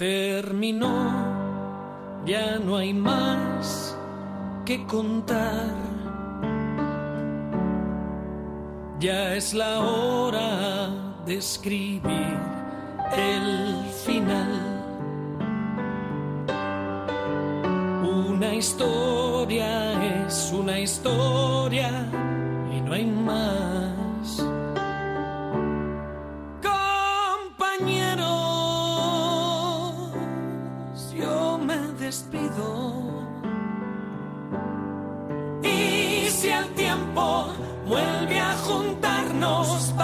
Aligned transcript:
Terminó, 0.00 1.12
ya 2.24 2.58
no 2.58 2.78
hay 2.78 2.94
más 2.94 3.94
que 4.64 4.86
contar. 4.86 5.74
Ya 8.98 9.34
es 9.34 9.52
la 9.52 9.80
hora 9.80 10.88
de 11.26 11.36
escribir 11.36 12.38
el 13.14 13.84
final. 14.06 14.80
Una 18.26 18.54
historia 18.54 20.24
es 20.26 20.50
una 20.50 20.80
historia 20.80 21.90
y 22.74 22.80
no 22.80 22.94
hay 22.94 23.04
más. 23.04 23.79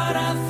Para 0.06 0.45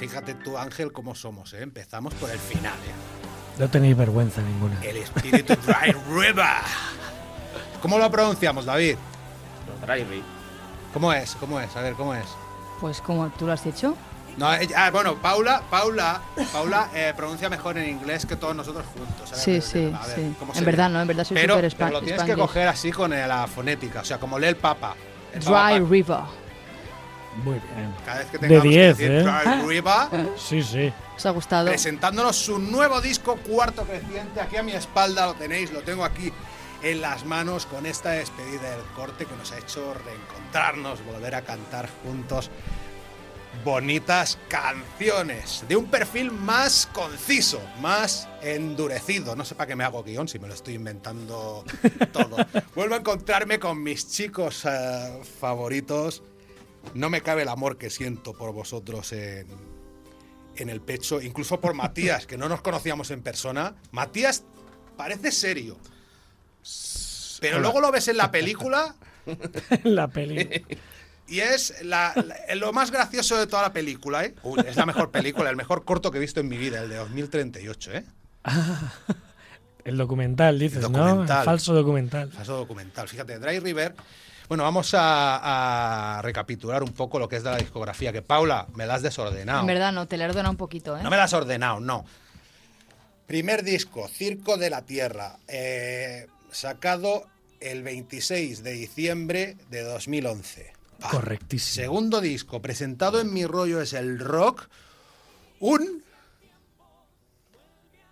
Fíjate 0.00 0.32
tú, 0.32 0.56
Ángel, 0.56 0.92
cómo 0.92 1.14
somos, 1.14 1.52
¿eh? 1.52 1.62
Empezamos 1.62 2.14
por 2.14 2.30
el 2.30 2.38
final, 2.38 2.72
¿eh? 2.72 3.58
No 3.58 3.68
tenéis 3.68 3.94
vergüenza 3.94 4.40
ninguna. 4.40 4.82
El 4.82 4.96
espíritu 4.96 5.54
Dry 5.66 5.92
River. 6.10 6.46
¿Cómo 7.82 7.98
lo 7.98 8.10
pronunciamos, 8.10 8.64
David? 8.64 8.96
Dry 9.86 10.22
¿Cómo 10.94 11.12
es? 11.12 11.34
¿Cómo 11.34 11.60
es? 11.60 11.76
A 11.76 11.82
ver, 11.82 11.92
¿cómo 11.92 12.14
es? 12.14 12.24
Pues 12.80 13.02
como 13.02 13.28
tú 13.28 13.44
lo 13.44 13.52
has 13.52 13.62
dicho. 13.62 13.94
No, 14.38 14.54
ella- 14.54 14.86
ah, 14.86 14.90
bueno, 14.90 15.16
Paula, 15.16 15.60
Paula, 15.68 16.22
Paula 16.50 16.88
eh, 16.94 17.12
pronuncia 17.14 17.50
mejor 17.50 17.76
en 17.76 17.90
inglés 17.90 18.24
que 18.24 18.36
todos 18.36 18.56
nosotros 18.56 18.86
juntos. 18.86 19.28
¿sabes? 19.28 19.44
Sí, 19.44 19.60
sí, 19.60 19.92
A 19.94 20.06
ver, 20.06 20.16
sí. 20.16 20.34
¿cómo 20.38 20.54
En 20.54 20.64
verdad, 20.64 20.88
no, 20.88 21.02
en 21.02 21.08
verdad 21.08 21.24
soy 21.24 21.34
pero, 21.34 21.56
súper 21.56 21.74
pero 21.76 21.90
lo 21.90 22.00
tienes 22.00 22.22
que 22.22 22.36
coger 22.36 22.68
así 22.68 22.90
con 22.90 23.12
eh, 23.12 23.26
la 23.26 23.46
fonética, 23.46 24.00
o 24.00 24.04
sea, 24.04 24.16
como 24.18 24.38
lee 24.38 24.46
el 24.46 24.56
Papa. 24.56 24.94
El 25.34 25.40
Dry 25.40 25.52
Papa, 25.52 25.78
River. 25.78 26.39
Muy 27.36 27.60
bien. 27.74 27.94
Cada 28.04 28.18
vez 28.18 28.26
que 28.28 28.38
De 28.38 28.48
tengamos 28.48 28.64
10, 28.64 28.96
que 28.96 29.08
decir 29.08 29.28
¿eh? 29.28 29.62
River, 29.66 30.28
Sí, 30.36 30.62
sí. 30.62 30.92
¿Os 31.16 31.26
ha 31.26 31.30
gustado? 31.30 31.68
presentándonos 31.68 32.36
su 32.36 32.58
nuevo 32.58 33.00
disco 33.00 33.36
Cuarto 33.36 33.84
Creciente. 33.84 34.40
Aquí 34.40 34.56
a 34.56 34.62
mi 34.62 34.72
espalda 34.72 35.26
lo 35.26 35.34
tenéis, 35.34 35.70
lo 35.72 35.82
tengo 35.82 36.04
aquí 36.04 36.32
en 36.82 37.00
las 37.00 37.24
manos 37.24 37.66
con 37.66 37.86
esta 37.86 38.10
despedida 38.10 38.70
del 38.70 38.84
corte 38.96 39.26
que 39.26 39.36
nos 39.36 39.52
ha 39.52 39.58
hecho 39.58 39.94
reencontrarnos, 39.94 41.04
volver 41.04 41.34
a 41.34 41.42
cantar 41.42 41.88
juntos 42.02 42.50
bonitas 43.64 44.38
canciones 44.48 45.64
de 45.68 45.76
un 45.76 45.86
perfil 45.86 46.30
más 46.30 46.86
conciso, 46.92 47.60
más 47.80 48.28
endurecido. 48.42 49.36
No 49.36 49.44
sé 49.44 49.54
para 49.54 49.66
qué 49.68 49.76
me 49.76 49.84
hago 49.84 50.02
guion 50.02 50.28
si 50.28 50.38
me 50.38 50.48
lo 50.48 50.54
estoy 50.54 50.74
inventando 50.74 51.64
todo. 52.12 52.36
Vuelvo 52.74 52.94
a 52.94 52.98
encontrarme 52.98 53.58
con 53.58 53.82
mis 53.82 54.08
chicos 54.08 54.64
eh, 54.64 55.20
favoritos. 55.40 56.22
No 56.94 57.10
me 57.10 57.20
cabe 57.22 57.42
el 57.42 57.48
amor 57.48 57.78
que 57.78 57.90
siento 57.90 58.32
por 58.32 58.52
vosotros 58.52 59.12
en, 59.12 59.46
en 60.56 60.68
el 60.70 60.80
pecho, 60.80 61.20
incluso 61.20 61.60
por 61.60 61.74
Matías, 61.74 62.26
que 62.26 62.36
no 62.38 62.48
nos 62.48 62.62
conocíamos 62.62 63.10
en 63.10 63.22
persona. 63.22 63.74
Matías 63.92 64.44
parece 64.96 65.30
serio. 65.32 65.76
Pero 67.40 67.56
Hola. 67.56 67.62
luego 67.62 67.80
lo 67.80 67.90
ves 67.92 68.08
en 68.08 68.16
la 68.16 68.30
película 68.30 68.94
la 69.84 70.08
peli. 70.08 70.64
y 71.28 71.40
es 71.40 71.82
la- 71.84 72.12
la- 72.16 72.54
lo 72.56 72.72
más 72.72 72.90
gracioso 72.90 73.36
de 73.38 73.46
toda 73.46 73.62
la 73.62 73.72
película, 73.72 74.24
¿eh? 74.24 74.34
Uy, 74.42 74.60
es 74.66 74.76
la 74.76 74.84
mejor 74.86 75.10
película, 75.10 75.48
el 75.48 75.56
mejor 75.56 75.84
corto 75.84 76.10
que 76.10 76.18
he 76.18 76.20
visto 76.20 76.40
en 76.40 76.48
mi 76.48 76.58
vida, 76.58 76.82
el 76.82 76.88
de 76.90 76.96
2038, 76.96 77.92
¿eh? 77.92 78.04
El 79.84 79.96
documental, 79.96 80.58
dices, 80.58 80.84
El 80.84 80.92
¿no? 80.92 80.98
documental. 81.06 81.38
El 81.38 81.44
falso 81.46 81.72
documental. 81.74 82.30
Falso 82.32 82.56
documental. 82.58 83.08
Fíjate, 83.08 83.38
Dry 83.38 83.60
River. 83.60 83.94
Bueno, 84.50 84.64
vamos 84.64 84.94
a, 84.94 86.16
a 86.18 86.22
recapitular 86.22 86.82
un 86.82 86.90
poco 86.92 87.20
lo 87.20 87.28
que 87.28 87.36
es 87.36 87.44
de 87.44 87.50
la 87.52 87.56
discografía, 87.58 88.12
que 88.12 88.20
Paula, 88.20 88.66
me 88.74 88.84
la 88.84 88.94
has 88.96 89.02
desordenado. 89.02 89.60
En 89.60 89.66
verdad 89.68 89.92
no, 89.92 90.08
te 90.08 90.16
le 90.16 90.24
he 90.24 90.26
ordenado 90.26 90.50
un 90.50 90.56
poquito, 90.56 90.98
¿eh? 90.98 91.04
No 91.04 91.08
me 91.08 91.16
la 91.16 91.22
has 91.22 91.32
ordenado, 91.32 91.78
no. 91.78 92.04
Primer 93.28 93.62
disco, 93.62 94.08
Circo 94.08 94.56
de 94.56 94.68
la 94.70 94.82
Tierra, 94.82 95.36
eh, 95.46 96.26
sacado 96.50 97.28
el 97.60 97.84
26 97.84 98.64
de 98.64 98.72
diciembre 98.72 99.56
de 99.70 99.84
2011. 99.84 100.72
Pa. 100.98 101.10
Correctísimo. 101.10 101.84
Segundo 101.84 102.20
disco, 102.20 102.60
presentado 102.60 103.20
en 103.20 103.32
Mi 103.32 103.46
Rollo 103.46 103.80
es 103.80 103.92
el 103.92 104.18
Rock, 104.18 104.68
un... 105.60 106.02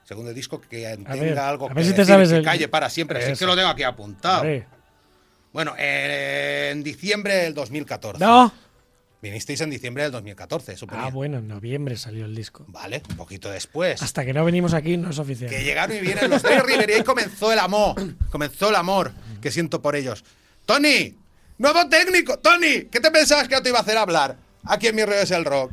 Segundo 0.04 0.32
disco 0.32 0.60
que 0.60 0.86
tenga 0.86 1.14
ver, 1.16 1.36
algo 1.40 1.68
a 1.68 1.74
que 1.74 1.82
si 1.82 1.90
te 1.90 1.96
decir 1.96 2.04
y 2.04 2.06
sabes 2.06 2.28
que 2.30 2.36
el- 2.36 2.44
calle 2.44 2.68
para 2.68 2.88
siempre. 2.88 3.18
Así 3.18 3.32
Eso. 3.32 3.40
que 3.40 3.46
lo 3.46 3.56
tengo 3.56 3.70
aquí 3.70 3.82
apuntado. 3.82 4.44
Bueno, 5.52 5.74
eh, 5.78 6.70
en 6.72 6.82
diciembre 6.82 7.34
del 7.36 7.54
2014. 7.54 8.22
No. 8.24 8.52
Vinisteis 9.20 9.60
en 9.62 9.70
diciembre 9.70 10.04
del 10.04 10.12
2014, 10.12 10.72
eso 10.74 10.86
ponía. 10.86 11.06
Ah, 11.06 11.10
bueno, 11.10 11.38
en 11.38 11.48
noviembre 11.48 11.96
salió 11.96 12.24
el 12.24 12.36
disco. 12.36 12.64
Vale, 12.68 13.02
un 13.10 13.16
poquito 13.16 13.50
después. 13.50 14.00
Hasta 14.00 14.24
que 14.24 14.32
no 14.32 14.44
venimos 14.44 14.74
aquí 14.74 14.96
no 14.96 15.10
es 15.10 15.18
oficial. 15.18 15.50
Que 15.50 15.64
llegaron 15.64 15.96
y 15.96 16.00
vienen 16.00 16.30
los 16.30 16.40
Dry 16.42 16.60
River 16.60 16.88
y 16.90 16.92
ahí 16.94 17.02
comenzó 17.02 17.52
el 17.52 17.58
amor. 17.58 17.96
Comenzó 18.30 18.68
el 18.68 18.76
amor 18.76 19.10
que 19.40 19.50
siento 19.50 19.82
por 19.82 19.96
ellos. 19.96 20.24
Tony, 20.66 21.16
nuevo 21.58 21.88
técnico. 21.88 22.38
Tony, 22.38 22.84
¿qué 22.84 23.00
te 23.00 23.10
pensabas 23.10 23.48
que 23.48 23.54
yo 23.54 23.62
te 23.62 23.70
iba 23.70 23.78
a 23.78 23.82
hacer 23.82 23.96
hablar? 23.96 24.36
Aquí 24.64 24.86
en 24.86 24.94
mi 24.94 25.04
rollo 25.04 25.20
es 25.20 25.30
el 25.32 25.44
rock. 25.44 25.72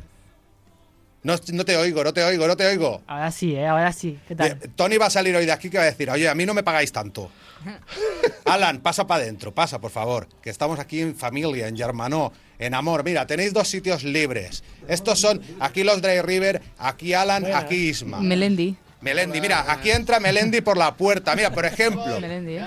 No, 1.21 1.35
no 1.53 1.65
te 1.65 1.77
oigo, 1.77 2.03
no 2.03 2.13
te 2.13 2.23
oigo, 2.23 2.47
no 2.47 2.57
te 2.57 2.65
oigo. 2.65 3.03
Ahora 3.05 3.31
sí, 3.31 3.55
¿eh? 3.55 3.67
Ahora 3.67 3.91
sí. 3.91 4.19
¿Qué 4.27 4.35
tal? 4.35 4.47
Eh, 4.51 4.69
Tony 4.75 4.97
va 4.97 5.07
a 5.07 5.09
salir 5.09 5.35
hoy 5.35 5.45
de 5.45 5.51
aquí 5.51 5.69
que 5.69 5.77
va 5.77 5.83
a 5.83 5.88
decir, 5.88 6.09
oye, 6.09 6.29
a 6.29 6.35
mí 6.35 6.45
no 6.45 6.53
me 6.53 6.63
pagáis 6.63 6.91
tanto. 6.91 7.31
Alan, 8.45 8.79
pasa 8.79 9.07
para 9.07 9.23
adentro, 9.23 9.53
pasa, 9.53 9.79
por 9.79 9.91
favor. 9.91 10.27
Que 10.41 10.50
estamos 10.50 10.79
aquí 10.79 11.01
en 11.01 11.15
familia, 11.15 11.67
en 11.67 11.75
Germanó, 11.77 12.31
en 12.59 12.73
amor. 12.73 13.03
Mira, 13.03 13.25
tenéis 13.27 13.53
dos 13.53 13.67
sitios 13.67 14.03
libres. 14.03 14.63
Estos 14.88 15.19
son 15.19 15.41
aquí 15.59 15.83
los 15.83 16.01
Dry 16.01 16.21
River, 16.21 16.62
aquí 16.77 17.13
Alan, 17.13 17.45
aquí 17.53 17.75
Isma. 17.89 18.19
Melendi. 18.19 18.75
Melendi, 19.01 19.39
mira, 19.41 19.71
aquí 19.71 19.91
entra 19.91 20.19
Melendi 20.19 20.62
por 20.62 20.77
la 20.77 20.95
puerta. 20.95 21.35
Mira, 21.35 21.51
por 21.51 21.65
ejemplo. 21.65 22.06
Melendi, 22.19 22.57
¿eh? 22.57 22.65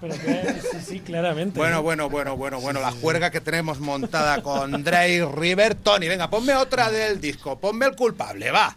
Pero 0.00 0.14
que- 0.16 0.60
sí, 0.70 0.78
sí, 0.86 1.00
claramente. 1.00 1.58
Bueno, 1.58 1.82
bueno, 1.82 2.10
bueno, 2.10 2.36
bueno, 2.36 2.60
bueno, 2.60 2.80
la 2.80 2.90
juerga 2.92 3.30
que 3.30 3.40
tenemos 3.40 3.80
montada 3.80 4.42
con 4.42 4.84
Dry 4.84 5.22
River. 5.24 5.76
Tony, 5.76 6.08
venga, 6.08 6.28
ponme 6.28 6.54
otra 6.54 6.90
del 6.90 7.20
disco, 7.20 7.58
ponme 7.58 7.86
el 7.86 7.96
culpable, 7.96 8.50
va. 8.50 8.76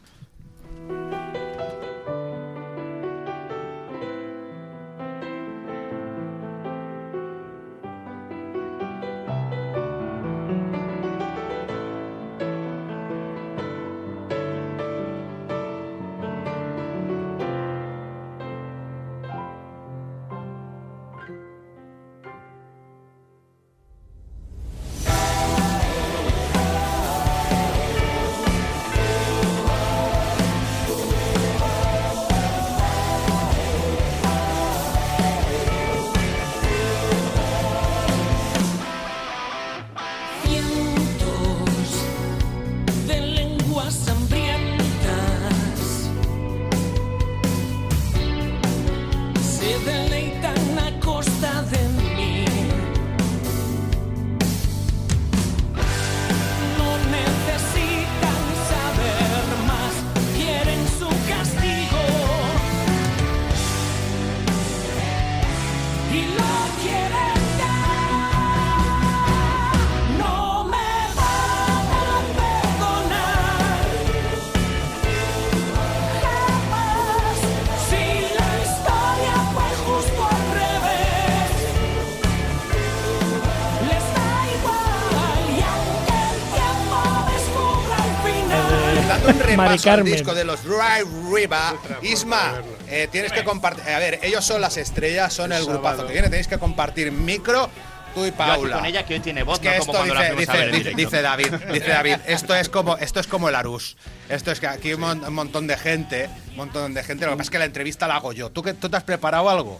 Mari 89.57 90.04
disco 90.12 90.33
de 90.33 90.44
los 90.45 90.63
Dry 90.63 91.04
River, 91.33 91.75
Isma, 92.01 92.62
eh, 92.88 93.07
tienes 93.12 93.31
que 93.31 93.44
compartir. 93.44 93.83
A 93.89 94.00
ver, 94.00 94.19
ellos 94.24 94.45
son 94.45 94.62
las 94.62 94.77
estrellas, 94.77 95.33
son 95.33 95.51
el, 95.51 95.59
El 95.59 95.65
grupazo 95.65 95.83
sábado. 95.98 96.07
que 96.07 96.13
viene. 96.13 96.30
Tenéis 96.30 96.48
que 96.48 96.57
compartir 96.57 97.12
micro, 97.12 97.69
tú 98.15 98.25
y 98.25 98.30
Yo 98.30 98.36
Paula. 98.36 98.77
con 98.77 98.86
ella 98.86 99.06
que 99.06 99.15
hoy 99.15 99.19
tiene 99.19 99.44
voz, 99.44 99.56
Es 99.56 99.59
que 99.62 99.68
no 99.69 99.74
esto 99.74 99.86
como 99.88 99.98
cuando 99.98 100.13
la 100.15 100.31
dice, 100.31 101.21
David, 101.21 101.54
dice 101.71 101.88
David, 101.89 102.15
esto 102.27 102.56
es 102.56 102.69
como 102.69 102.98
esto 102.98 103.19
es 103.19 103.27
como 103.27 103.50
el 103.50 103.56
Arús. 103.56 103.98
Esto 104.30 104.51
es 104.51 104.59
que 104.59 104.68
aquí 104.68 104.94
un, 104.94 105.01
mon- 105.01 105.24
un 105.24 105.33
montón 105.33 105.68
de 105.68 105.77
gente, 105.77 106.30
un 106.51 106.56
montón 106.57 106.94
de 106.94 107.03
gente. 107.03 107.25
Lo 107.25 107.31
que 107.31 107.38
pasa 107.38 107.48
es 107.48 107.51
que 107.51 107.60
la 107.60 107.65
entrevista 107.65 108.07
la 108.07 108.15
hago 108.18 108.33
yo. 108.33 108.50
¿Tú, 108.51 108.62
que, 108.63 108.74
¿Tú 108.74 108.89
te 108.89 108.98
has 108.98 109.03
preparado 109.03 109.50
algo? 109.50 109.80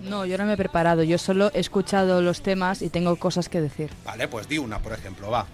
No, 0.00 0.24
yo 0.24 0.38
no 0.38 0.44
me 0.44 0.52
he 0.52 0.56
preparado. 0.56 1.02
Yo 1.02 1.18
solo 1.18 1.50
he 1.54 1.58
escuchado 1.60 2.22
los 2.22 2.40
temas 2.42 2.82
y 2.82 2.88
tengo 2.88 3.16
cosas 3.16 3.48
que 3.48 3.60
decir. 3.60 3.90
Vale, 4.04 4.28
pues 4.28 4.48
di 4.48 4.56
una, 4.58 4.78
por 4.78 4.92
ejemplo, 4.92 5.28
va. 5.30 5.46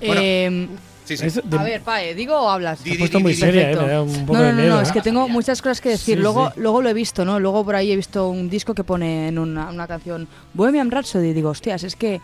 Bueno, 0.00 0.20
Eh, 0.22 0.68
Sí, 1.08 1.16
sí. 1.16 1.26
Es 1.26 1.34
de- 1.42 1.58
a 1.58 1.62
ver, 1.62 1.80
Pae, 1.80 2.14
¿digo 2.14 2.36
o 2.38 2.48
hablas? 2.50 2.84
Di, 2.84 2.90
te 2.90 2.90
has 2.90 2.96
di, 2.96 2.98
puesto 3.00 3.16
di, 3.18 3.22
muy 3.24 3.32
di. 3.32 3.38
seria, 3.38 3.62
eh, 3.62 3.74
Perfecto. 3.76 3.86
me 3.86 3.92
da 3.92 4.02
un 4.02 4.26
poco 4.26 4.32
no, 4.34 4.38
no, 4.40 4.44
de 4.44 4.52
no, 4.52 4.56
miedo. 4.58 4.74
no, 4.74 4.80
¿eh? 4.80 4.82
es 4.82 4.92
que 4.92 5.00
tengo 5.00 5.28
muchas 5.28 5.62
cosas 5.62 5.80
que 5.80 5.88
decir. 5.90 6.16
Sí, 6.16 6.22
luego, 6.22 6.50
sí. 6.54 6.60
luego 6.60 6.82
lo 6.82 6.88
he 6.90 6.94
visto, 6.94 7.24
¿no? 7.24 7.40
Luego 7.40 7.64
por 7.64 7.74
ahí 7.76 7.90
he 7.92 7.96
visto 7.96 8.28
un 8.28 8.48
disco 8.50 8.74
que 8.74 8.84
pone 8.84 9.28
en 9.28 9.38
una, 9.38 9.70
una 9.70 9.86
canción 9.86 10.28
Bohemian 10.54 10.90
Rhapsody 10.90 11.28
y 11.28 11.32
digo, 11.32 11.50
hostias, 11.50 11.82
es 11.84 11.96
que 11.96 12.20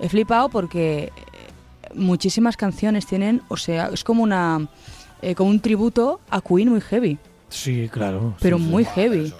he 0.00 0.08
flipado 0.08 0.48
porque 0.50 1.04
eh, 1.04 1.12
muchísimas 1.94 2.56
canciones 2.56 3.06
tienen, 3.06 3.42
o 3.48 3.56
sea, 3.56 3.90
es 3.92 4.04
como 4.04 4.22
una 4.22 4.68
eh, 5.22 5.34
como 5.34 5.50
un 5.50 5.60
tributo 5.60 6.20
a 6.30 6.40
Queen 6.42 6.68
muy 6.68 6.80
heavy, 6.82 7.18
Sí, 7.48 7.88
claro. 7.90 8.34
pero 8.40 8.58
sí, 8.58 8.64
sí. 8.64 8.70
muy 8.70 8.84
heavy. 8.84 9.26
eso 9.26 9.36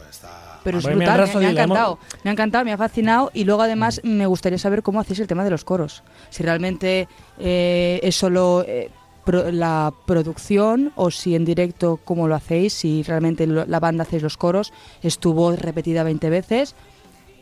Pero 0.66 0.78
es 0.78 0.84
Bohemian 0.84 0.98
brutal, 1.06 1.18
me, 1.20 1.24
Rhapsody 1.26 1.42
me 1.44 1.46
ha 1.48 1.50
encantado. 1.52 1.98
Me 2.24 2.30
ha 2.30 2.32
encantado, 2.32 2.64
me 2.64 2.72
ha 2.72 2.76
fascinado 2.76 3.30
y 3.32 3.44
luego 3.44 3.62
además 3.62 4.00
me 4.04 4.26
gustaría 4.26 4.58
saber 4.58 4.82
cómo 4.82 5.00
hacéis 5.00 5.20
el 5.20 5.26
tema 5.28 5.44
de 5.44 5.50
los 5.50 5.64
coros. 5.64 6.02
Si 6.30 6.42
realmente 6.42 7.06
eh, 7.38 8.00
es 8.02 8.16
solo 8.16 8.64
eh, 8.66 8.90
pro- 9.24 9.50
la 9.52 9.92
producción 10.06 10.92
o 10.96 11.10
si 11.12 11.36
en 11.36 11.44
directo 11.44 12.00
cómo 12.04 12.26
lo 12.26 12.34
hacéis, 12.34 12.72
si 12.72 13.02
realmente 13.04 13.46
lo- 13.46 13.64
la 13.64 13.78
banda 13.78 14.02
hacéis 14.02 14.22
los 14.24 14.36
coros, 14.36 14.72
estuvo 15.02 15.52
repetida 15.54 16.02
20 16.02 16.28
veces. 16.30 16.74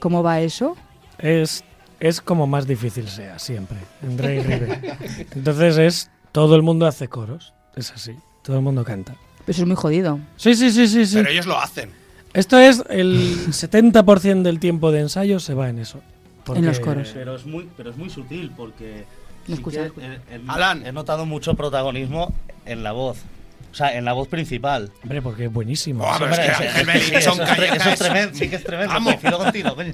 ¿Cómo 0.01 0.23
va 0.23 0.41
eso? 0.43 0.77
Es, 1.19 1.65
es 2.01 2.21
como 2.21 2.47
más 2.47 2.67
difícil 2.67 3.09
sea, 3.09 3.39
siempre, 3.39 3.79
en 4.03 4.17
Drake 4.19 4.43
River. 4.43 4.97
Entonces 5.35 5.79
es, 5.79 6.11
todo 6.33 6.57
el 6.57 6.63
mundo 6.63 6.87
hace 6.87 7.09
coros, 7.09 7.55
es 7.75 7.91
así, 7.93 8.15
todo 8.43 8.57
el 8.57 8.63
mundo 8.63 8.85
canta. 8.85 9.15
Eso 9.47 9.63
es 9.63 9.67
muy 9.67 9.77
jodido. 9.77 10.19
Sí, 10.37 10.55
sí, 10.55 10.71
sí, 10.71 10.87
sí, 10.89 11.07
sí. 11.07 11.17
Pero 11.17 11.31
ellos 11.31 11.47
lo 11.47 11.59
hacen. 11.59 11.91
Esto 12.35 12.59
es 12.59 12.83
el 12.91 13.47
70% 13.49 14.43
del 14.43 14.59
tiempo 14.61 14.91
de 14.93 15.01
ensayo 15.01 15.41
se 15.41 15.55
va 15.55 15.69
en 15.71 15.79
eso. 15.79 16.01
En 16.55 16.67
los 16.67 16.79
coros. 16.81 17.11
Pero 17.15 17.37
es 17.37 17.47
muy, 17.47 17.69
pero 17.77 17.91
es 17.91 17.97
muy 17.97 18.11
sutil 18.11 18.51
porque 18.57 19.05
No 19.47 19.47
sí 19.47 19.53
escucha, 19.55 19.81
que 19.81 19.87
escucha. 19.87 20.07
he- 20.31 20.37
he- 20.37 20.41
Alan. 20.49 20.87
he 20.87 20.93
notado 20.93 21.25
mucho 21.25 21.55
protagonismo 21.55 22.35
en 22.67 22.83
la 22.83 22.93
voz. 22.93 23.19
O 23.73 23.77
sea, 23.77 23.97
en 23.97 24.05
la 24.05 24.13
voz 24.13 24.29
principal. 24.29 24.91
Hombre, 25.03 25.21
porque 25.23 25.47
es 25.47 25.53
buenísimo. 25.53 26.05
Pero 26.19 26.31
es 26.31 26.39
Hombre, 27.27 27.71
eso 27.77 27.95
tremendo, 27.97 28.35
sí 28.37 28.49
que 28.49 28.57
es 28.57 28.65
tremendo, 28.65 28.93
Vamos. 28.95 29.15
coincido 29.15 29.39
contigo, 29.39 29.75
coño. 29.75 29.93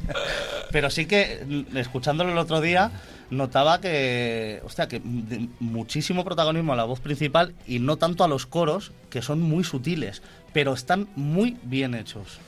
Pero 0.71 0.91
sí 0.91 1.07
que, 1.07 1.65
escuchándolo 1.77 2.33
el 2.33 2.39
otro 2.39 2.61
día, 2.61 2.91
notaba 3.31 3.81
que, 3.81 4.61
hostia, 4.65 4.89
que 4.89 5.01
de- 5.05 5.49
muchísimo 5.61 6.25
protagonismo 6.25 6.73
a 6.73 6.77
la 6.77 6.85
voz 6.85 7.01
principal 7.01 7.55
y 7.67 7.79
no 7.79 7.97
tanto 7.97 8.25
a 8.25 8.29
los 8.29 8.47
coros, 8.47 8.93
que 9.09 9.23
son 9.23 9.41
muy 9.41 9.65
sutiles, 9.65 10.23
pero 10.53 10.73
están 10.73 11.09
muy 11.17 11.57
bien 11.63 11.95
hechos. 11.95 12.39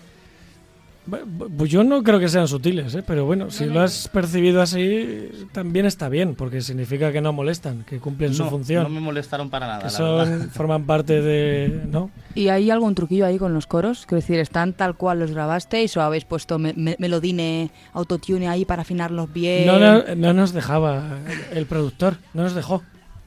Pues 1.58 1.68
yo 1.68 1.82
no 1.82 2.02
creo 2.04 2.20
que 2.20 2.28
sean 2.28 2.46
sutiles, 2.46 2.94
¿eh? 2.94 3.02
pero 3.04 3.26
bueno, 3.26 3.50
si 3.50 3.64
lo 3.66 3.80
has 3.80 4.06
percibido 4.08 4.62
así, 4.62 5.30
también 5.50 5.84
está 5.84 6.08
bien, 6.08 6.36
porque 6.36 6.60
significa 6.60 7.10
que 7.10 7.20
no 7.20 7.32
molestan, 7.32 7.82
que 7.82 7.98
cumplen 7.98 8.32
su 8.34 8.44
función, 8.44 8.84
no 8.84 8.88
me 8.88 9.00
molestaron 9.00 9.50
para 9.50 9.66
nada, 9.66 9.78
que 9.88 9.92
la 9.92 10.00
verdad. 10.00 10.38
son, 10.38 10.50
forman 10.52 10.84
parte 10.84 11.20
de... 11.20 11.82
¿no? 11.90 12.12
¿Y 12.36 12.48
hay 12.48 12.70
algún 12.70 12.94
truquillo 12.94 13.26
ahí 13.26 13.36
con 13.36 13.52
los 13.52 13.66
coros? 13.66 14.06
Quiero 14.06 14.20
decir, 14.20 14.38
¿están 14.38 14.74
tal 14.74 14.94
cual 14.96 15.18
los 15.18 15.32
grabasteis 15.32 15.96
o 15.96 16.02
habéis 16.02 16.24
puesto 16.24 16.60
me- 16.60 16.72
me- 16.74 16.94
melodine, 17.00 17.72
autotune 17.94 18.46
ahí 18.48 18.64
para 18.64 18.82
afinarlos 18.82 19.32
bien? 19.32 19.66
No, 19.66 19.80
no, 19.80 20.04
no 20.14 20.32
nos 20.32 20.52
dejaba 20.52 21.18
el 21.52 21.66
productor, 21.66 22.18
no 22.32 22.44
nos 22.44 22.54
dejó. 22.54 22.80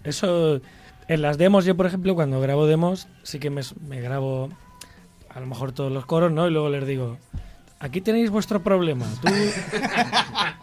Eso, 0.06 0.62
en 1.10 1.22
las 1.22 1.38
demos, 1.38 1.66
yo 1.66 1.76
por 1.76 1.88
ejemplo, 1.88 2.16
cuando 2.16 2.40
grabo 2.40 2.68
demos, 2.68 3.10
sí 3.24 3.38
que 3.40 3.50
me, 3.50 3.62
me 3.86 4.00
grabo 4.00 4.48
a 5.30 5.42
lo 5.42 5.46
mejor 5.46 5.74
todos 5.74 5.92
los 5.92 6.06
coros, 6.06 6.32
¿no? 6.32 6.48
Y 6.48 6.52
luego 6.52 6.70
les 6.70 6.88
digo, 6.88 7.18
aquí 7.86 8.02
tenéis 8.02 8.30
vuestro 8.30 8.62
problema. 8.62 9.06
Tú, 9.22 9.28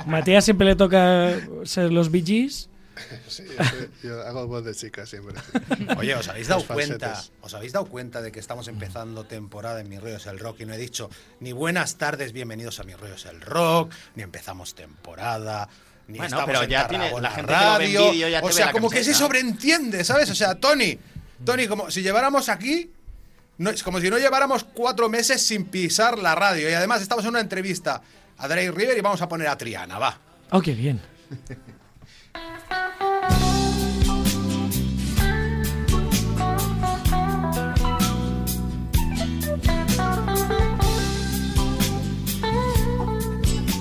Matías 0.06 0.44
siempre 0.44 0.66
le 0.66 0.76
toca 0.76 1.34
ser 1.64 1.92
los 1.92 2.10
Gees. 2.10 2.68
Sí, 3.26 3.44
yo, 3.58 3.64
soy- 3.64 3.90
yo 4.02 4.20
hago 4.22 4.46
voz 4.46 4.64
de 4.64 4.74
chica 4.74 5.06
siempre. 5.06 5.34
Oye, 5.96 6.14
¿os 6.14 6.28
habéis 6.28 6.48
dado 6.48 6.60
Los 6.60 6.68
cuenta? 6.68 7.08
falsetes. 7.08 7.32
¿Os 7.40 7.54
habéis 7.54 7.72
dado 7.72 7.86
cuenta 7.86 8.20
de 8.20 8.30
que 8.30 8.38
estamos 8.38 8.68
empezando 8.68 9.24
temporada 9.24 9.80
en 9.80 9.88
Mi 9.88 9.98
Rollo 9.98 10.16
es 10.18 10.26
el 10.26 10.38
Rock? 10.38 10.60
Y 10.60 10.66
no 10.66 10.74
he 10.74 10.78
dicho 10.78 11.08
ni 11.40 11.52
buenas 11.52 11.96
tardes, 11.96 12.32
bienvenidos 12.32 12.78
a 12.80 12.84
Mi 12.84 12.94
Rollo 12.94 13.14
es 13.14 13.24
el 13.26 13.40
Rock, 13.40 13.92
ni 14.14 14.22
empezamos 14.22 14.74
temporada, 14.74 15.68
ni 16.06 16.18
Bueno, 16.18 16.26
estamos 16.36 16.46
pero 16.46 16.62
en 16.64 16.70
ya 16.70 16.86
tiene- 16.86 17.10
la 17.20 17.30
gente 17.30 17.52
que 17.52 17.60
lo 17.60 17.78
ve 17.78 17.84
en 17.86 17.94
Radio. 17.94 18.12
ya 18.28 18.40
te 18.40 18.44
O 18.44 18.48
ve 18.48 18.52
sea, 18.52 18.66
la 18.66 18.72
como 18.72 18.90
que 18.90 19.02
se 19.02 19.14
sobreentiende, 19.14 20.04
¿sabes? 20.04 20.28
O 20.30 20.34
sea, 20.34 20.54
Tony, 20.56 20.98
Tony, 21.44 21.66
como 21.66 21.90
si 21.90 22.02
lleváramos 22.02 22.48
aquí 22.50 22.90
no, 23.62 23.71
es 23.71 23.83
como 23.83 24.00
si 24.00 24.11
no 24.11 24.19
lleváramos 24.19 24.64
cuatro 24.64 25.09
meses 25.09 25.47
sin 25.47 25.64
pisar 25.66 26.19
la 26.19 26.35
radio. 26.35 26.69
Y 26.69 26.73
además 26.73 27.00
estamos 27.00 27.25
en 27.25 27.31
una 27.31 27.40
entrevista 27.40 28.02
a 28.38 28.49
Drake 28.49 28.73
River 28.73 28.99
y 28.99 29.00
vamos 29.00 29.23
a 29.23 29.28
poner 29.28 29.49
a 29.49 29.57
Triana, 29.57 29.99
va. 29.99 30.19
Oh, 30.50 30.61
qué 30.61 30.75
bien. 30.75 31.00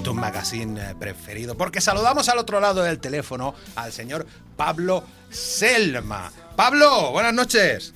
Tu 0.03 0.13
magazine 0.13 0.91
eh, 0.91 0.95
preferido. 0.97 1.57
Porque 1.57 1.81
saludamos 1.81 2.29
al 2.29 2.37
otro 2.37 2.59
lado 2.59 2.83
del 2.83 2.99
teléfono 2.99 3.55
al 3.75 3.91
señor 3.91 4.27
Pablo 4.55 5.03
Selma. 5.31 6.31
Pablo, 6.55 7.11
buenas 7.11 7.33
noches. 7.33 7.93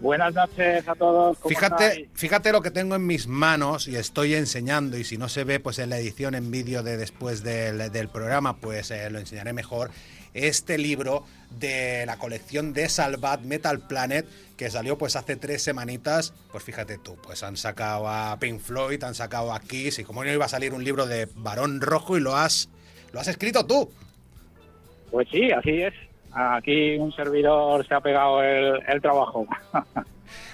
Buenas 0.00 0.34
noches 0.34 0.88
a 0.88 0.94
todos. 0.94 1.38
¿cómo 1.38 1.48
Fíjate, 1.50 1.86
estáis? 1.86 2.08
fíjate 2.14 2.52
lo 2.52 2.62
que 2.62 2.70
tengo 2.70 2.94
en 2.94 3.06
mis 3.06 3.26
manos 3.26 3.86
y 3.86 3.96
estoy 3.96 4.34
enseñando 4.34 4.96
y 4.96 5.04
si 5.04 5.18
no 5.18 5.28
se 5.28 5.44
ve 5.44 5.60
pues 5.60 5.78
en 5.78 5.90
la 5.90 5.98
edición 5.98 6.34
en 6.34 6.50
vídeo 6.50 6.82
de 6.82 6.96
después 6.96 7.42
del, 7.42 7.92
del 7.92 8.08
programa 8.08 8.56
pues 8.56 8.90
eh, 8.90 9.10
lo 9.10 9.18
enseñaré 9.18 9.52
mejor. 9.52 9.90
Este 10.32 10.78
libro 10.78 11.24
de 11.58 12.04
la 12.06 12.16
colección 12.16 12.72
de 12.72 12.88
Salvat 12.88 13.42
Metal 13.42 13.80
Planet 13.86 14.26
que 14.56 14.70
salió 14.70 14.96
pues 14.96 15.16
hace 15.16 15.36
tres 15.36 15.62
semanitas, 15.62 16.32
pues 16.50 16.64
fíjate 16.64 16.96
tú, 16.96 17.16
pues 17.22 17.42
han 17.42 17.56
sacado 17.56 18.08
a 18.08 18.38
Pink 18.38 18.60
Floyd, 18.60 19.02
han 19.04 19.14
sacado 19.14 19.52
a 19.52 19.60
Kiss 19.60 19.98
y 19.98 20.04
como 20.04 20.24
no 20.24 20.32
iba 20.32 20.46
a 20.46 20.48
salir 20.48 20.72
un 20.72 20.84
libro 20.84 21.06
de 21.06 21.28
Barón 21.34 21.80
Rojo 21.80 22.16
y 22.16 22.20
lo 22.20 22.36
has, 22.36 22.70
lo 23.12 23.20
has 23.20 23.28
escrito 23.28 23.66
tú. 23.66 23.90
Pues 25.10 25.28
sí, 25.30 25.50
así 25.50 25.82
es. 25.82 25.94
Aquí 26.32 26.96
un 26.96 27.12
servidor 27.12 27.86
se 27.86 27.94
ha 27.94 28.00
pegado 28.00 28.42
el, 28.42 28.80
el 28.88 29.00
trabajo. 29.00 29.46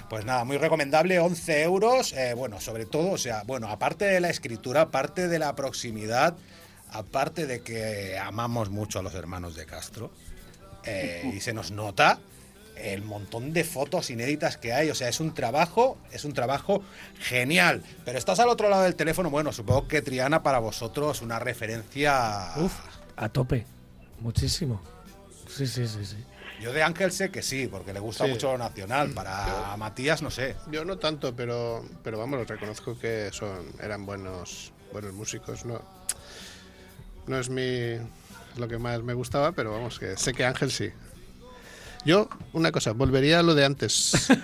Pues 0.08 0.24
nada, 0.24 0.44
muy 0.44 0.56
recomendable, 0.56 1.18
11 1.18 1.62
euros. 1.64 2.12
eh, 2.12 2.32
bueno, 2.34 2.60
sobre 2.60 2.86
todo, 2.86 3.10
o 3.10 3.18
sea, 3.18 3.42
bueno, 3.44 3.66
aparte 3.68 4.04
de 4.04 4.20
la 4.20 4.30
escritura, 4.30 4.82
aparte 4.82 5.26
de 5.26 5.38
la 5.40 5.56
proximidad, 5.56 6.36
aparte 6.92 7.46
de 7.46 7.60
que 7.62 8.16
amamos 8.16 8.70
mucho 8.70 9.00
a 9.00 9.02
los 9.02 9.14
hermanos 9.14 9.56
de 9.56 9.66
Castro, 9.66 10.12
eh, 10.84 11.32
y 11.34 11.40
se 11.40 11.52
nos 11.52 11.72
nota 11.72 12.20
el 12.76 13.02
montón 13.02 13.52
de 13.52 13.64
fotos 13.64 14.10
inéditas 14.10 14.56
que 14.56 14.72
hay. 14.72 14.90
O 14.90 14.94
sea, 14.94 15.08
es 15.08 15.18
un 15.18 15.34
trabajo, 15.34 15.98
es 16.12 16.24
un 16.24 16.34
trabajo 16.34 16.82
genial. 17.18 17.82
Pero 18.04 18.16
estás 18.16 18.38
al 18.38 18.48
otro 18.48 18.68
lado 18.68 18.84
del 18.84 18.94
teléfono, 18.94 19.28
bueno, 19.28 19.52
supongo 19.52 19.88
que 19.88 20.02
Triana 20.02 20.44
para 20.44 20.60
vosotros 20.60 21.20
una 21.20 21.40
referencia. 21.40 22.52
Uf, 22.56 22.78
a 23.16 23.28
tope. 23.28 23.66
Muchísimo. 24.20 24.80
Sí, 25.56 25.66
sí, 25.66 25.86
sí, 25.86 26.04
sí. 26.04 26.16
Yo 26.60 26.72
de 26.72 26.82
Ángel 26.82 27.12
sé 27.12 27.30
que 27.30 27.42
sí, 27.42 27.66
porque 27.66 27.92
le 27.92 28.00
gusta 28.00 28.24
Sí. 28.24 28.30
mucho 28.30 28.52
lo 28.52 28.58
nacional. 28.58 29.10
Para 29.10 29.76
Matías, 29.76 30.22
no 30.22 30.30
sé. 30.30 30.56
Yo 30.70 30.84
no 30.84 30.98
tanto, 30.98 31.34
pero, 31.36 31.84
pero 32.02 32.18
vamos, 32.18 32.46
reconozco 32.48 32.98
que 32.98 33.28
son, 33.32 33.66
eran 33.82 34.06
buenos, 34.06 34.72
buenos 34.92 35.12
músicos. 35.12 35.64
No, 35.66 35.82
no 37.26 37.38
es 37.38 37.48
mi 37.50 37.96
lo 38.56 38.68
que 38.68 38.78
más 38.78 39.02
me 39.02 39.12
gustaba, 39.12 39.52
pero 39.52 39.72
vamos, 39.72 39.98
que 39.98 40.16
sé 40.16 40.32
que 40.32 40.44
Ángel 40.46 40.70
sí. 40.70 40.90
Yo, 42.06 42.28
una 42.52 42.70
cosa, 42.72 42.92
volvería 42.92 43.40
a 43.40 43.42
lo 43.42 43.54
de 43.54 43.64
antes. 43.64 44.28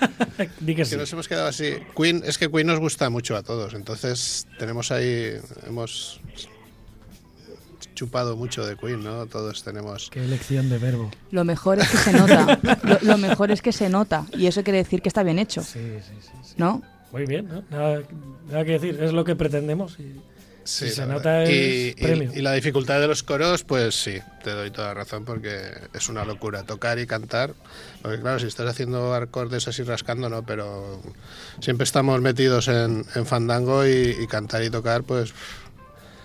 Que 0.66 0.74
que 0.74 0.84
sí. 0.84 0.96
nos 0.96 1.12
hemos 1.12 1.28
quedado 1.28 1.46
así. 1.48 1.76
Queen, 1.96 2.22
es 2.26 2.36
que 2.38 2.50
Queen 2.50 2.66
nos 2.66 2.80
gusta 2.80 3.08
mucho 3.10 3.36
a 3.36 3.42
todos, 3.42 3.74
entonces 3.74 4.46
tenemos 4.58 4.90
ahí, 4.90 5.38
hemos 5.66 6.20
chupado 7.94 8.36
mucho 8.36 8.66
de 8.66 8.76
Queen, 8.76 9.02
¿no? 9.02 9.26
Todos 9.26 9.62
tenemos... 9.62 10.08
Qué 10.10 10.24
elección 10.24 10.68
de 10.68 10.78
verbo. 10.78 11.10
Lo 11.30 11.44
mejor 11.44 11.78
es 11.80 11.88
que 11.88 11.96
se 11.98 12.12
nota. 12.12 12.58
Lo, 12.82 12.98
lo 13.02 13.18
mejor 13.18 13.50
es 13.50 13.62
que 13.62 13.72
se 13.72 13.88
nota. 13.88 14.26
Y 14.36 14.46
eso 14.46 14.62
quiere 14.62 14.78
decir 14.78 15.02
que 15.02 15.08
está 15.08 15.22
bien 15.22 15.38
hecho, 15.38 15.62
Sí, 15.62 15.78
sí, 16.00 16.14
sí. 16.20 16.28
sí. 16.42 16.54
¿no? 16.56 16.82
Muy 17.12 17.26
bien, 17.26 17.46
¿no? 17.48 17.62
Nada, 17.70 18.02
nada 18.48 18.64
que 18.64 18.72
decir. 18.72 18.98
Es 19.02 19.12
lo 19.12 19.24
que 19.24 19.36
pretendemos 19.36 19.98
y, 19.98 20.20
Sí, 20.64 20.88
Si 20.88 20.94
se 20.94 21.06
nota 21.06 21.44
y, 21.50 21.92
premio. 22.00 22.30
y 22.32 22.40
la 22.40 22.52
dificultad 22.52 23.00
de 23.00 23.08
los 23.08 23.24
coros, 23.24 23.64
pues 23.64 23.96
sí, 23.96 24.20
te 24.44 24.50
doy 24.50 24.70
toda 24.70 24.88
la 24.88 24.94
razón 24.94 25.24
porque 25.24 25.58
es 25.92 26.08
una 26.08 26.24
locura 26.24 26.62
tocar 26.62 27.00
y 27.00 27.06
cantar. 27.08 27.52
Porque 28.00 28.20
claro, 28.20 28.38
si 28.38 28.46
estás 28.46 28.70
haciendo 28.70 29.12
acordes 29.12 29.66
así 29.66 29.82
rascando, 29.82 30.28
no, 30.28 30.44
pero 30.46 31.02
siempre 31.60 31.82
estamos 31.82 32.20
metidos 32.20 32.68
en, 32.68 33.04
en 33.16 33.26
fandango 33.26 33.84
y, 33.84 34.16
y 34.20 34.26
cantar 34.28 34.62
y 34.62 34.70
tocar, 34.70 35.02
pues 35.02 35.34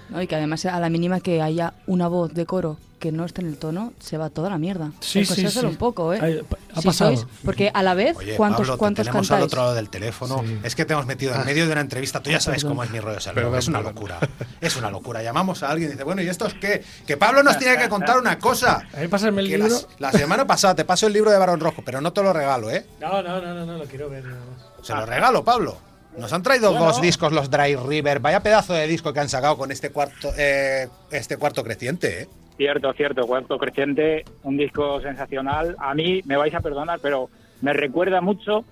¿no? 0.10 0.22
Y 0.22 0.28
que 0.28 0.36
además 0.36 0.66
a 0.66 0.80
la 0.80 0.90
mínima 0.90 1.20
que 1.20 1.42
haya 1.42 1.74
una 1.88 2.08
voz 2.08 2.34
de 2.34 2.46
coro 2.46 2.78
que 3.00 3.12
no 3.12 3.26
esté 3.26 3.42
en 3.42 3.48
el 3.50 3.58
tono, 3.58 3.94
se 4.00 4.18
va 4.18 4.32
toda 4.32 4.50
la 4.50 4.58
mierda. 4.58 4.92
Sí, 5.02 5.24
sí, 5.24 5.48
sí. 5.48 5.60
un 5.64 5.76
poco, 5.76 6.16
¿eh? 6.16 6.44
Ha 6.74 6.82
Si 6.82 6.88
pasado. 6.88 7.12
sois- 7.12 7.28
porque 7.46 7.70
a 7.72 7.84
la 7.84 7.94
vez, 7.94 8.18
Oye, 8.18 8.36
¿cuántos, 8.36 8.62
Pablo, 8.62 8.74
te 8.74 8.80
cuántos 8.80 9.06
tenemos 9.06 9.30
al 9.30 9.36
cantáis? 9.38 9.46
otro 9.54 9.62
lado 9.62 9.76
del 9.76 9.90
teléfono. 9.92 10.44
Es 10.64 10.76
que 10.76 10.84
te 10.84 10.94
hemos 10.94 11.06
metido 11.06 11.36
en 11.36 11.46
medio 11.46 11.68
de 11.68 11.72
una 11.74 11.82
entrevista. 11.82 12.24
Tú 12.24 12.32
ya 12.32 12.40
sabes 12.40 12.64
cómo 12.66 12.84
es 12.84 12.90
mi 12.90 13.00
rollo. 13.00 13.20
Perdón, 13.36 13.56
es 13.56 13.68
una 13.68 13.82
locura. 13.82 14.18
Es 14.62 14.76
una 14.78 14.90
locura. 14.90 15.22
Llamamos 15.22 15.62
a 15.62 15.70
alguien 15.70 15.90
y 15.90 15.92
dice, 15.92 16.04
bueno, 16.04 16.24
¿y 16.24 16.28
esto 16.28 16.48
es 16.48 16.56
qué? 16.56 16.84
Que 17.06 17.18
Pablo 17.18 17.44
nos 17.44 17.60
tiene 17.60 17.78
que 17.78 17.88
contar 17.88 18.18
una 18.18 18.40
cosa. 18.40 18.88
A 18.98 19.00
mí 19.02 19.08
pásame 19.08 19.42
el 19.44 19.50
Que 19.50 19.58
libro. 19.60 19.78
la 20.00 20.12
semana 20.12 20.48
pasada 20.48 20.74
te 20.74 20.84
paso 20.84 21.06
el 21.06 21.14
libro 21.14 21.30
de 21.30 21.38
Barón 21.38 21.60
Rojo, 21.60 21.84
pero 21.86 22.02
no 22.02 22.12
te 22.14 22.24
lo 22.24 22.34
regalo, 22.34 22.72
¿eh? 22.72 22.84
No, 23.00 23.22
no, 23.22 23.40
no, 23.40 23.54
no, 23.54 23.66
no, 23.68 23.78
lo 23.78 23.86
quiero 23.86 24.10
ver 24.10 24.24
nada 24.26 24.40
más. 24.40 24.86
Se 24.88 24.96
lo 24.96 25.06
regalo, 25.06 25.44
Pablo. 25.44 25.78
Nos 26.18 26.34
han 26.34 26.42
traído 26.44 26.72
Bueno. 26.72 26.86
dos 26.88 27.02
discos 27.02 27.32
los 27.32 27.50
Dry 27.50 27.76
River. 27.76 28.20
Vaya 28.20 28.42
pedazo 28.42 28.74
de 28.74 28.88
disco 28.88 29.14
que 29.14 29.20
han 29.20 29.30
sacado 29.30 29.58
con 29.58 29.72
este 29.72 29.92
cuarto, 29.92 30.32
eh, 30.38 30.88
este 31.12 31.38
cuarto 31.38 31.64
creciente, 31.64 32.24
¿eh? 32.24 32.28
Cierto, 32.58 32.92
cierto, 32.94 33.28
Cuarto 33.28 33.56
Creciente, 33.60 34.26
un 34.42 34.58
disco 34.58 35.00
sensacional. 35.00 35.76
A 35.78 35.94
mí, 35.94 36.22
me 36.26 36.38
vais 36.38 36.56
a 36.56 36.60
perdonar, 36.60 37.00
pero 37.00 37.30
me 37.62 37.72
recuerda 37.72 38.20
mucho, 38.20 38.66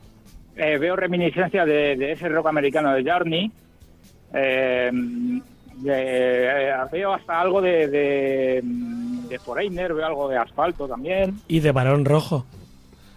eh, 0.55 0.79
veo 0.79 0.95
reminiscencia 0.95 1.65
de, 1.65 1.95
de 1.95 2.13
ese 2.13 2.27
rock 2.29 2.47
americano 2.47 2.91
de 2.95 3.03
Journey, 3.07 3.51
eh, 4.33 4.89
de- 4.91 6.47
eh, 6.67 6.73
veo 6.91 7.13
hasta 7.13 7.39
algo 7.39 7.61
de, 7.61 7.87
de, 7.87 8.61
de 8.63 9.37
Foreigner, 9.39 9.93
veo 9.93 10.07
algo 10.07 10.29
de 10.29 10.37
Asfalto 10.39 10.87
también. 10.87 11.39
Y 11.47 11.59
de 11.59 11.71
Barón 11.71 12.05
Rojo. 12.05 12.47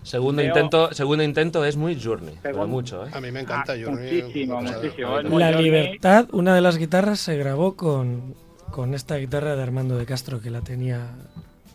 Segundo 0.08 0.42
intento, 0.42 0.92
segundo 0.94 1.22
intento 1.22 1.64
es 1.66 1.76
muy 1.76 2.00
Journey, 2.00 2.34
pero 2.42 2.66
mucho, 2.66 3.06
¿eh? 3.06 3.10
a 3.12 3.20
mí 3.20 3.30
me 3.30 3.40
encanta 3.40 3.74
Ah, 3.74 3.76
Journey. 3.82 4.22
muchísimo, 4.22 4.60
muchísimo. 4.62 5.20
La. 5.38 5.50
Libertad, 5.60 6.28
una 6.32 6.54
de 6.54 6.60
las 6.62 6.78
guitarras, 6.78 7.20
se 7.20 7.36
grabó 7.36 7.76
con, 7.76 8.34
con 8.70 8.94
esta 8.94 9.16
guitarra 9.16 9.54
de 9.54 9.62
Armando 9.62 9.98
de 9.98 10.06
Castro, 10.06 10.40
que 10.40 10.50
la 10.50 10.62
tenía, 10.62 11.10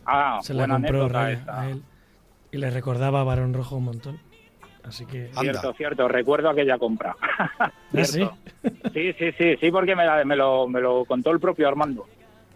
Ah, 0.06 0.40
se 0.42 0.54
la 0.56 0.68
compró 0.68 1.08
Raya 1.08 1.44
a 1.48 1.70
él. 1.70 1.84
Y 2.52 2.58
le 2.58 2.70
recordaba 2.72 3.22
a 3.22 3.24
Barón 3.24 3.54
Rojo 3.54 3.76
un 3.78 3.86
montón. 3.86 4.20
Así 4.84 5.06
que... 5.06 5.28
Anda. 5.36 5.42
Cierto, 5.42 5.74
cierto, 5.74 6.08
recuerdo 6.08 6.50
aquella 6.50 6.78
compra. 6.78 7.16
¿Ah, 7.60 7.72
sí? 8.04 8.28
Sí, 8.94 9.14
sí, 9.14 9.32
sí, 9.38 9.56
sí, 9.60 9.72
porque 9.72 9.96
me, 9.96 10.06
la- 10.06 10.26
me 10.26 10.36
lo, 10.36 10.68
me 10.68 10.82
lo 10.82 11.06
contó 11.06 11.32
el 11.32 11.40
propio 11.40 11.68
Armando 11.68 12.06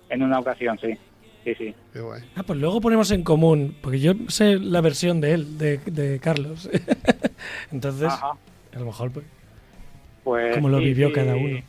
en 0.09 0.23
una 0.23 0.39
ocasión, 0.39 0.77
sí. 0.79 0.97
Sí, 1.47 1.55
sí. 1.55 1.75
Qué 1.93 2.01
guay. 2.01 2.23
Ah, 2.35 2.43
pues 2.43 2.59
luego 2.59 2.81
ponemos 2.81 3.09
en 3.11 3.23
común, 3.23 3.73
porque 3.81 4.01
yo 4.01 4.11
sé 4.27 4.59
la 4.59 4.81
versión 4.81 5.21
de 5.21 5.31
él, 5.31 5.57
de, 5.57 5.77
de 5.77 6.19
Carlos. 6.19 6.69
Entonces, 7.71 8.07
Ajá. 8.09 8.31
a 8.75 8.79
lo 8.79 8.85
mejor, 8.85 9.11
pues, 9.11 9.25
Pues, 10.25 10.55
Como 10.55 10.67
lo 10.67 10.79
sí, 10.79 10.83
vivió 10.83 11.07
sí. 11.07 11.13
cada 11.13 11.35
uno. 11.37 11.59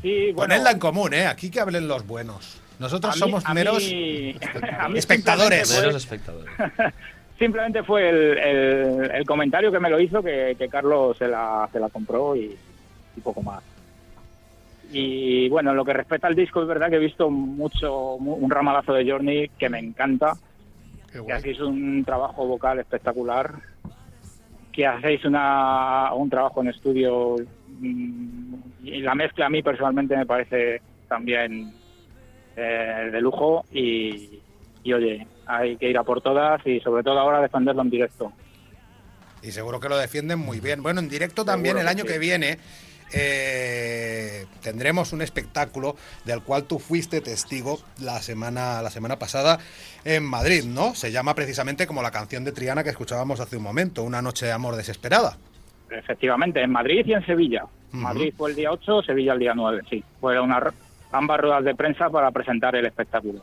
Sí, 0.00 0.26
bueno. 0.32 0.36
Ponedla 0.36 0.70
en 0.70 0.78
común, 0.78 1.12
¿eh? 1.12 1.26
Aquí 1.26 1.50
que 1.50 1.58
hablen 1.58 1.88
los 1.88 2.06
buenos. 2.06 2.60
Nosotros 2.78 3.16
mí- 3.16 3.18
somos 3.18 3.44
meros 3.52 3.82
mí- 3.84 4.36
a 4.78 4.88
mí 4.88 4.98
espectadores. 5.00 5.74
fue- 5.76 5.96
espectadores. 5.96 6.50
Simplemente 7.38 7.82
fue 7.82 8.08
el, 8.10 8.38
el- 8.38 9.10
el 9.10 9.24
comentario 9.26 9.72
que 9.72 9.80
me 9.80 9.90
lo 9.90 9.98
hizo 9.98 10.22
que, 10.22 10.54
que 10.56 10.68
Carlos 10.68 11.16
se 11.18 11.26
la, 11.26 11.68
se 11.72 11.80
la 11.80 11.88
compró 11.88 12.36
y, 12.36 12.56
y 13.16 13.20
poco 13.22 13.42
más. 13.42 13.60
Y 14.92 15.48
bueno, 15.48 15.70
en 15.70 15.76
lo 15.76 15.84
que 15.84 15.92
respecta 15.92 16.26
al 16.26 16.34
disco, 16.34 16.62
es 16.62 16.68
verdad 16.68 16.88
que 16.90 16.96
he 16.96 17.00
visto 17.00 17.30
mucho 17.30 18.16
mu- 18.18 18.34
un 18.34 18.50
ramalazo 18.50 18.92
de 18.92 19.08
Journey 19.08 19.48
que 19.58 19.68
me 19.68 19.78
encanta, 19.78 20.32
que 21.26 21.32
hacéis 21.32 21.60
un 21.60 22.04
trabajo 22.04 22.46
vocal 22.46 22.78
espectacular, 22.80 23.54
que 24.72 24.86
hacéis 24.86 25.24
una, 25.24 26.12
un 26.14 26.28
trabajo 26.30 26.60
en 26.62 26.68
estudio 26.68 27.36
mm, 27.80 28.54
y 28.84 29.00
la 29.00 29.14
mezcla 29.14 29.46
a 29.46 29.50
mí 29.50 29.62
personalmente 29.62 30.16
me 30.16 30.26
parece 30.26 30.80
también 31.08 31.72
eh, 32.56 33.10
de 33.12 33.20
lujo 33.20 33.64
y, 33.72 34.40
y 34.82 34.92
oye, 34.92 35.26
hay 35.46 35.76
que 35.76 35.90
ir 35.90 35.98
a 35.98 36.04
por 36.04 36.20
todas 36.20 36.64
y 36.66 36.80
sobre 36.80 37.02
todo 37.02 37.18
ahora 37.18 37.40
defenderlo 37.40 37.82
en 37.82 37.90
directo. 37.90 38.32
Y 39.42 39.52
seguro 39.52 39.80
que 39.80 39.88
lo 39.88 39.96
defienden 39.96 40.38
muy 40.38 40.60
bien. 40.60 40.82
Bueno, 40.82 41.00
en 41.00 41.08
directo 41.08 41.44
también 41.44 41.76
Seguro 41.76 41.80
el 41.80 41.86
que 41.86 42.00
año 42.02 42.04
sí. 42.06 42.12
que 42.12 42.18
viene 42.18 42.58
eh, 43.12 44.46
tendremos 44.62 45.12
un 45.12 45.22
espectáculo 45.22 45.96
del 46.24 46.42
cual 46.42 46.64
tú 46.64 46.78
fuiste 46.78 47.20
testigo 47.20 47.80
la 48.00 48.20
semana, 48.22 48.82
la 48.82 48.90
semana 48.90 49.18
pasada 49.18 49.58
en 50.04 50.24
Madrid, 50.24 50.64
¿no? 50.64 50.94
Se 50.94 51.12
llama 51.12 51.34
precisamente 51.34 51.86
como 51.86 52.02
la 52.02 52.10
canción 52.10 52.44
de 52.44 52.52
Triana 52.52 52.84
que 52.84 52.90
escuchábamos 52.90 53.40
hace 53.40 53.56
un 53.56 53.62
momento, 53.62 54.02
Una 54.02 54.22
noche 54.22 54.46
de 54.46 54.52
amor 54.52 54.76
desesperada. 54.76 55.36
Efectivamente, 55.90 56.62
en 56.62 56.70
Madrid 56.70 57.04
y 57.04 57.14
en 57.14 57.26
Sevilla. 57.26 57.64
Madrid 57.92 58.32
fue 58.36 58.50
el 58.50 58.56
día 58.56 58.70
8, 58.70 59.02
Sevilla 59.02 59.32
el 59.32 59.40
día 59.40 59.54
9, 59.54 59.82
sí. 59.90 60.04
Fueron 60.20 60.44
una, 60.44 60.72
ambas 61.10 61.40
ruedas 61.40 61.64
de 61.64 61.74
prensa 61.74 62.08
para 62.08 62.30
presentar 62.30 62.76
el 62.76 62.86
espectáculo. 62.86 63.42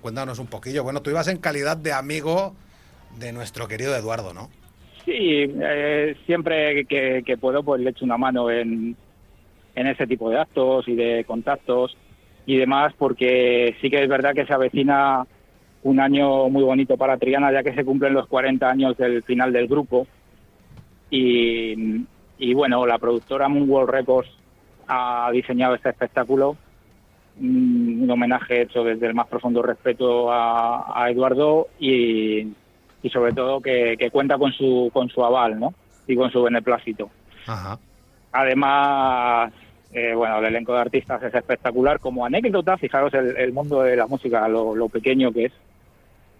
Cuéntanos 0.00 0.38
un 0.38 0.46
poquillo. 0.46 0.84
Bueno, 0.84 1.02
tú 1.02 1.10
ibas 1.10 1.26
en 1.26 1.38
calidad 1.38 1.76
de 1.76 1.92
amigo 1.92 2.54
de 3.18 3.32
nuestro 3.32 3.66
querido 3.66 3.96
Eduardo, 3.96 4.32
¿no? 4.32 4.50
Sí, 5.04 5.46
eh, 5.60 6.16
siempre 6.26 6.84
que, 6.84 7.22
que 7.24 7.36
puedo 7.36 7.62
pues 7.62 7.80
le 7.80 7.90
echo 7.90 8.04
una 8.04 8.18
mano 8.18 8.50
en, 8.50 8.94
en 9.78 9.86
ese 9.86 10.06
tipo 10.06 10.28
de 10.28 10.40
actos 10.40 10.88
y 10.88 10.96
de 10.96 11.24
contactos 11.24 11.96
y 12.46 12.56
demás, 12.56 12.92
porque 12.98 13.76
sí 13.80 13.90
que 13.90 14.02
es 14.02 14.08
verdad 14.08 14.34
que 14.34 14.44
se 14.44 14.52
avecina 14.52 15.24
un 15.84 16.00
año 16.00 16.48
muy 16.48 16.64
bonito 16.64 16.96
para 16.96 17.16
Triana, 17.16 17.52
ya 17.52 17.62
que 17.62 17.74
se 17.74 17.84
cumplen 17.84 18.14
los 18.14 18.26
40 18.26 18.68
años 18.68 18.96
del 18.96 19.22
final 19.22 19.52
del 19.52 19.68
grupo. 19.68 20.06
Y, 21.10 22.04
y 22.38 22.54
bueno, 22.54 22.86
la 22.86 22.98
productora 22.98 23.48
Moonworld 23.48 23.90
Records 23.90 24.30
ha 24.88 25.30
diseñado 25.32 25.76
este 25.76 25.90
espectáculo, 25.90 26.56
mm, 27.38 28.02
un 28.02 28.10
homenaje 28.10 28.62
hecho 28.62 28.82
desde 28.82 29.06
el 29.06 29.14
más 29.14 29.28
profundo 29.28 29.62
respeto 29.62 30.32
a, 30.32 31.00
a 31.00 31.10
Eduardo 31.10 31.68
y, 31.78 32.48
y 33.02 33.10
sobre 33.10 33.32
todo 33.32 33.60
que, 33.60 33.96
que 33.96 34.10
cuenta 34.10 34.36
con 34.38 34.52
su, 34.52 34.90
con 34.92 35.08
su 35.08 35.24
aval 35.24 35.60
¿no? 35.60 35.72
y 36.06 36.16
con 36.16 36.32
su 36.32 36.42
beneplácito. 36.42 37.10
Ajá. 37.46 37.78
Además, 38.32 39.52
eh, 39.92 40.14
bueno, 40.14 40.38
el 40.38 40.46
elenco 40.46 40.74
de 40.74 40.80
artistas 40.80 41.22
es 41.22 41.34
espectacular. 41.34 41.98
Como 42.00 42.24
anécdota, 42.24 42.76
fijaros 42.76 43.12
el, 43.14 43.36
el 43.36 43.52
mundo 43.52 43.82
de 43.82 43.96
la 43.96 44.06
música, 44.06 44.46
lo, 44.48 44.74
lo 44.74 44.88
pequeño 44.88 45.32
que 45.32 45.46
es, 45.46 45.52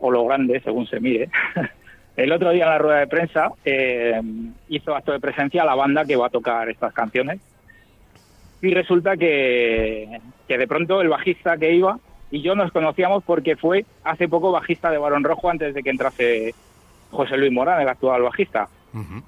o 0.01 0.11
lo 0.11 0.25
grande, 0.27 0.61
según 0.61 0.87
se 0.87 1.01
mire. 1.01 1.31
el 2.17 2.33
otro 2.33 2.51
día 2.51 2.65
en 2.65 2.71
la 2.71 2.79
rueda 2.79 2.99
de 3.01 3.07
prensa 3.07 3.51
eh, 3.65 4.21
hizo 4.69 4.95
acto 4.95 5.13
de 5.13 5.21
presencia 5.21 5.65
la 5.65 5.75
banda 5.75 6.05
que 6.05 6.17
va 6.17 6.27
a 6.27 6.31
tocar 6.31 6.69
estas 6.69 6.93
canciones. 6.93 7.41
Y 8.61 8.75
resulta 8.75 9.17
que, 9.17 10.21
que 10.47 10.59
de 10.59 10.67
pronto 10.67 11.01
el 11.01 11.09
bajista 11.09 11.57
que 11.57 11.73
iba 11.73 11.99
y 12.31 12.43
yo 12.43 12.55
nos 12.55 12.73
conocíamos 12.73 13.25
porque 13.25 13.57
fue 13.57 13.87
hace 14.05 14.29
poco 14.29 14.53
bajista 14.53 14.91
de 14.91 14.99
Barón 14.99 15.25
Rojo 15.25 15.49
antes 15.49 15.75
de 15.75 15.83
que 15.83 15.91
entrase 15.91 16.55
José 17.11 17.37
Luis 17.37 17.53
Morán, 17.53 17.81
el 17.81 17.89
actual 17.89 18.23
bajista 18.23 18.69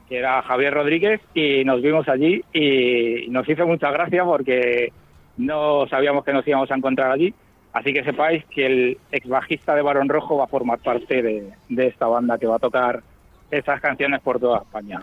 Que 0.08 0.18
era 0.18 0.42
Javier 0.42 0.74
Rodríguez, 0.74 1.20
y 1.34 1.64
nos 1.64 1.80
vimos 1.82 2.08
allí 2.08 2.42
y 2.52 3.28
nos 3.30 3.48
hizo 3.48 3.66
mucha 3.66 3.90
gracia 3.90 4.24
porque 4.24 4.92
no 5.36 5.86
sabíamos 5.88 6.24
que 6.24 6.32
nos 6.32 6.46
íbamos 6.46 6.70
a 6.70 6.74
encontrar 6.76 7.10
allí. 7.12 7.32
Así 7.72 7.92
que 7.92 8.02
sepáis 8.02 8.44
que 8.46 8.66
el 8.66 8.98
ex 9.12 9.28
bajista 9.28 9.74
de 9.76 9.82
Barón 9.82 10.08
Rojo 10.08 10.36
va 10.36 10.44
a 10.44 10.48
formar 10.48 10.78
parte 10.80 11.22
de, 11.22 11.50
de 11.68 11.86
esta 11.86 12.06
banda 12.06 12.36
que 12.36 12.46
va 12.46 12.56
a 12.56 12.58
tocar 12.58 13.00
estas 13.50 13.80
canciones 13.80 14.20
por 14.22 14.40
toda 14.40 14.58
España. 14.58 15.02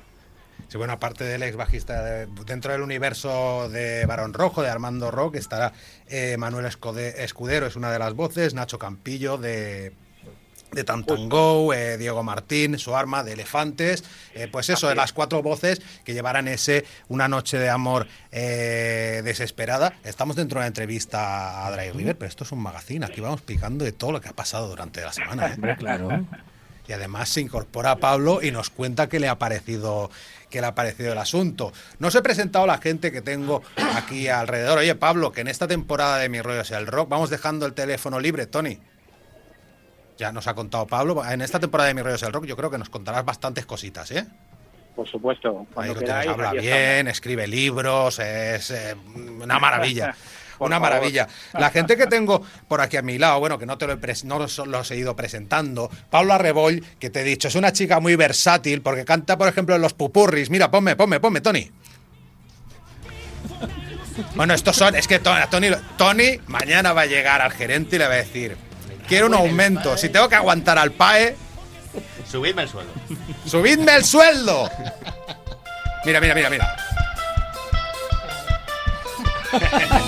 Sí, 0.68 0.78
bueno, 0.78 0.92
aparte 0.94 1.24
del 1.24 1.44
ex 1.44 1.56
bajista, 1.56 2.04
de- 2.04 2.28
dentro 2.46 2.74
del 2.74 2.82
universo 2.82 3.70
de 3.70 4.06
Barón 4.06 4.34
Rojo, 4.34 4.62
de 4.64 4.70
Armando 4.70 5.12
Rock, 5.12 5.36
estará 5.36 5.72
eh, 6.10 6.36
Manuel 6.38 6.66
Escudero, 6.66 7.68
es 7.68 7.76
una 7.78 7.90
de 7.90 8.00
las 8.00 8.14
voces, 8.16 8.54
Nacho 8.54 8.78
Campillo 8.78 9.38
de, 9.38 9.94
de 10.72 10.84
Tantango, 10.84 11.74
eh, 11.74 11.98
Diego 11.98 12.24
Martín, 12.24 12.78
su 12.78 12.96
arma 12.96 13.24
de 13.24 13.34
Elefantes, 13.34 14.04
eh, 14.34 14.48
pues 14.52 14.70
eso, 14.70 14.88
de 14.88 14.96
las 14.96 15.14
cuatro 15.14 15.42
voces 15.42 15.82
que 16.04 16.14
llevarán 16.14 16.48
ese 16.48 16.86
Una 17.08 17.28
noche 17.28 17.58
de 17.58 17.70
amor 17.70 18.08
eh, 18.32 19.22
desesperada. 19.24 19.94
Estamos 20.04 20.36
dentro 20.36 20.60
de 20.60 20.64
una 20.64 20.68
entrevista 20.68 21.66
a 21.66 21.72
Dry 21.72 21.92
River, 21.92 22.18
pero 22.18 22.30
esto 22.30 22.44
es 22.44 22.52
un 22.52 22.60
magazine, 22.60 23.06
aquí 23.06 23.22
vamos 23.22 23.42
picando 23.42 23.86
de 23.86 23.92
todo 23.92 24.12
lo 24.12 24.22
que 24.22 24.30
ha 24.30 24.34
pasado 24.34 24.68
durante 24.68 25.02
la 25.02 25.14
semana. 25.14 25.48
¿eh? 25.48 25.76
claro. 25.78 26.10
Y 26.88 26.94
además 26.94 27.28
se 27.30 27.42
incorpora 27.42 27.98
Pablo 27.98 28.40
y 28.42 28.52
nos 28.52 28.70
cuenta 28.70 29.10
qué 29.10 29.20
le 29.20 29.28
ha 29.28 29.38
parecido 29.38 30.10
qué 30.50 30.62
le 30.62 30.68
ha 30.68 30.76
parecido 30.76 31.12
el 31.12 31.18
asunto. 31.18 31.74
No 32.00 32.08
os 32.08 32.16
he 32.16 32.22
presentado 32.22 32.64
a 32.64 32.68
la 32.68 32.78
gente 32.78 33.12
que 33.12 33.22
tengo 33.22 33.62
aquí 33.96 34.30
alrededor. 34.30 34.78
Oye, 34.78 34.96
Pablo, 34.96 35.34
que 35.34 35.42
en 35.42 35.50
esta 35.50 35.68
temporada 35.68 36.18
de 36.18 36.30
Mi 36.30 36.42
Rollo 36.42 36.62
es 36.62 36.72
el 36.72 36.88
Rock, 36.88 37.10
vamos 37.10 37.30
dejando 37.30 37.66
el 37.66 37.74
teléfono 37.74 38.22
libre, 38.22 38.46
Tony. 38.48 38.80
Ya 40.18 40.32
nos 40.32 40.48
ha 40.48 40.54
contado 40.56 40.86
Pablo. 40.88 41.24
En 41.30 41.42
esta 41.42 41.60
temporada 41.60 41.88
de 41.90 41.94
Mi 41.94 42.02
Rollo 42.02 42.16
es 42.16 42.24
el 42.24 42.34
Rock, 42.34 42.46
yo 42.46 42.56
creo 42.58 42.70
que 42.72 42.78
nos 42.78 42.90
contarás 42.90 43.24
bastantes 43.24 43.66
cositas, 43.66 44.10
¿eh? 44.12 44.26
Por 44.96 45.08
supuesto, 45.08 45.60
Ahí 45.60 45.66
cuando 45.74 45.94
lo 45.94 46.00
tienes, 46.00 46.16
queráis, 46.24 46.30
habla 46.32 46.52
bien, 46.54 47.08
escribe 47.08 47.46
libros, 47.48 48.18
es 48.18 48.72
eh, 48.72 48.96
una 49.16 49.60
maravilla. 49.60 50.16
Una 50.60 50.80
maravilla. 50.80 51.28
La 51.54 51.70
gente 51.70 51.96
que 51.96 52.08
tengo 52.08 52.42
por 52.68 52.82
aquí 52.82 52.98
a 52.98 53.04
mi 53.04 53.20
lado, 53.20 53.40
bueno, 53.40 53.60
que 53.60 53.68
no 53.68 53.78
te 53.78 53.86
lo 53.86 53.94
he, 53.94 53.98
pres- 53.98 54.24
no 54.24 54.40
los, 54.40 54.58
los 54.58 54.90
he 54.90 54.98
ido 54.98 55.16
presentando. 55.16 55.88
Paula 56.10 56.40
Reboll, 56.40 56.84
que 56.98 57.12
te 57.12 57.22
he 57.22 57.24
dicho, 57.24 57.48
es 57.48 57.54
una 57.54 57.72
chica 57.74 58.00
muy 58.00 58.16
versátil 58.16 58.82
porque 58.82 59.06
canta, 59.06 59.38
por 59.38 59.48
ejemplo, 59.48 59.76
en 59.76 59.84
los 59.84 59.94
pupurris. 59.94 60.50
Mira, 60.50 60.72
ponme, 60.72 60.96
ponme, 60.96 61.20
ponme, 61.20 61.42
Tony. 61.42 61.70
Bueno, 64.36 64.56
estos 64.56 64.76
son, 64.76 64.96
es 64.96 65.08
que 65.08 65.20
Tony, 65.20 65.42
Tony, 65.52 65.68
Tony 65.96 66.40
mañana 66.48 66.92
va 66.94 67.02
a 67.02 67.06
llegar 67.06 67.40
al 67.42 67.52
gerente 67.52 67.98
y 67.98 68.00
le 68.00 68.08
va 68.08 68.14
a 68.16 68.18
decir, 68.18 68.58
quiero 69.08 69.28
un 69.28 69.34
aumento. 69.34 69.98
Si 69.98 70.10
tengo 70.10 70.30
que 70.30 70.36
aguantar 70.36 70.78
al 70.78 70.92
PAE, 70.92 71.36
Subidme 72.30 72.64
el 72.64 72.70
sueldo. 72.70 72.94
¡Subidme 73.46 73.96
el 73.96 74.04
sueldo! 74.04 74.70
Mira, 76.06 76.20
mira, 76.22 76.36
mira, 76.36 76.50
mira. 76.50 76.78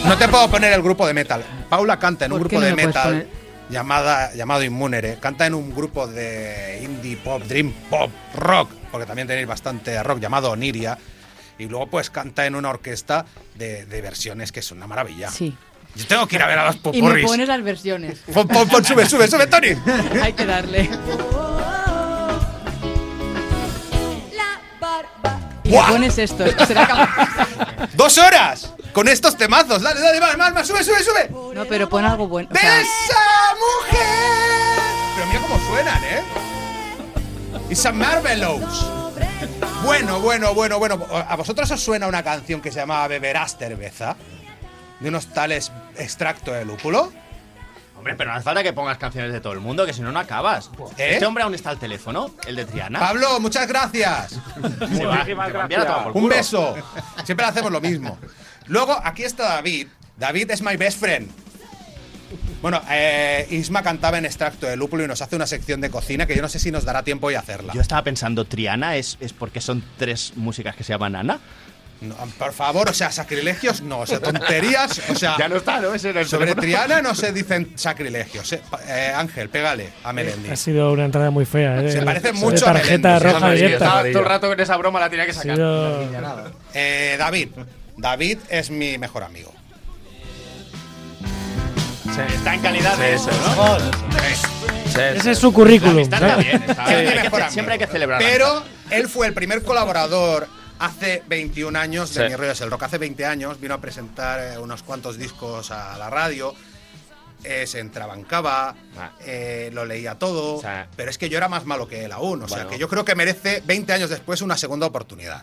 No 0.05 0.17
te 0.17 0.27
puedo 0.27 0.49
poner 0.49 0.73
el 0.73 0.81
grupo 0.81 1.07
de 1.07 1.13
metal. 1.13 1.43
Paula 1.69 1.97
canta 1.97 2.25
en 2.25 2.33
un 2.33 2.39
¿Por 2.39 2.47
qué 2.49 2.57
grupo 2.57 2.69
no 2.69 2.75
de 2.75 2.85
metal 2.85 3.27
llamada, 3.69 4.33
llamado 4.33 4.63
Inmunere. 4.63 5.17
Canta 5.19 5.45
en 5.45 5.53
un 5.53 5.73
grupo 5.73 6.07
de 6.07 6.81
indie 6.83 7.17
pop, 7.17 7.41
dream 7.43 7.73
pop, 7.89 8.11
rock, 8.35 8.69
porque 8.91 9.05
también 9.05 9.27
tenéis 9.27 9.47
bastante 9.47 10.01
rock 10.03 10.19
llamado 10.19 10.51
Oniria. 10.51 10.97
Y 11.57 11.67
luego 11.67 11.87
pues 11.87 12.09
canta 12.09 12.45
en 12.45 12.55
una 12.55 12.69
orquesta 12.69 13.25
de, 13.55 13.85
de 13.85 14.01
versiones 14.01 14.51
que 14.51 14.61
es 14.61 14.71
una 14.71 14.87
maravilla. 14.87 15.29
Sí. 15.29 15.57
Yo 15.95 16.05
tengo 16.07 16.27
que 16.27 16.35
ir 16.37 16.41
a 16.43 16.47
ver 16.47 16.59
a 16.59 16.65
los 16.67 16.75
Y 16.75 16.77
me 16.77 16.83
popurris. 17.09 17.25
pones 17.25 17.47
las 17.47 17.63
versiones. 17.63 18.19
Pon, 18.33 18.47
pon, 18.47 18.67
pon, 18.69 18.85
sube, 18.85 19.05
sube, 19.09 19.27
sube, 19.27 19.47
Tony. 19.47 19.69
Hay 20.21 20.33
que 20.33 20.45
darle. 20.45 20.89
Y 25.63 25.69
me 25.71 25.75
¡Guau! 25.75 25.91
pones 25.91 26.17
esto. 26.17 26.45
esto 26.45 26.65
será 26.65 26.87
capaz. 26.87 27.89
¡Dos 27.93 28.17
horas! 28.17 28.73
Con 28.93 29.07
estos 29.07 29.37
temazos. 29.37 29.81
Dale, 29.81 29.99
dale, 30.01 30.19
más, 30.19 30.37
más, 30.37 30.53
más. 30.53 30.67
Sube, 30.67 30.83
sube, 30.83 31.03
sube. 31.03 31.29
No, 31.53 31.65
pero 31.65 31.87
pon 31.87 32.03
algo 32.05 32.27
bueno. 32.27 32.49
O 32.49 32.53
¡De 32.53 32.59
sea, 32.59 32.81
esa 32.81 33.55
mujer! 33.59 34.81
Pero 35.15 35.27
mira 35.27 35.39
cómo 35.41 35.59
suenan, 35.69 36.03
¿eh? 36.03 36.21
It's 37.69 37.85
a 37.85 37.91
Marvelous. 37.91 38.85
Bueno, 39.83 40.19
bueno, 40.21 40.53
bueno, 40.55 40.79
bueno. 40.79 41.05
¿A 41.27 41.35
vosotros 41.35 41.69
os 41.69 41.79
suena 41.81 42.07
una 42.07 42.23
canción 42.23 42.61
que 42.61 42.71
se 42.71 42.79
llama 42.79 43.07
Beberás 43.07 43.55
cerveza? 43.57 44.15
De 44.99 45.09
unos 45.09 45.27
tales 45.27 45.71
extracto 45.97 46.51
de 46.51 46.65
lúpulo. 46.65 47.11
Hombre, 47.97 48.15
pero 48.15 48.29
no 48.29 48.37
hace 48.37 48.45
falta 48.45 48.63
que 48.63 48.71
pongas 48.71 48.97
canciones 48.97 49.33
de 49.33 49.41
todo 49.41 49.51
el 49.51 49.59
mundo, 49.59 49.85
que 49.85 49.91
si 49.91 50.01
no, 50.01 50.11
no 50.11 50.19
acabas. 50.19 50.71
¿Eh? 50.97 51.11
Este 51.13 51.25
hombre 51.25 51.43
aún 51.43 51.53
está 51.53 51.69
al 51.69 51.79
teléfono, 51.79 52.31
el 52.47 52.55
de 52.55 52.65
Triana. 52.65 52.97
Pablo, 52.97 53.41
muchas 53.41 53.67
gracias. 53.67 54.31
Se 54.95 55.05
va, 55.05 55.25
va 55.25 55.45
a 55.45 56.03
por 56.05 56.15
Un 56.15 56.29
beso. 56.29 56.75
Siempre 57.25 57.45
hacemos 57.45 57.71
lo 57.71 57.81
mismo. 57.81 58.17
Luego, 58.67 58.97
aquí 59.03 59.23
está 59.23 59.55
David. 59.55 59.87
David 60.17 60.51
es 60.51 60.61
my 60.61 60.77
best 60.77 60.99
friend. 60.99 61.29
Bueno, 62.61 62.81
eh, 62.89 63.47
Isma 63.51 63.81
cantaba 63.83 64.17
en 64.17 64.25
extracto 64.25 64.65
de 64.67 64.75
lúpulo 64.75 65.03
y 65.03 65.07
nos 65.07 65.21
hace 65.21 65.35
una 65.35 65.47
sección 65.47 65.81
de 65.81 65.89
cocina 65.89 66.25
que 66.25 66.35
yo 66.35 66.41
no 66.41 66.49
sé 66.49 66.59
si 66.59 66.71
nos 66.71 66.83
dará 66.83 67.03
tiempo 67.03 67.27
hoy 67.27 67.35
a 67.35 67.39
hacerla. 67.39 67.73
Yo 67.73 67.81
estaba 67.81 68.03
pensando, 68.03 68.45
Triana 68.45 68.97
es, 68.97 69.17
es 69.19 69.33
porque 69.33 69.61
son 69.61 69.83
tres 69.97 70.33
músicas 70.35 70.75
que 70.75 70.83
se 70.83 70.93
llaman 70.93 71.15
Ana. 71.15 71.39
No, 72.01 72.15
por 72.37 72.53
favor, 72.53 72.87
o 72.89 72.93
sea, 72.93 73.11
sacrilegios 73.11 73.81
no, 73.81 73.99
o 73.99 74.05
sea, 74.07 74.21
tonterías, 74.21 75.01
o 75.09 75.15
sea, 75.15 75.35
Ya 75.37 75.49
no 75.49 75.57
está, 75.57 75.81
¿no? 75.81 75.93
Ese 75.93 76.11
era 76.11 76.21
el 76.21 76.27
sobre 76.27 76.45
teléfono. 76.55 76.61
Triana 76.61 77.01
no 77.01 77.13
se 77.13 77.33
dicen 77.33 77.73
sacrilegios. 77.75 78.53
eh. 78.53 78.61
Eh, 78.87 79.11
Ángel, 79.13 79.49
pégale 79.49 79.89
a 80.05 80.13
Melendi. 80.13 80.49
Ha 80.49 80.55
sido 80.55 80.93
una 80.93 81.03
entrada 81.03 81.29
muy 81.29 81.43
fea, 81.45 81.81
¿eh? 81.81 81.91
Se 81.91 82.01
parece 82.03 82.31
mucho 82.31 82.69
a 82.69 82.73
tarjeta 82.73 83.19
Melendi, 83.19 83.33
roja 83.33 83.57
sí. 83.57 83.65
Estaba 83.65 84.01
todo 84.03 84.19
el 84.19 84.25
rato 84.25 84.47
con 84.47 84.59
esa 84.61 84.77
broma, 84.77 84.99
la 85.01 85.09
tenía 85.09 85.25
que 85.25 85.33
sacar. 85.33 85.55
sido- 85.57 86.51
Eh, 86.73 87.15
David, 87.19 87.49
David 87.97 88.37
es 88.49 88.69
mi 88.69 88.97
mejor 88.97 89.23
amigo. 89.23 89.53
Está 92.33 92.53
en 92.53 92.61
calidad 92.61 92.97
de 92.97 93.13
eso, 93.15 93.29
¿no? 93.55 93.77
Ese 95.15 95.31
es 95.31 95.37
su 95.37 95.53
currículum. 95.53 95.99
Está 95.99 96.35
bien, 96.37 96.63
está 96.67 96.93
Es 97.01 97.31
bien. 97.31 97.49
siempre 97.51 97.73
hay 97.73 97.79
que 97.79 97.87
celebrar. 97.87 98.19
Pero 98.21 98.63
él 98.89 99.07
fue 99.07 99.27
el 99.27 99.33
primer 99.33 99.63
colaborador 99.63 100.47
hace 100.79 101.23
21 101.27 101.77
años 101.77 102.13
de 102.13 102.23
Sí. 102.23 102.29
Mi 102.29 102.35
Rollo 102.35 102.51
es 102.51 102.61
el 102.61 102.71
Rock. 102.71 102.83
Hace 102.83 102.97
20 102.97 103.25
años 103.25 103.59
vino 103.59 103.73
a 103.75 103.81
presentar 103.81 104.39
eh, 104.39 104.57
unos 104.57 104.81
cuantos 104.83 105.17
discos 105.17 105.71
a 105.71 105.97
la 105.97 106.09
radio. 106.09 106.53
eh, 107.45 107.65
se 107.67 107.79
entrabancaba, 107.79 108.75
Ah. 108.97 109.11
eh, 109.21 109.69
lo 109.71 109.85
leía 109.85 110.15
todo, 110.15 110.55
O 110.57 110.61
sea, 110.61 110.89
pero 110.97 111.09
es 111.09 111.17
que 111.17 111.29
yo 111.29 111.37
era 111.37 111.47
más 111.47 111.63
malo 111.65 111.87
que 111.87 112.03
él 112.03 112.11
aún. 112.11 112.43
O 112.43 112.49
sea, 112.49 112.67
que 112.67 112.77
yo 112.77 112.89
creo 112.89 113.05
que 113.05 113.15
merece 113.15 113.63
20 113.65 113.93
años 113.93 114.09
después 114.09 114.41
una 114.41 114.57
segunda 114.57 114.85
oportunidad. 114.87 115.41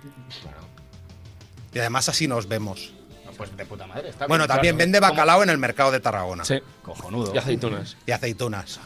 Y 1.72 1.78
además 1.78 2.10
así 2.10 2.28
nos 2.28 2.48
vemos. 2.48 2.92
Pues 3.38 3.54
de 3.56 3.64
puta 3.64 3.86
madre. 3.86 4.10
Está 4.10 4.26
Bueno, 4.26 4.44
bien, 4.44 4.48
también 4.54 4.74
claro. 4.76 4.84
vende 4.86 5.00
bacalao 5.00 5.42
en 5.42 5.48
el 5.50 5.56
mercado 5.58 5.90
de 5.90 6.00
Tarragona. 6.00 6.44
Sí. 6.44 6.58
Cojonudo. 6.82 7.34
Y 7.34 7.38
aceitunas. 7.38 7.96
Y 8.06 8.12
aceitunas. 8.12 8.78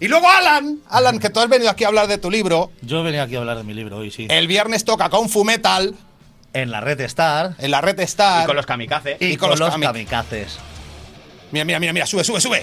Y 0.00 0.08
luego 0.08 0.28
Alan, 0.28 0.78
Alan, 0.88 1.18
que 1.18 1.28
tú 1.30 1.40
has 1.40 1.48
venido 1.48 1.70
aquí 1.70 1.84
a 1.84 1.88
hablar 1.88 2.06
de 2.06 2.18
tu 2.18 2.30
libro. 2.30 2.70
Yo 2.82 3.02
venía 3.02 3.22
aquí 3.24 3.34
a 3.36 3.40
hablar 3.40 3.56
de 3.56 3.64
mi 3.64 3.74
libro 3.74 3.96
hoy, 3.98 4.10
sí. 4.10 4.26
El 4.30 4.46
viernes 4.46 4.84
toca 4.84 5.08
con 5.10 5.28
Fumetal 5.28 5.94
En 6.52 6.70
la 6.70 6.80
red 6.80 7.00
Star 7.00 7.54
en 7.58 7.70
la 7.70 7.80
red 7.80 7.98
Star. 8.00 8.44
Y 8.44 8.46
con 8.46 8.56
los 8.56 8.64
kamikaze. 8.66 9.16
y, 9.20 9.26
y 9.26 9.36
con, 9.36 9.50
con 9.50 9.58
los 9.58 9.60
los 9.60 9.74
kamik- 9.74 9.86
kamikazes. 9.86 10.58
Mira, 11.50 11.64
mira, 11.64 11.80
mira, 11.80 11.92
mira, 11.92 12.06
sube, 12.06 12.22
sube, 12.24 12.40
sube. 12.40 12.62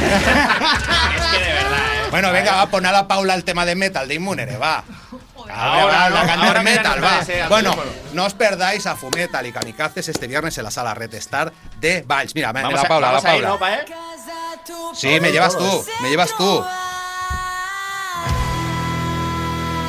Es 0.00 1.26
que 1.30 1.44
de 1.44 1.52
verdad, 1.52 1.78
¿eh? 2.06 2.10
Bueno, 2.10 2.32
venga, 2.32 2.52
va 2.52 2.62
a 2.62 2.70
poner 2.70 2.88
a 2.90 2.92
la 2.92 3.08
Paula 3.08 3.34
el 3.34 3.44
tema 3.44 3.64
de 3.64 3.74
metal 3.74 4.08
de 4.08 4.14
Inmunere, 4.14 4.56
va. 4.56 4.84
Ahora, 5.54 6.04
Ahora 6.04 6.24
va, 6.24 6.36
no, 6.36 6.42
ahora 6.44 6.62
metal, 6.62 7.04
va. 7.04 7.48
Bueno, 7.48 7.76
no 8.12 8.24
os 8.24 8.34
perdáis 8.34 8.86
a 8.86 8.96
Fumetal 8.96 9.46
y 9.46 9.52
Kamikazes 9.52 10.08
este 10.08 10.26
viernes 10.26 10.56
en 10.58 10.64
la 10.64 10.70
sala 10.70 10.94
Red 10.94 11.14
Star 11.14 11.52
de 11.78 12.02
Valls. 12.06 12.34
Mira, 12.34 12.52
Vamos 12.52 12.74
la 12.74 12.80
a, 12.82 12.88
Paula, 12.88 13.06
vamos 13.08 13.24
la 13.24 13.30
Paula. 13.30 13.48
¿no, 13.48 13.58
pa, 13.58 13.74
eh? 13.74 13.84
Sí, 14.94 15.20
me 15.20 15.32
llevas 15.32 15.56
tú, 15.56 15.84
me 16.02 16.10
llevas 16.10 16.30
tú. 16.36 16.64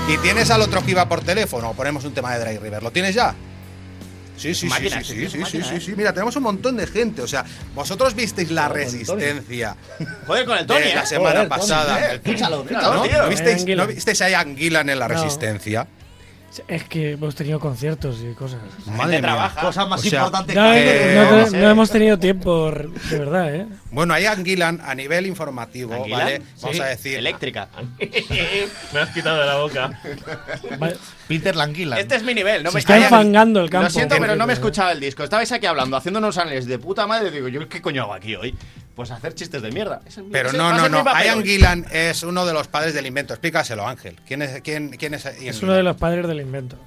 Y 0.07 0.17
tienes 0.17 0.49
al 0.51 0.61
otro 0.61 0.83
que 0.83 0.91
iba 0.91 1.07
por 1.07 1.21
teléfono. 1.21 1.73
Ponemos 1.73 2.03
un 2.03 2.13
tema 2.13 2.33
de 2.33 2.43
Dry 2.43 2.57
River. 2.57 2.83
¿Lo 2.83 2.91
tienes 2.91 3.15
ya? 3.15 3.33
Sí, 4.41 4.55
sí, 4.55 4.69
sí, 4.69 4.89
sí, 5.29 5.29
sí, 5.45 5.57
¿eh? 5.75 5.79
sí. 5.79 5.93
Mira, 5.95 6.11
tenemos 6.13 6.35
un 6.35 6.43
montón 6.43 6.75
de 6.77 6.87
gente. 6.87 7.21
O 7.21 7.27
sea, 7.27 7.45
vosotros 7.75 8.15
visteis 8.15 8.49
la 8.49 8.67
resistencia 8.69 9.75
Joder, 10.27 10.45
con 10.45 10.57
el 10.57 10.65
Tony, 10.65 10.79
de 10.85 10.95
la 10.95 11.03
¿eh? 11.03 11.07
semana 11.07 11.47
pasada. 11.47 12.13
Escúchalo, 12.13 12.65
¿No? 12.69 13.01
tío. 13.03 13.21
¿No 13.21 13.29
visteis, 13.29 13.59
Anguilan. 13.61 13.87
¿No 13.87 13.93
visteis 13.93 14.21
a 14.21 14.39
Anguilan 14.39 14.89
en 14.89 14.97
la 14.99 15.07
No. 15.07 15.13
resistencia? 15.13 15.87
Es 16.67 16.83
que 16.83 17.11
hemos 17.13 17.33
tenido 17.35 17.59
conciertos 17.59 18.17
y 18.21 18.33
cosas. 18.33 18.59
Madre 18.87 19.13
mía. 19.13 19.21
trabaja. 19.21 19.61
Cosas 19.61 19.87
más 19.87 19.99
O 19.99 20.03
sea, 20.03 20.19
importantes 20.25 20.55
No, 20.55 20.63
no- 20.63 20.75
no- 21.23 21.31
vamos, 21.31 21.53
no 21.53 21.69
hemos 21.69 21.89
tenido 21.91 22.19
tiempo, 22.19 22.71
de 22.71 23.17
verdad, 23.19 23.55
¿eh? 23.55 23.67
Bueno, 23.91 24.13
ahí 24.13 24.25
Anguilan 24.25 24.81
a 24.83 24.93
nivel 24.95 25.27
informativo, 25.27 25.93
¿Anguilan? 25.93 26.19
¿vale? 26.19 26.41
Vamos 26.61 26.75
Sí, 26.75 26.81
a 26.81 26.85
decir. 26.85 27.17
Eléctrica. 27.17 27.69
Me 28.93 28.99
has 28.99 29.09
quitado 29.09 29.39
de 29.39 29.45
la 29.45 29.55
boca. 29.57 30.01
Vale. 30.77 30.97
Peter 31.27 31.55
Languila. 31.55 31.99
Este 31.99 32.15
es 32.15 32.23
mi 32.23 32.33
nivel. 32.33 32.63
No 32.63 32.71
Se 32.71 32.75
me 32.75 32.79
está 32.79 32.97
enfangando 32.97 33.61
el 33.61 33.69
campo. 33.69 33.85
Lo 33.85 33.89
siento, 33.89 34.15
pero 34.19 34.35
no 34.35 34.45
me 34.45 34.53
escuchaba 34.53 34.91
el 34.91 34.99
disco. 34.99 35.23
Estabais 35.23 35.51
aquí 35.51 35.65
hablando, 35.65 35.95
haciéndonos 35.95 36.37
análisis 36.37 36.67
de 36.67 36.77
puta 36.79 37.07
madre. 37.07 37.31
Digo, 37.31 37.47
¿yo 37.47 37.67
qué 37.69 37.81
coño 37.81 38.03
hago 38.03 38.13
aquí 38.13 38.35
hoy? 38.35 38.53
Pues 39.01 39.11
hacer 39.11 39.33
chistes 39.35 39.61
de 39.61 39.71
mierda. 39.71 40.01
Pero 40.31 40.51
no, 40.53 40.73
no, 40.73 40.87
no. 40.89 41.03
Ian. 41.23 41.43
Gillan 41.43 41.85
es 41.91 42.23
uno 42.23 42.45
de 42.45 42.53
los 42.53 42.67
padres 42.67 42.93
del 42.93 43.05
invento. 43.05 43.33
Explícaselo, 43.33 43.87
Ángel. 43.87 44.19
¿Quién 44.25 44.41
es, 44.41 44.61
quién, 44.61 44.89
quién 44.91 45.13
es 45.13 45.23
Ian 45.23 45.33
Es 45.35 45.41
uno 45.41 45.71
Gillan? 45.73 45.75
de 45.77 45.83
los 45.83 45.97
padres 45.97 46.27
del 46.27 46.41
invento. 46.41 46.77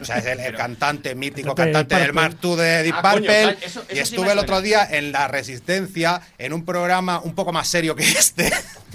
O 0.00 0.04
sea, 0.04 0.16
es 0.18 0.26
el, 0.26 0.40
el 0.40 0.54
cantante 0.56 1.14
mítico, 1.14 1.54
Cantante 1.54 1.68
de 1.68 1.72
cantante 1.72 1.94
Deep 1.94 2.04
del 2.06 2.12
Mark. 2.14 2.36
II 2.42 2.56
de 2.56 2.82
Deep 2.82 2.94
Ah, 2.98 3.12
Purple. 3.12 3.42
eso- 3.42 3.58
eso 3.60 3.84
y 3.94 3.98
estuve 3.98 4.32
el 4.32 4.38
otro 4.38 4.60
día 4.60 4.86
en 4.90 5.12
La 5.12 5.28
Resistencia, 5.28 6.20
en 6.36 6.52
un 6.52 6.64
programa 6.64 7.20
un 7.20 7.34
poco 7.34 7.52
más 7.52 7.68
serio 7.68 7.94
que 7.94 8.02
este. 8.02 8.46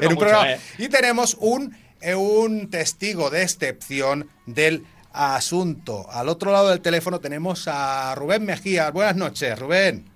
en 0.00 0.08
un 0.08 0.14
mucho, 0.14 0.18
programa. 0.18 0.52
eh. 0.52 0.60
Y 0.78 0.88
tenemos 0.88 1.36
un, 1.38 1.76
eh, 2.00 2.14
un 2.14 2.70
testigo 2.70 3.28
de 3.30 3.42
excepción 3.42 4.28
del 4.46 4.84
asunto. 5.12 6.10
Al 6.10 6.30
otro 6.30 6.50
lado 6.50 6.70
del 6.70 6.80
teléfono 6.80 7.20
tenemos 7.20 7.68
a 7.68 8.14
Rubén 8.14 8.44
Mejía. 8.46 8.90
Buenas 8.90 9.16
noches, 9.16 9.58
Rubén. 9.58 10.06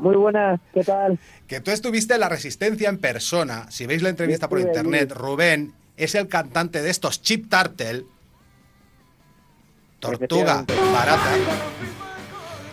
Muy 0.00 0.16
buenas, 0.16 0.58
¿qué 0.72 0.82
tal? 0.82 1.18
Que 1.46 1.60
tú 1.60 1.70
estuviste 1.70 2.14
en 2.14 2.20
la 2.20 2.28
Resistencia 2.28 2.88
en 2.88 2.98
persona. 2.98 3.70
Si 3.70 3.86
veis 3.86 4.02
la 4.02 4.08
entrevista 4.08 4.48
por 4.48 4.58
internet. 4.60 5.12
Rubén 5.12 5.74
es 5.96 6.14
el 6.14 6.26
cantante 6.28 6.80
de 6.82 6.90
estos 6.90 7.20
Chip 7.22 7.50
Turtle. 7.50 8.04
Tortuga 9.98 10.64
barata. 10.92 11.36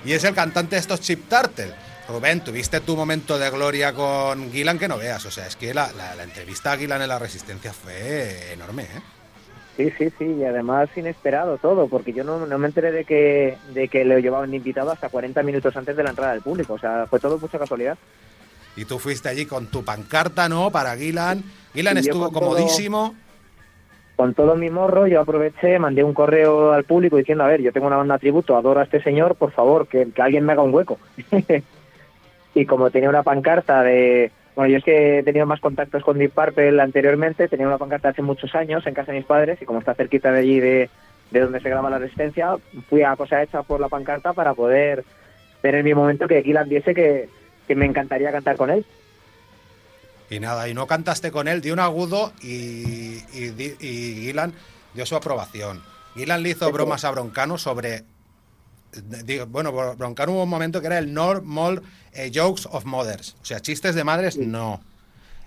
Y 0.06 0.14
es 0.14 0.24
el 0.24 0.34
cantante 0.34 0.76
de 0.76 0.80
estos 0.80 1.02
Chip 1.02 1.28
Turtle. 1.30 1.74
Rubén, 2.08 2.40
tuviste 2.42 2.80
tu 2.80 2.96
momento 2.96 3.38
de 3.38 3.50
gloria 3.50 3.94
con 3.94 4.50
Gillan 4.54 4.80
que 4.80 4.88
no 4.88 4.98
veas. 4.98 5.26
O 5.26 5.32
sea, 5.32 5.46
es 5.48 5.58
que 5.58 5.74
la, 5.74 5.92
la- 5.92 6.16
la 6.16 6.24
entrevista 6.24 6.72
a 6.72 6.78
Gillan 6.78 7.02
en 7.02 7.10
la 7.10 7.20
Resistencia 7.20 7.74
fue 7.74 8.54
enorme, 8.54 8.84
¿eh? 8.84 9.02
Sí, 9.78 9.92
sí, 9.98 10.10
sí, 10.18 10.26
y 10.26 10.44
además 10.44 10.90
inesperado 10.98 11.58
todo, 11.60 11.88
porque 11.88 12.12
yo 12.12 12.24
no, 12.24 12.46
no 12.48 12.58
me 12.58 12.66
enteré 12.68 12.92
de 12.92 13.06
que, 13.06 13.58
de 13.76 13.88
que 13.88 14.04
le 14.04 14.22
llevaban 14.24 14.52
invitado 14.54 14.90
hasta 14.92 15.08
40 15.10 15.44
minutos 15.44 15.78
antes 15.78 15.96
de 15.96 16.04
la 16.04 16.10
entrada 16.10 16.34
del 16.34 16.42
público, 16.42 16.74
o 16.74 16.80
sea, 16.80 17.06
fue 17.08 17.20
todo 17.20 17.38
mucha 17.38 17.60
casualidad. 17.60 17.96
Y 18.76 18.86
tú 18.86 18.98
fuiste 18.98 19.30
allí 19.30 19.46
con 19.46 19.68
tu 19.68 19.84
pancarta, 19.86 20.50
¿no? 20.50 20.72
Para 20.72 20.96
Y 22.00 22.04
yo 22.04 22.10
estuvo 22.10 22.30
todo- 22.30 22.40
comodísimo. 22.40 23.16
con 24.16 24.34
todo 24.34 24.56
mi 24.56 24.72
morro, 24.72 25.06
yo 25.06 25.22
aproveché, 25.22 25.78
mandé 25.78 26.04
un 26.04 26.14
correo 26.16 26.72
al 26.74 26.84
público 26.84 27.18
diciendo, 27.18 27.44
a 27.44 27.48
ver, 27.48 27.62
yo 27.62 27.72
tengo 27.72 27.86
una 27.86 27.98
banda 27.98 28.18
tributo, 28.18 28.58
adoro 28.58 28.80
a 28.80 28.84
este 28.84 29.02
señor, 29.04 29.36
por 29.36 29.52
favor, 29.52 29.88
que, 29.88 30.08
que 30.12 30.22
alguien 30.24 30.44
me 30.44 30.54
haga 30.54 30.64
un 30.64 30.74
hueco. 30.74 30.98
y 32.56 32.66
como 32.66 32.90
tenía 32.90 33.10
una 33.10 33.22
pancarta 33.24 33.84
de... 33.84 34.32
Bueno, 34.58 34.72
yo 34.72 34.78
es 34.80 34.84
que 34.84 35.20
he 35.20 35.24
tenido 35.24 35.46
más 35.46 35.60
contactos 35.60 36.04
con 36.04 36.18
Deep 36.18 36.32
Purple 36.32 36.82
anteriormente, 36.82 37.48
tenía 37.48 37.68
una 37.68 37.78
pancarta 37.78 38.10
hace 38.10 38.24
muchos 38.24 38.56
años 38.56 38.88
en 38.88 38.96
casa 38.96 39.12
de 39.12 39.20
mis 39.20 39.28
padres 39.28 39.62
y 39.62 39.66
como 39.66 39.78
está 39.78 39.94
cerquita 39.94 40.32
de 40.32 40.40
allí 40.40 40.60
de, 40.60 40.90
de 41.30 41.40
donde 41.42 41.60
se 41.62 41.70
graba 41.70 41.92
la 41.92 42.00
resistencia, 42.00 42.56
fui 42.90 43.04
a 43.04 43.16
cosa 43.16 43.44
hecha 43.44 43.62
por 43.62 43.80
la 43.80 43.88
pancarta 43.88 44.34
para 44.34 44.56
poder 44.56 45.06
tener 45.62 45.84
mi 45.84 45.94
momento 45.94 46.28
que 46.28 46.42
Gillan 46.42 46.68
diese 46.70 46.96
que, 46.96 47.30
que 47.68 47.76
me 47.76 47.86
encantaría 47.86 48.32
cantar 48.32 48.58
con 48.58 48.72
él. 48.72 48.84
Y 50.32 50.40
nada, 50.40 50.68
y 50.68 50.74
no 50.74 50.88
cantaste 50.88 51.30
con 51.32 51.48
él, 51.48 51.62
dio 51.62 51.74
un 51.74 51.80
agudo 51.80 52.34
y, 52.42 53.20
y, 53.34 53.50
di- 53.56 53.76
y 53.80 54.16
Gillan 54.24 54.54
dio 54.96 55.06
su 55.06 55.16
aprobación. 55.16 55.84
Gillan 56.16 56.42
le 56.42 56.50
hizo 56.50 56.72
bromas 56.72 57.06
a 57.06 57.12
Broncano 57.12 57.60
sobre. 57.60 58.06
Digo, 59.26 59.46
bueno, 59.48 59.72
Bro- 59.72 59.96
Broncano 59.96 60.32
hubo 60.34 60.44
un 60.44 60.50
momento 60.50 60.82
que 60.82 60.88
era 60.88 60.98
el 60.98 61.14
normal 61.14 61.82
eh, 62.14 62.32
jokes 62.34 62.64
of 62.72 62.86
mothers. 62.86 63.36
O 63.42 63.46
sea, 63.46 63.60
chistes 63.60 63.96
de 63.96 64.04
madres, 64.04 64.38
no. 64.38 64.82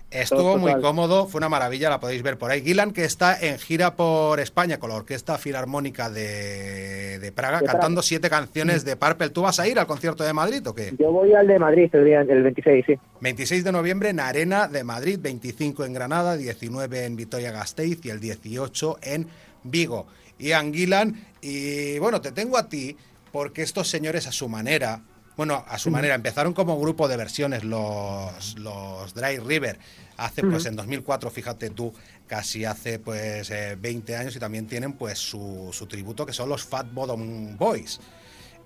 Estuvo 0.09 0.57
muy 0.57 0.73
cómodo, 0.81 1.25
fue 1.25 1.37
una 1.39 1.47
maravilla, 1.47 1.89
la 1.89 2.01
podéis 2.01 2.21
ver 2.21 2.37
por 2.37 2.51
ahí. 2.51 2.61
Gillan, 2.61 2.91
que 2.91 3.05
está 3.05 3.39
en 3.39 3.57
gira 3.57 3.95
por 3.95 4.41
España 4.41 4.77
con 4.77 4.89
la 4.89 4.97
Orquesta 4.97 5.37
Filarmónica 5.37 6.09
de, 6.09 7.17
de 7.19 7.31
Praga, 7.31 7.59
De 7.59 7.63
Praga. 7.63 7.79
cantando 7.79 8.01
siete 8.01 8.29
canciones 8.29 8.83
de 8.83 8.97
Purple. 8.97 9.29
¿Tú 9.29 9.43
vas 9.43 9.61
a 9.61 9.69
ir 9.69 9.79
al 9.79 9.87
concierto 9.87 10.25
de 10.25 10.33
Madrid 10.33 10.67
o 10.67 10.75
qué? 10.75 10.93
Yo 10.99 11.13
voy 11.13 11.33
al 11.33 11.47
de 11.47 11.57
Madrid 11.57 11.89
el 11.93 12.03
día 12.03 12.19
el 12.21 12.43
26, 12.43 12.85
sí. 12.87 12.93
26 13.21 13.63
de 13.63 13.71
noviembre 13.71 14.09
en 14.09 14.19
Arena 14.19 14.67
de 14.67 14.83
Madrid, 14.83 15.17
25 15.21 15.85
en 15.85 15.93
Granada, 15.93 16.35
19 16.35 17.05
en 17.05 17.15
Vitoria-Gasteiz 17.15 17.99
y 18.03 18.09
el 18.09 18.19
18 18.19 18.97
en 19.03 19.27
Vigo. 19.63 20.07
Ian 20.39 20.73
Gillan, 20.73 21.25
y 21.41 21.99
bueno, 21.99 22.19
te 22.19 22.33
tengo 22.33 22.57
a 22.57 22.67
ti 22.67 22.97
porque 23.31 23.61
estos 23.61 23.87
señores 23.87 24.27
a 24.27 24.31
su 24.31 24.49
manera, 24.49 25.01
bueno, 25.37 25.63
a 25.67 25.77
su 25.77 25.89
manera, 25.89 26.15
empezaron 26.15 26.53
como 26.53 26.79
grupo 26.79 27.07
de 27.07 27.17
versiones 27.17 27.63
los, 27.63 28.57
los 28.59 29.13
Dry 29.13 29.39
River, 29.39 29.79
hace 30.17 30.43
pues 30.43 30.65
en 30.65 30.75
2004, 30.75 31.29
fíjate 31.31 31.69
tú, 31.69 31.93
casi 32.27 32.65
hace 32.65 32.99
pues 32.99 33.49
eh, 33.49 33.77
20 33.79 34.15
años 34.15 34.35
y 34.35 34.39
también 34.39 34.67
tienen 34.67 34.93
pues 34.93 35.19
su, 35.19 35.69
su 35.71 35.87
tributo 35.87 36.25
que 36.25 36.33
son 36.33 36.49
los 36.49 36.63
Fat 36.63 36.91
Bottom 36.91 37.57
Boys. 37.57 37.99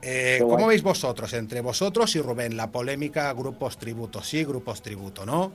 Eh, 0.02 0.40
¿Cómo 0.42 0.56
guay. 0.56 0.68
veis 0.70 0.84
vosotros, 0.84 1.34
entre 1.34 1.62
vosotros 1.62 2.16
y 2.16 2.22
Rubén, 2.22 2.58
la 2.58 2.72
polémica 2.72 3.32
grupos 3.34 3.78
tributo 3.78 4.22
sí, 4.22 4.44
grupos 4.44 4.82
tributo 4.82 5.26
no? 5.26 5.54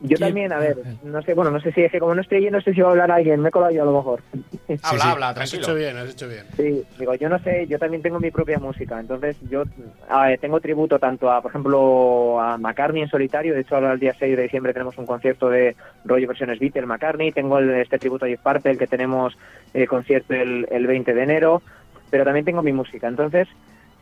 Yo 0.00 0.18
también, 0.18 0.52
a 0.52 0.58
ver, 0.58 0.76
no 1.02 1.22
sé, 1.22 1.34
bueno, 1.34 1.50
no 1.50 1.60
sé 1.60 1.72
si 1.72 1.82
es 1.82 1.90
que 1.90 1.98
como 1.98 2.14
no 2.14 2.20
estoy 2.20 2.38
allí, 2.38 2.50
no 2.50 2.60
sé 2.60 2.74
si 2.74 2.80
va 2.80 2.88
a 2.88 2.90
hablar 2.90 3.10
alguien, 3.10 3.40
me 3.40 3.48
he 3.48 3.52
colado 3.52 3.72
yo 3.72 3.82
a 3.82 3.86
lo 3.86 3.92
mejor. 3.94 4.20
Habla, 4.82 5.10
habla, 5.12 5.28
Has 5.30 5.34
tranquilo. 5.36 5.62
hecho 5.62 5.74
bien, 5.74 5.96
has 5.96 6.10
hecho 6.10 6.28
bien. 6.28 6.46
Sí, 6.56 6.82
digo, 6.98 7.14
yo 7.14 7.28
no 7.28 7.38
sé, 7.38 7.66
yo 7.68 7.78
también 7.78 8.02
tengo 8.02 8.20
mi 8.20 8.30
propia 8.30 8.58
música, 8.58 8.98
entonces 9.00 9.36
yo 9.48 9.64
a 10.08 10.26
ver, 10.26 10.38
tengo 10.40 10.60
tributo 10.60 10.98
tanto 10.98 11.30
a, 11.30 11.40
por 11.40 11.50
ejemplo, 11.50 12.40
a 12.40 12.58
McCartney 12.58 13.02
en 13.02 13.08
solitario, 13.08 13.54
de 13.54 13.60
hecho 13.60 13.76
ahora 13.76 13.92
el 13.92 14.00
día 14.00 14.14
6 14.18 14.36
de 14.36 14.42
diciembre 14.42 14.72
tenemos 14.72 14.96
un 14.98 15.06
concierto 15.06 15.48
de 15.48 15.74
rollo 16.04 16.28
versiones 16.28 16.58
Beatles 16.58 16.86
McCartney, 16.86 17.32
tengo 17.32 17.58
el- 17.58 17.70
este 17.70 17.98
tributo 17.98 18.24
a 18.24 18.28
Jeff 18.28 18.40
Purcell 18.40 18.76
que 18.78 18.86
tenemos 18.86 19.36
eh, 19.72 19.86
concierto 19.86 20.34
el, 20.34 20.66
el 20.70 20.86
20 20.86 21.14
de 21.14 21.22
enero, 21.22 21.62
pero 22.10 22.24
también 22.24 22.44
tengo 22.44 22.62
mi 22.62 22.72
música, 22.72 23.08
entonces 23.08 23.48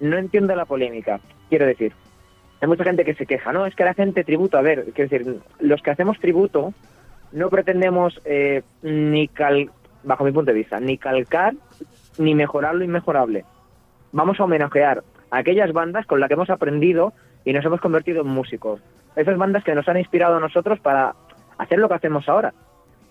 no 0.01 0.17
entiendo 0.19 0.55
la 0.57 0.65
polémica, 0.65 1.21
quiero 1.49 1.67
decir, 1.67 1.93
hay 2.63 2.69
mucha 2.69 2.85
gente 2.85 3.05
que 3.05 3.15
se 3.15 3.27
queja, 3.27 3.53
no, 3.53 3.67
es 3.67 3.75
que 3.75 3.85
la 3.85 3.93
gente 3.93 4.23
tributo, 4.23 4.57
a 4.57 4.63
ver, 4.63 4.85
quiero 4.95 5.11
decir, 5.11 5.41
los 5.59 5.83
que 5.83 5.91
hacemos 5.91 6.21
tributo 6.21 6.73
no 7.33 7.51
pretendemos 7.51 8.21
eh, 8.25 8.63
ni 8.83 9.27
cal, 9.27 9.69
bajo 10.05 10.23
mi 10.23 10.31
punto 10.31 10.53
de 10.53 10.59
vista, 10.59 10.79
ni 10.79 10.97
calcar 10.97 11.55
ni 12.19 12.37
mejorar 12.37 12.77
lo 12.77 12.85
inmejorable. 12.85 13.45
Vamos 14.13 14.39
a 14.39 14.45
homenajear 14.45 15.03
a 15.33 15.39
aquellas 15.39 15.73
bandas 15.73 16.07
con 16.07 16.21
las 16.21 16.29
que 16.29 16.35
hemos 16.35 16.51
aprendido 16.51 17.13
y 17.45 17.53
nos 17.53 17.65
hemos 17.65 17.81
convertido 17.81 18.21
en 18.21 18.29
músicos. 18.29 18.81
Esas 19.17 19.37
bandas 19.37 19.65
que 19.65 19.75
nos 19.75 19.89
han 19.89 19.99
inspirado 19.99 20.37
a 20.37 20.41
nosotros 20.41 20.79
para 20.79 21.17
hacer 21.59 21.81
lo 21.81 21.89
que 21.89 21.95
hacemos 21.95 22.29
ahora. 22.29 22.55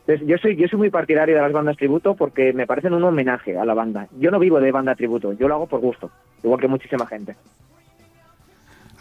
Entonces, 0.07 0.25
yo 0.27 0.37
soy, 0.37 0.55
yo 0.55 0.69
soy 0.69 0.79
muy 0.79 0.89
partidario 0.89 1.35
de 1.35 1.41
las 1.41 1.51
bandas 1.51 1.75
tributo 1.75 2.15
porque 2.15 2.53
me 2.53 2.67
parecen 2.67 2.93
un 2.93 3.03
homenaje 3.03 3.57
a 3.57 3.65
la 3.65 3.73
banda. 3.73 4.07
Yo 4.17 4.31
no 4.31 4.39
vivo 4.39 4.61
de 4.61 4.71
banda 4.71 4.95
tributo, 4.95 5.33
yo 5.33 5.49
lo 5.49 5.55
hago 5.55 5.67
por 5.67 5.81
gusto, 5.81 6.09
igual 6.41 6.61
que 6.61 6.69
muchísima 6.69 7.05
gente. 7.05 7.35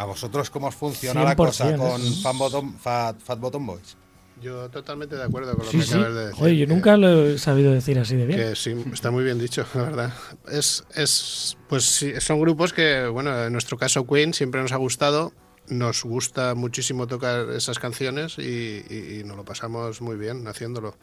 ¿A 0.01 0.07
vosotros 0.07 0.49
cómo 0.49 0.69
os 0.69 0.75
funciona 0.75 1.23
la 1.25 1.37
cosa 1.37 1.67
100%, 1.69 1.77
con 1.77 2.01
¿eh? 2.01 2.11
Fan 2.23 2.39
Bottom- 2.39 2.75
Fat, 2.79 3.21
Fat 3.21 3.39
Bottom 3.39 3.67
Boys? 3.67 3.97
Yo 4.41 4.71
totalmente 4.71 5.15
de 5.17 5.23
acuerdo 5.25 5.55
con 5.55 5.67
lo 5.67 5.71
Sí, 5.71 5.77
que 5.79 5.85
sí. 5.85 5.93
acabas 5.93 6.15
de 6.15 6.21
decir. 6.29 6.39
Joder, 6.39 6.55
yo 6.57 6.67
nunca 6.67 6.97
lo 6.97 7.27
he 7.27 7.39
sabido 7.39 7.73
decir 7.73 7.99
así 7.99 8.17
de 8.17 8.25
bien. 8.25 8.39
Que 8.41 8.57
sí, 8.57 8.75
está 8.95 9.11
muy 9.11 9.23
bien 9.25 9.39
dicho, 9.39 9.67
la 9.75 9.83
verdad. 9.83 10.15
Es, 10.51 10.85
es, 10.95 11.59
pues 11.69 11.85
sí, 11.85 12.15
son 12.21 12.41
grupos 12.41 12.73
que, 12.73 13.07
bueno, 13.09 13.45
en 13.45 13.53
nuestro 13.53 13.77
caso 13.77 14.07
Queen 14.07 14.33
siempre 14.33 14.63
nos 14.63 14.73
ha 14.73 14.77
gustado. 14.77 15.35
Nos 15.69 16.03
gusta 16.05 16.55
muchísimo 16.55 17.07
tocar 17.07 17.51
esas 17.51 17.79
canciones 17.79 18.39
y, 18.39 18.83
y- 18.89 19.21
y 19.21 19.25
nos 19.25 19.37
lo 19.37 19.45
pasamos 19.45 20.01
muy 20.01 20.17
bien 20.17 20.49
haciéndolo. 20.49 20.97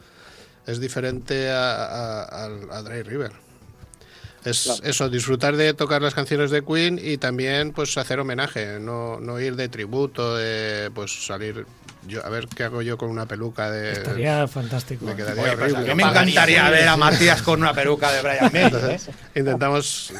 Es 0.66 0.80
diferente 0.80 1.48
a, 1.50 1.84
a, 1.84 2.22
a- 2.24 2.76
a 2.78 2.82
Dry 2.82 3.02
River. 3.04 3.30
Es 4.44 4.62
Claro. 4.62 4.80
eso, 4.84 5.08
disfrutar 5.08 5.56
de 5.56 5.74
tocar 5.74 6.00
las 6.00 6.14
canciones 6.14 6.50
de 6.50 6.64
Queen 6.64 6.98
y 7.02 7.18
también 7.18 7.72
pues 7.72 7.96
hacer 7.98 8.20
homenaje, 8.20 8.78
no, 8.80 9.18
no 9.20 9.40
ir 9.40 9.56
de 9.56 9.68
tributo, 9.68 10.36
de 10.36 10.90
pues 10.94 11.26
salir 11.26 11.66
yo 12.06 12.24
a 12.24 12.28
ver 12.30 12.46
qué 12.46 12.62
hago 12.64 12.80
yo 12.80 12.96
con 12.96 13.10
una 13.10 13.26
peluca 13.26 13.70
de 13.70 13.92
Estaría 13.92 14.46
fantástico. 14.48 15.04
me 15.04 15.16
quedaría 15.16 15.42
Oye, 15.42 15.52
pues 15.56 15.74
a 15.74 15.76
horrible. 15.78 15.94
mí 15.94 16.02
me 16.04 16.08
encantaría 16.10 16.70
ver 16.70 16.88
a 16.88 16.96
Matías 16.96 17.42
con 17.42 17.60
una 17.60 17.74
peruca 17.74 18.10
de 18.12 18.22
Brian 18.22 18.50
May. 18.52 18.92
¿eh? 18.94 19.00
Intentamos 19.34 20.12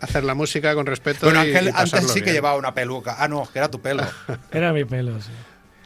hacer 0.00 0.22
la 0.24 0.34
música 0.34 0.74
con 0.74 0.86
respeto. 0.86 1.32
Y- 1.32 1.36
Ángel 1.36 1.68
y 1.68 1.72
antes 1.74 2.10
sí 2.12 2.20
que 2.22 2.32
llevaba 2.32 2.56
una 2.56 2.74
peluca. 2.74 3.16
Ah, 3.18 3.26
no, 3.26 3.48
que 3.50 3.58
era 3.58 3.68
tu 3.70 3.80
pelo. 3.80 4.04
Era 4.52 4.72
mi 4.72 4.84
pelo, 4.84 5.20
sí. 5.20 5.30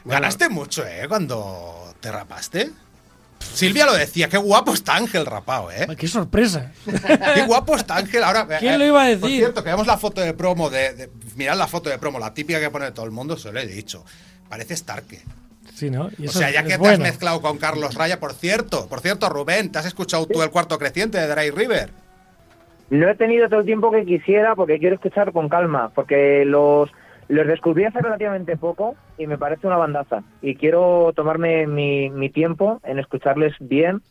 Ganaste 0.05 0.49
mucho, 0.49 0.85
¿eh? 0.85 1.05
Cuando 1.07 1.95
te 2.01 2.11
rapaste. 2.11 2.71
Silvia 3.53 3.85
lo 3.85 3.93
decía, 3.93 4.27
qué 4.29 4.37
guapo 4.37 4.73
está 4.73 4.95
Ángel 4.95 5.25
rapado, 5.25 5.71
¿eh? 5.71 5.87
¡Qué 5.97 6.07
sorpresa! 6.07 6.71
Qué 7.35 7.43
guapo 7.43 7.75
está 7.75 7.97
Ángel. 7.97 8.23
Ahora, 8.23 8.47
¿Quién 8.59 8.73
eh, 8.73 8.77
lo 8.79 8.85
iba 8.85 9.01
a 9.03 9.09
Por 9.11 9.19
decir? 9.21 9.37
cierto, 9.39 9.63
que 9.63 9.69
vemos 9.69 9.85
la 9.87 9.97
foto 9.97 10.21
de 10.21 10.33
promo 10.33 10.69
de, 10.69 10.93
de- 10.93 11.09
Mirad 11.35 11.57
la 11.57 11.67
foto 11.67 11.89
de 11.89 11.97
promo, 11.97 12.19
la 12.19 12.33
típica 12.33 12.59
que 12.59 12.69
pone 12.69 12.91
todo 12.91 13.05
el 13.05 13.11
mundo, 13.11 13.37
se 13.37 13.51
lo 13.51 13.59
he 13.59 13.65
dicho. 13.67 14.03
Parece 14.49 14.75
Starke. 14.75 15.19
Sí, 15.73 15.89
¿no? 15.89 16.09
Y 16.19 16.27
O 16.27 16.31
sea, 16.31 16.51
ya 16.51 16.59
es 16.59 16.65
que 16.65 16.71
te 16.73 16.77
bueno. 16.77 16.93
has 16.93 16.99
mezclado 16.99 17.41
con 17.41 17.57
Carlos 17.57 17.95
Raya, 17.95 18.19
por 18.19 18.33
cierto, 18.33 18.87
por 18.87 19.01
cierto, 19.01 19.29
Rubén, 19.29 19.71
¿te 19.71 19.79
has 19.79 19.85
escuchado 19.85 20.27
tú 20.27 20.43
el 20.43 20.49
cuarto 20.51 20.77
creciente 20.77 21.17
de 21.19 21.27
Dry 21.27 21.49
River? 21.49 21.89
No 22.89 23.09
he 23.09 23.15
tenido 23.15 23.49
todo 23.49 23.61
el 23.61 23.65
tiempo 23.65 23.91
que 23.91 24.05
quisiera 24.05 24.55
porque 24.55 24.77
quiero 24.77 24.95
escuchar 24.95 25.31
con 25.31 25.49
calma, 25.49 25.89
porque 25.95 26.43
los, 26.45 26.89
los 27.27 27.47
descubrí 27.47 27.85
hace 27.85 27.99
relativamente 27.99 28.57
poco 28.57 28.95
y 29.17 29.27
me 29.27 29.37
parece 29.37 29.67
una 29.67 29.77
bandaza. 29.77 30.23
Y 30.41 30.55
quiero 30.55 31.11
tomarme 31.15 31.67
mi, 31.67 32.09
mi 32.09 32.29
tiempo 32.29 32.79
en 32.83 32.99
escucharles 32.99 33.53
bien 33.59 34.01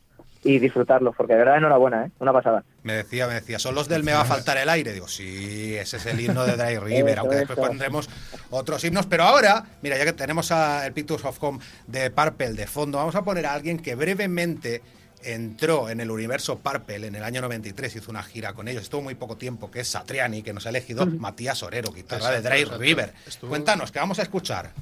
y 0.44 0.58
disfrutarlos, 0.58 1.14
porque 1.14 1.34
de 1.34 1.38
verdad 1.38 1.58
enhorabuena, 1.58 2.06
¿eh? 2.06 2.10
Una 2.18 2.32
pasada. 2.32 2.64
Me 2.82 2.94
decía, 2.94 3.28
me 3.28 3.34
decía, 3.34 3.60
son 3.60 3.76
los 3.76 3.88
del 3.88 4.02
Me 4.02 4.12
va 4.12 4.22
a 4.22 4.24
faltar 4.24 4.56
el 4.56 4.68
aire. 4.68 4.92
Digo, 4.92 5.06
sí, 5.06 5.76
ese 5.76 5.98
es 5.98 6.06
el 6.06 6.18
himno 6.20 6.44
de 6.44 6.56
Dry 6.56 6.78
River, 6.78 7.10
Eso, 7.12 7.20
aunque 7.20 7.36
después 7.36 7.58
eso. 7.58 7.68
pondremos 7.68 8.10
otros 8.50 8.82
himnos. 8.84 9.06
Pero 9.06 9.22
ahora, 9.22 9.64
mira, 9.82 9.96
ya 9.96 10.04
que 10.04 10.12
tenemos 10.12 10.50
a 10.50 10.84
el 10.84 10.92
Pictures 10.92 11.24
of 11.24 11.40
Home 11.44 11.60
de 11.86 12.10
Purple 12.10 12.54
de 12.54 12.66
fondo, 12.66 12.98
vamos 12.98 13.14
a 13.14 13.22
poner 13.22 13.46
a 13.46 13.52
alguien 13.54 13.78
que 13.78 13.94
brevemente 13.94 14.82
entró 15.24 15.88
en 15.88 16.00
el 16.00 16.10
universo 16.10 16.58
Purple 16.58 17.06
en 17.06 17.14
el 17.14 17.22
año 17.24 17.40
93, 17.40 17.96
hizo 17.96 18.10
una 18.10 18.22
gira 18.22 18.52
con 18.54 18.68
ellos, 18.68 18.82
estuvo 18.82 19.02
muy 19.02 19.14
poco 19.14 19.36
tiempo, 19.36 19.70
que 19.70 19.80
es 19.80 19.88
Satriani, 19.88 20.42
que 20.42 20.52
nos 20.52 20.66
ha 20.66 20.70
elegido 20.70 21.06
Matías 21.06 21.62
Orero, 21.62 21.92
guitarra 21.92 22.30
de 22.30 22.42
Dry 22.42 22.60
exacto. 22.60 22.78
River. 22.80 23.14
Estuvo- 23.26 23.50
Cuéntanos, 23.50 23.90
¿qué 23.92 23.98
vamos 23.98 24.18
a 24.18 24.22
escuchar? 24.22 24.72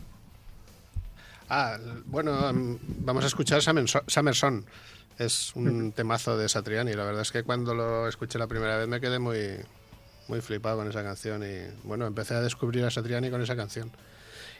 Ah, 1.49 1.79
bueno, 2.07 2.53
vamos 3.01 3.25
a 3.25 3.27
escuchar 3.27 3.61
Summer 3.63 3.89
So- 3.89 4.05
Summer 4.07 4.35
Son. 4.35 4.65
Es 5.19 5.55
un 5.55 5.93
temazo 5.93 6.39
de 6.39 6.49
Satriani. 6.49 6.95
La 6.95 7.05
verdad 7.05 7.23
es 7.23 7.33
que 7.33 7.43
cuando 7.43 7.75
lo 7.75 8.09
escuché 8.09 8.39
la 8.39 8.47
primera 8.47 8.77
vez 8.79 8.89
me 8.89 9.01
quedé 9.01 9.19
muy, 9.19 9.57
muy 10.29 10.41
flipado 10.41 10.79
con 10.79 10.89
esa 10.89 11.03
canción. 11.03 11.43
Y 11.43 11.87
bueno, 11.87 12.07
empecé 12.07 12.35
a 12.35 12.41
descubrir 12.41 12.85
a 12.85 12.91
Satriani 12.91 13.31
con 13.31 13.43
esa 13.43 13.57
canción. 13.57 13.91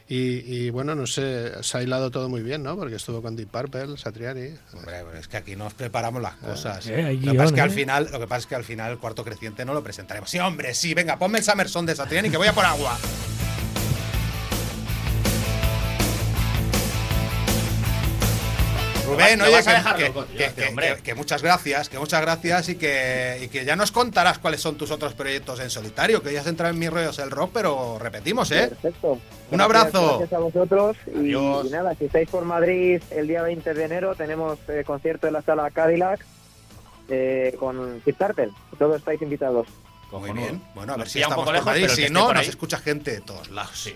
Y, 0.07 0.43
y, 0.45 0.69
bueno, 0.69 0.93
no 0.93 1.07
sé, 1.07 1.63
se 1.63 1.77
ha 1.77 1.83
hilado 1.83 2.11
todo 2.11 2.27
muy 2.27 2.41
bien, 2.41 2.63
¿no? 2.63 2.75
Porque 2.75 2.95
estuvo 2.95 3.21
con 3.21 3.35
Deep 3.35 3.49
Purple, 3.49 3.97
Satriani. 3.97 4.55
Hombre, 4.73 5.03
pues 5.03 5.19
es 5.21 5.27
que 5.27 5.37
aquí 5.37 5.55
nos 5.55 5.73
preparamos 5.73 6.21
las 6.21 6.35
cosas. 6.35 6.85
Eh, 6.87 7.17
lo, 7.21 7.31
que 7.31 7.37
pasa 7.37 7.49
es 7.49 7.53
que 7.53 7.61
al 7.61 7.69
¿eh? 7.69 7.73
final, 7.73 8.09
lo 8.11 8.19
que 8.19 8.27
pasa 8.27 8.39
es 8.39 8.47
que 8.47 8.55
al 8.55 8.63
final 8.63 8.91
el 8.91 8.97
cuarto 8.99 9.23
creciente 9.23 9.63
no 9.63 9.73
lo 9.73 9.83
presentaremos. 9.83 10.29
Sí, 10.29 10.39
hombre, 10.39 10.73
sí, 10.73 10.93
venga, 10.93 11.17
ponme 11.17 11.37
el 11.37 11.43
Summerson 11.43 11.85
de 11.85 11.95
Satriani 11.95 12.29
que 12.29 12.37
voy 12.37 12.47
a 12.47 12.53
por 12.53 12.65
agua. 12.65 12.97
Rubén, 19.11 19.39
Lo 19.39 19.45
oye, 19.45 19.53
vas 19.53 19.67
a 19.67 19.71
que, 19.71 19.77
dejar 19.77 19.95
que- 19.97 20.07
loco, 20.07 20.23
tío, 20.25 20.37
que- 20.37 20.45
este 20.45 20.61
que- 20.63 20.67
hombre. 20.69 20.95
que- 20.97 21.03
que 21.03 21.15
muchas 21.15 21.41
gracias, 21.41 21.89
que 21.89 21.99
muchas 21.99 22.21
gracias 22.21 22.69
y 22.69 22.75
que, 22.75 23.39
y 23.43 23.47
que 23.49 23.65
ya 23.65 23.75
nos 23.75 23.91
contarás 23.91 24.39
cuáles 24.39 24.61
son 24.61 24.75
tus 24.77 24.91
otros 24.91 25.13
proyectos 25.13 25.59
en 25.59 25.69
solitario, 25.69 26.21
que 26.21 26.33
ya 26.33 26.41
has 26.41 26.47
entrado 26.47 26.73
en 26.73 26.79
mis 26.79 26.89
rollos 26.89 27.19
el 27.19 27.31
rock, 27.31 27.51
pero 27.53 27.97
repetimos, 27.99 28.51
¿eh? 28.51 28.67
Perfecto. 28.69 29.11
Un 29.51 29.57
Gracias, 29.57 29.61
abrazo. 29.65 30.17
Gracias 30.19 30.33
a 30.33 30.39
vosotros. 30.43 30.97
Y, 31.07 31.69
nada, 31.69 31.93
si 31.95 32.05
estáis 32.05 32.29
por 32.29 32.45
Madrid 32.45 33.01
el 33.11 33.27
día 33.27 33.41
20 33.43 33.73
de 33.73 33.83
enero, 33.83 34.15
tenemos 34.15 34.57
eh, 34.69 34.83
concierto 34.85 35.27
en 35.27 35.33
la 35.33 35.41
sala 35.41 35.69
Cadillac 35.71 36.25
eh, 37.09 37.55
con 37.59 37.99
Kid 38.05 38.15
Cartel. 38.17 38.51
Todos 38.79 38.97
estáis 38.97 39.21
invitados. 39.21 39.67
Muy 40.11 40.31
bien. 40.31 40.61
Bueno, 40.75 40.93
a 40.93 40.97
ver 40.97 41.07
si 41.09 41.21
estamos 41.21 41.43
por 41.45 41.53
lejos, 41.53 41.65
Madrid. 41.65 41.87
Si 41.89 42.09
no, 42.09 42.33
nos 42.33 42.47
escucha 42.47 42.77
gente 42.77 43.11
de 43.11 43.21
todos 43.21 43.49
lados. 43.49 43.71
Sí. 43.77 43.95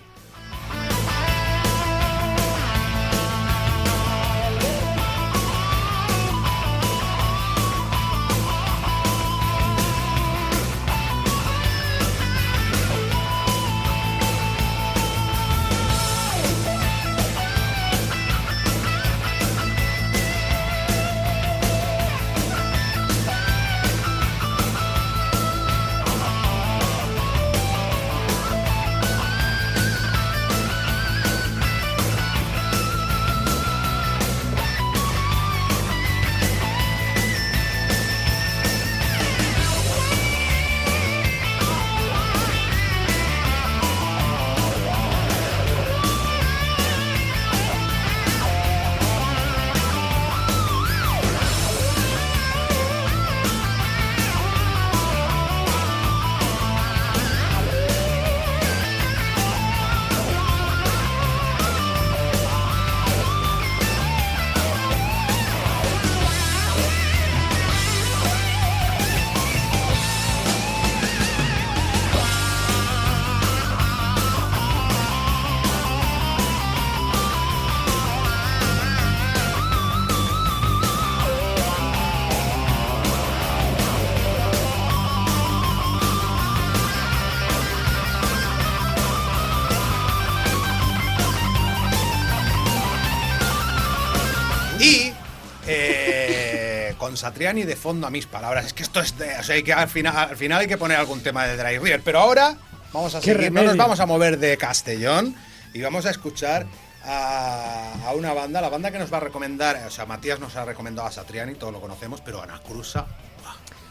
Con 97.16 97.20
Satriani 97.32 97.62
de 97.62 97.76
fondo 97.76 98.06
a 98.06 98.10
mis 98.10 98.26
palabras. 98.26 98.66
Es 98.66 98.72
que 98.74 98.82
esto 98.82 99.00
es 99.00 99.16
de. 99.16 99.38
O 99.38 99.42
sea, 99.42 99.54
hay 99.54 99.62
que, 99.62 99.72
al, 99.72 99.88
final, 99.88 100.14
al 100.14 100.36
final 100.36 100.60
hay 100.60 100.66
que 100.66 100.76
poner 100.76 100.98
algún 100.98 101.20
tema 101.20 101.46
de 101.46 101.56
Dry 101.56 101.78
River. 101.78 102.02
Pero 102.04 102.20
ahora 102.20 102.56
vamos 102.92 103.14
a 103.14 103.20
¡Qué 103.20 103.32
seguir. 103.32 103.52
No 103.52 103.62
nos 103.62 103.76
vamos 103.76 104.00
a 104.00 104.06
mover 104.06 104.38
de 104.38 104.56
Castellón 104.58 105.34
y 105.72 105.80
vamos 105.80 106.04
a 106.04 106.10
escuchar 106.10 106.66
a, 107.04 107.94
a 108.06 108.12
una 108.12 108.34
banda. 108.34 108.60
La 108.60 108.68
banda 108.68 108.90
que 108.90 108.98
nos 108.98 109.10
va 109.10 109.16
a 109.16 109.20
recomendar. 109.20 109.82
O 109.86 109.90
sea, 109.90 110.04
Matías 110.04 110.40
nos 110.40 110.56
ha 110.56 110.66
recomendado 110.66 111.08
a 111.08 111.10
Satriani, 111.10 111.54
todos 111.54 111.72
lo 111.72 111.80
conocemos, 111.80 112.20
pero 112.20 112.42
Anacrusa. 112.42 113.06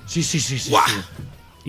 Sí, 0.06 0.22
sí, 0.22 0.40
sí, 0.40 0.60
sí. 0.60 0.70
Sí. 0.70 0.76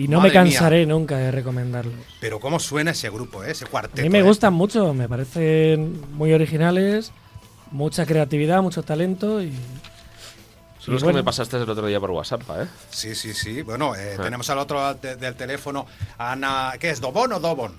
Y 0.03 0.07
no 0.07 0.17
Madre 0.17 0.29
me 0.29 0.33
cansaré 0.33 0.85
nunca 0.85 1.17
de 1.17 1.31
recomendarlos. 1.31 1.95
Pero 2.21 2.39
cómo 2.39 2.59
suena 2.59 2.91
ese 2.91 3.09
grupo, 3.09 3.43
¿eh? 3.43 3.49
ese 3.49 3.65
cuarteto. 3.65 3.99
A 3.99 4.03
mí 4.03 4.09
me 4.09 4.19
¿eh? 4.19 4.21
gustan 4.21 4.53
mucho, 4.53 4.93
me 4.93 5.09
parecen 5.09 6.03
muy 6.13 6.33
originales, 6.33 7.11
mucha 7.71 8.05
creatividad, 8.05 8.61
mucho 8.61 8.83
talento 8.83 9.41
y. 9.41 9.51
Son 10.87 10.93
y 10.93 10.95
los 10.95 11.03
bueno, 11.03 11.17
que 11.17 11.21
me 11.21 11.25
pasaste 11.25 11.57
el 11.57 11.69
otro 11.69 11.85
día 11.85 11.99
por 11.99 12.11
WhatsApp, 12.11 12.41
¿eh? 12.59 12.65
Sí, 12.89 13.13
sí, 13.13 13.33
sí. 13.33 13.61
Bueno, 13.61 13.93
eh, 13.95 14.15
Ah. 14.17 14.23
tenemos 14.23 14.49
al 14.49 14.57
otro 14.59 14.93
de- 14.95 15.15
del 15.17 15.35
teléfono 15.35 15.85
Ana. 16.17 16.73
¿Qué 16.79 16.89
es? 16.91 17.01
¿Dobón 17.01 17.33
o 17.33 17.39
Dobón? 17.39 17.73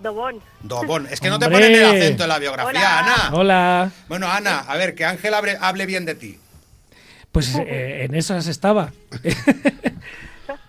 Dobón. 0.00 0.40
Dobón. 0.62 1.08
Es 1.10 1.20
que 1.20 1.28
no 1.28 1.38
te 1.40 1.50
ponen 1.50 1.74
el 1.74 1.84
acento 1.84 2.22
en 2.22 2.28
la 2.28 2.38
biografía, 2.38 2.70
Hola. 2.70 2.98
Ana. 3.00 3.30
Hola. 3.34 3.90
Bueno, 4.08 4.28
Ana, 4.28 4.60
a 4.60 4.76
ver, 4.76 4.94
que 4.94 5.04
Ángel 5.04 5.34
hable, 5.34 5.58
hable 5.60 5.86
bien 5.86 6.04
de 6.04 6.14
ti. 6.14 6.38
Pues 7.32 7.54
eh, 7.56 8.04
en 8.04 8.14
esas 8.14 8.46
estaba. 8.46 8.92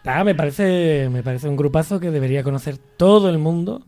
Ah, 0.06 0.24
me 0.24 0.34
parece, 0.34 1.08
me 1.12 1.22
parece 1.22 1.48
un 1.48 1.56
grupazo 1.56 2.00
que 2.00 2.10
debería 2.10 2.42
conocer 2.44 2.78
todo 2.98 3.30
el 3.30 3.38
mundo 3.38 3.84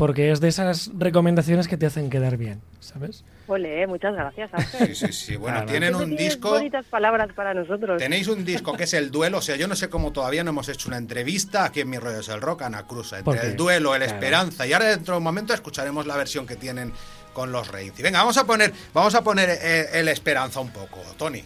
porque 0.00 0.30
es 0.32 0.40
de 0.40 0.48
esas 0.48 0.90
recomendaciones 0.96 1.68
que 1.68 1.76
te 1.76 1.84
hacen 1.84 2.08
quedar 2.08 2.38
bien, 2.38 2.62
¿sabes? 2.80 3.22
Ole, 3.48 3.86
muchas 3.86 4.14
gracias, 4.14 4.48
Ángel. 4.54 4.96
Sí, 4.96 5.06
sí, 5.06 5.12
sí. 5.12 5.36
Bueno, 5.36 5.58
Claro. 5.58 5.70
tienen 5.70 5.94
un 5.94 6.16
disco. 6.16 6.50
bonitas 6.52 6.86
palabras 6.86 7.28
para 7.34 7.52
nosotros. 7.52 7.98
Tenéis 7.98 8.26
un 8.28 8.44
disco 8.46 8.72
que 8.72 8.84
es 8.84 8.94
el 8.94 9.10
duelo, 9.12 9.38
o 9.38 9.42
sea, 9.42 9.56
yo 9.56 9.68
no 9.68 9.76
sé 9.76 9.90
cómo 9.90 10.10
todavía 10.10 10.42
no 10.42 10.50
hemos 10.50 10.70
hecho 10.70 10.88
una 10.88 10.96
entrevista 10.96 11.64
aquí 11.66 11.80
en 11.80 11.90
Mi 11.90 11.98
Rollo 11.98 12.20
es 12.20 12.28
el 12.30 12.40
Rock, 12.40 12.62
Ana 12.62 12.86
Cruz, 12.86 13.12
entre 13.12 13.48
el 13.48 13.56
duelo, 13.56 13.94
el 13.94 14.00
Claro. 14.02 14.14
esperanza, 14.16 14.66
y 14.66 14.72
ahora 14.72 14.86
dentro 14.86 15.14
de 15.14 15.18
un 15.18 15.24
momento 15.24 15.52
escucharemos 15.52 16.06
la 16.06 16.16
versión 16.16 16.46
que 16.46 16.56
tienen 16.56 16.92
con 17.34 17.52
los 17.52 17.68
Reigns. 17.68 18.00
Y 18.00 18.02
venga, 18.02 18.20
vamos 18.20 18.38
a 18.38 18.44
poner, 18.46 18.72
vamos 18.94 19.14
a 19.14 19.22
poner 19.22 19.50
eh, 19.50 19.86
el 20.00 20.08
esperanza 20.08 20.60
un 20.60 20.70
poco, 20.70 21.00
Tony. 21.18 21.44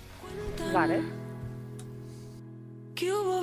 Vale. 0.73 1.03
hubo 3.03 3.43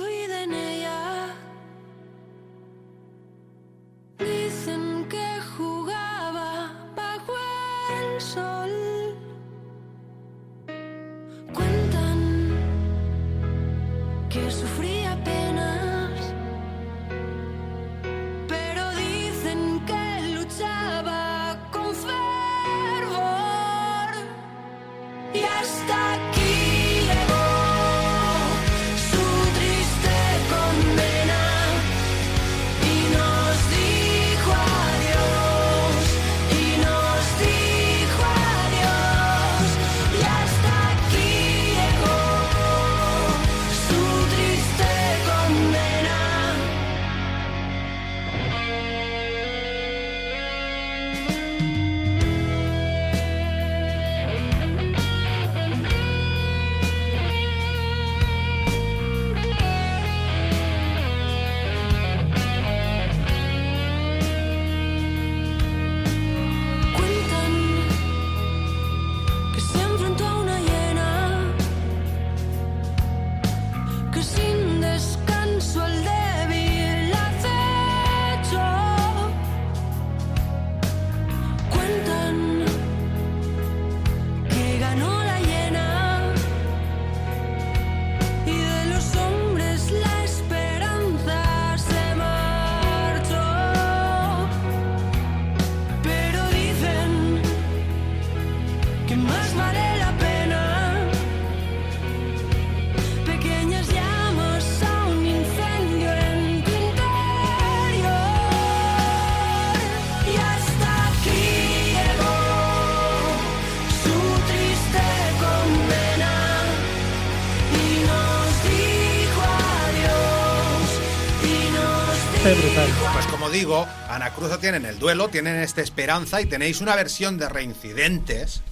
digo, 123.52 123.86
Ana 124.08 124.30
Cruz 124.30 124.58
tienen 124.60 124.84
el 124.86 124.98
duelo, 124.98 125.28
tienen 125.28 125.56
esta 125.60 125.80
esperanza 125.82 126.40
y 126.40 126.46
tenéis 126.46 126.80
una 126.80 126.96
versión 126.96 127.38
de 127.38 127.48
reincidentes 127.48 128.62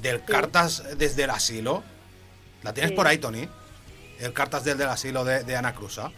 del 0.00 0.22
Cartas 0.24 0.82
desde 0.96 1.24
el 1.24 1.30
asilo. 1.30 1.82
¿La 2.62 2.72
tienes 2.72 2.90
Sí. 2.90 2.96
por 2.96 3.06
ahí, 3.06 3.18
Tony? 3.18 3.48
El 4.20 4.32
Cartas 4.32 4.64
desde 4.64 4.84
el 4.84 4.88
asilo 4.90 5.24
de, 5.24 5.42
de 5.44 5.56
Ana 5.56 5.74
Cruz. 5.74 5.98
¿ah? 5.98 6.10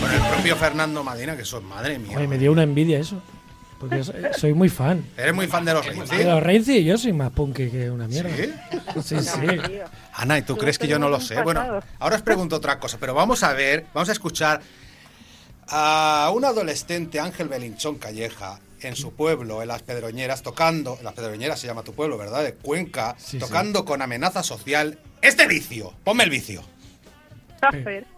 Con 0.00 0.12
el 0.12 0.20
propio 0.20 0.56
Fernando 0.56 1.02
Madina, 1.02 1.36
que 1.36 1.44
son 1.44 1.64
madre 1.64 1.98
mía. 1.98 2.16
Oye, 2.16 2.28
me 2.28 2.38
dio 2.38 2.52
una 2.52 2.62
envidia 2.62 2.98
eso. 3.00 3.20
Porque 3.80 4.02
so- 4.04 4.12
soy 4.36 4.54
muy 4.54 4.68
fan. 4.68 5.04
Eres 5.16 5.34
muy 5.34 5.46
fan 5.46 5.64
de 5.64 5.74
los 5.74 5.84
Reinci. 5.86 6.16
De 6.16 6.24
los 6.24 6.42
Reinci 6.42 6.84
yo 6.84 6.96
soy 6.98 7.12
más 7.12 7.30
punk 7.30 7.56
que 7.56 7.90
una 7.90 8.06
mierda. 8.06 8.30
Sí, 9.02 9.16
sí. 9.20 9.40
Ana, 10.18 10.36
¿y 10.36 10.42
tú 10.42 10.56
crees 10.58 10.78
que 10.80 10.88
yo 10.88 10.98
no 10.98 11.08
lo 11.08 11.20
sé? 11.20 11.40
Bueno, 11.42 11.80
ahora 12.00 12.16
os 12.16 12.22
pregunto 12.22 12.56
otra 12.56 12.80
cosa, 12.80 12.98
pero 12.98 13.14
vamos 13.14 13.44
a 13.44 13.52
ver, 13.52 13.86
vamos 13.94 14.08
a 14.08 14.12
escuchar 14.12 14.60
a 15.68 16.32
un 16.34 16.44
adolescente, 16.44 17.20
Ángel 17.20 17.46
Belinchón 17.46 17.98
Calleja, 17.98 18.58
en 18.80 18.96
su 18.96 19.12
pueblo, 19.14 19.62
en 19.62 19.68
Las 19.68 19.82
Pedroñeras, 19.82 20.42
tocando, 20.42 20.96
en 20.98 21.04
Las 21.04 21.14
Pedroñeras 21.14 21.60
se 21.60 21.68
llama 21.68 21.84
tu 21.84 21.94
pueblo, 21.94 22.18
¿verdad? 22.18 22.42
De 22.42 22.54
Cuenca, 22.54 23.14
Sí, 23.16 23.38
tocando 23.38 23.84
con 23.84 24.02
amenaza 24.02 24.42
social 24.42 24.98
este 25.22 25.46
vicio. 25.46 25.94
Ponme 26.02 26.24
el 26.24 26.30
vicio. 26.30 26.62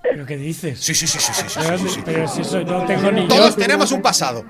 ¿Pero 0.02 0.24
qué 0.26 0.36
dices? 0.38 0.80
Sí, 0.80 0.94
sí, 0.94 1.06
sí, 1.06 1.18
sí, 1.18 1.32
sí. 1.34 1.44
sí, 1.48 1.58
Pero, 1.62 1.78
sí, 1.78 1.88
sí. 1.90 2.02
pero 2.02 2.28
si 2.28 2.40
eso 2.40 2.60
no 2.62 2.84
tengo 2.86 3.12
ni 3.12 3.28
Todos 3.28 3.56
yo. 3.56 3.62
tenemos 3.62 3.92
un 3.92 4.00
pasado. 4.00 4.42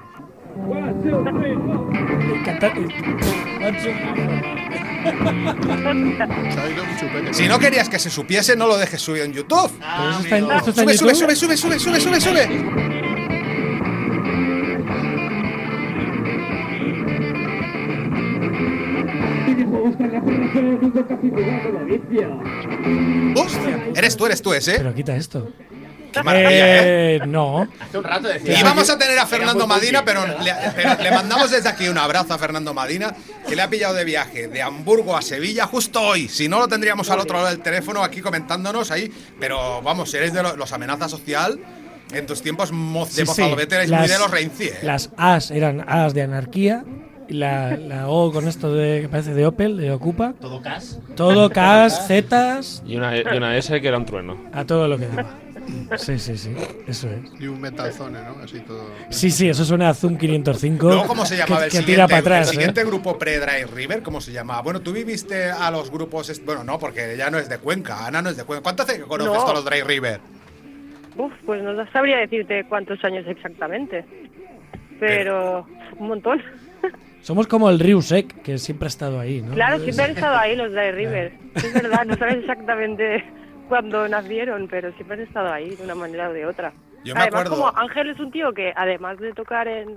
Si 7.32 7.48
no 7.48 7.58
querías 7.58 7.88
que 7.88 7.98
se 7.98 8.10
supiese, 8.10 8.54
no 8.56 8.66
lo 8.66 8.76
dejes 8.76 9.00
subido 9.00 9.24
en 9.24 9.32
YouTube. 9.32 9.70
Está 9.70 10.56
esto 10.56 10.70
está 10.70 10.82
en 10.82 10.98
Sube, 10.98 11.14
sube, 11.14 11.14
YouTube. 11.14 11.36
sube, 11.36 11.56
sube, 11.56 11.56
sube, 11.56 11.78
sube, 12.00 12.00
sube, 12.00 12.20
sube. 12.20 12.48
Hostia, 23.36 23.84
eres 23.94 24.16
tú, 24.16 24.26
eres 24.26 24.42
tú 24.42 24.52
ese. 24.52 24.76
Pero 24.76 24.94
quita 24.94 25.16
esto. 25.16 25.48
Qué 26.12 26.22
maravilla, 26.22 26.82
Eh, 26.82 27.20
no. 27.26 27.68
Hace 27.80 27.98
un 27.98 28.04
rato 28.04 28.28
decía. 28.28 28.58
Y 28.58 28.62
vamos 28.62 28.88
a 28.90 28.98
tener 28.98 29.18
a 29.18 29.26
Fernando 29.26 29.66
Madina, 29.66 30.04
pero 30.04 30.26
le, 30.26 30.52
pero 30.76 31.02
le 31.02 31.10
mandamos 31.10 31.50
desde 31.50 31.68
aquí 31.68 31.88
un 31.88 31.98
abrazo 31.98 32.34
a 32.34 32.38
Fernando 32.38 32.72
Madina, 32.74 33.14
que 33.48 33.56
le 33.56 33.62
ha 33.62 33.68
pillado 33.70 33.94
de 33.94 34.04
viaje 34.04 34.48
de 34.48 34.62
Hamburgo 34.62 35.16
a 35.16 35.22
Sevilla 35.22 35.66
justo 35.66 36.00
hoy. 36.00 36.28
Si 36.28 36.48
no, 36.48 36.58
lo 36.58 36.68
tendríamos 36.68 37.10
al 37.10 37.20
otro 37.20 37.36
lado 37.38 37.48
del 37.48 37.60
teléfono 37.60 38.02
aquí 38.02 38.20
comentándonos 38.20 38.90
ahí. 38.90 39.10
Pero 39.38 39.82
vamos, 39.82 40.12
eres 40.14 40.32
de 40.32 40.42
lo- 40.42 40.56
los 40.56 40.72
amenaza 40.72 41.08
social. 41.08 41.58
En 42.12 42.26
tus 42.26 42.42
tiempos 42.42 42.70
de 42.70 42.76
Sí, 43.06 43.14
sí. 43.20 43.24
mozalbete 43.24 43.76
eres 43.76 43.88
muy 43.90 44.00
Las- 44.00 44.08
de 44.10 44.18
los 44.18 44.30
Reinci, 44.32 44.64
¿eh? 44.64 44.78
Las 44.82 45.10
As 45.16 45.52
eran 45.52 45.84
As 45.88 46.12
de 46.12 46.22
anarquía. 46.22 46.84
La, 47.28 47.76
la 47.76 48.08
O 48.08 48.32
con 48.32 48.48
esto 48.48 48.74
de 48.74 49.02
que 49.02 49.08
parece 49.08 49.32
de 49.34 49.46
Opel, 49.46 49.76
de 49.76 49.92
Ocupa. 49.92 50.34
¿Todo 50.40 50.60
cas? 50.60 50.98
Todo 51.14 51.48
Ks, 51.48 52.00
Zetas, 52.08 52.82
Y 52.84 52.96
una, 52.96 53.16
y 53.16 53.22
una 53.36 53.56
S 53.56 53.80
que 53.80 53.86
era 53.86 53.98
un 53.98 54.04
trueno. 54.04 54.36
a 54.52 54.64
todo 54.64 54.88
lo 54.88 54.98
que 54.98 55.06
daba. 55.06 55.30
Sí, 55.96 56.18
sí, 56.18 56.36
sí. 56.36 56.54
Eso 56.86 57.08
es. 57.08 57.40
Y 57.40 57.46
un 57.46 57.60
metalzone, 57.60 58.20
¿no? 58.22 58.42
Así 58.42 58.60
todo. 58.60 58.90
Sí, 59.10 59.30
sí, 59.30 59.48
eso 59.48 59.64
suena 59.64 59.90
a 59.90 59.94
Zoom 59.94 60.16
505. 60.16 60.86
Luego, 60.86 61.06
¿cómo 61.06 61.26
se 61.26 61.36
llamaba 61.36 61.60
que, 61.60 61.64
el 61.66 61.70
que 61.70 61.78
siguiente, 61.78 61.92
tira 61.92 62.08
para 62.08 62.18
atrás. 62.18 62.52
el 62.56 62.60
¿eh? 62.60 62.84
grupo 62.84 63.18
pre-Dry 63.18 63.64
River? 63.64 64.02
¿Cómo 64.02 64.20
se 64.20 64.32
llamaba? 64.32 64.62
Bueno, 64.62 64.80
tú 64.80 64.92
viviste 64.92 65.50
a 65.50 65.70
los 65.70 65.90
grupos. 65.90 66.40
Bueno, 66.44 66.64
no, 66.64 66.78
porque 66.78 67.16
ya 67.16 67.30
no 67.30 67.38
es 67.38 67.48
de 67.48 67.58
Cuenca. 67.58 68.06
Ana 68.06 68.22
no 68.22 68.30
es 68.30 68.36
de 68.36 68.44
Cuenca. 68.44 68.62
¿Cuánto 68.62 68.82
hace 68.84 68.98
que 68.98 69.04
conoces 69.04 69.32
No. 69.32 69.40
todos 69.40 69.54
los 69.54 69.64
Dry 69.64 69.82
River? 69.82 70.20
Uf, 71.16 71.32
pues 71.44 71.62
no 71.62 71.90
sabría 71.92 72.18
decirte 72.18 72.64
cuántos 72.68 73.02
años 73.04 73.24
exactamente. 73.26 74.04
Pero 74.98 75.66
un 75.98 76.08
montón. 76.08 76.42
Somos 77.22 77.46
como 77.46 77.68
el 77.68 77.78
Riusek, 77.78 78.42
que 78.42 78.58
siempre 78.58 78.86
ha 78.86 78.88
estado 78.88 79.20
ahí, 79.20 79.42
¿no? 79.42 79.52
Claro, 79.52 79.78
siempre 79.80 80.04
han 80.04 80.10
estado 80.12 80.36
ahí 80.36 80.56
los 80.56 80.72
de 80.72 80.92
River. 80.92 81.32
Es 81.54 81.74
verdad, 81.74 82.06
no 82.06 82.16
sabes 82.16 82.38
exactamente 82.38 83.24
cuándo 83.70 84.06
nacieron, 84.08 84.68
pero 84.68 84.92
siempre 84.94 85.16
han 85.16 85.26
estado 85.26 85.50
ahí 85.50 85.74
de 85.76 85.82
una 85.84 85.94
manera 85.94 86.28
o 86.28 86.32
de 86.34 86.44
otra. 86.44 86.74
Yo 87.04 87.14
me 87.14 87.22
además, 87.22 87.46
acuerdo- 87.46 87.64
como 87.64 87.78
Ángel 87.78 88.10
es 88.10 88.20
un 88.20 88.30
tío 88.30 88.52
que 88.52 88.74
además 88.76 89.18
de 89.18 89.32
tocar 89.32 89.66
en, 89.68 89.96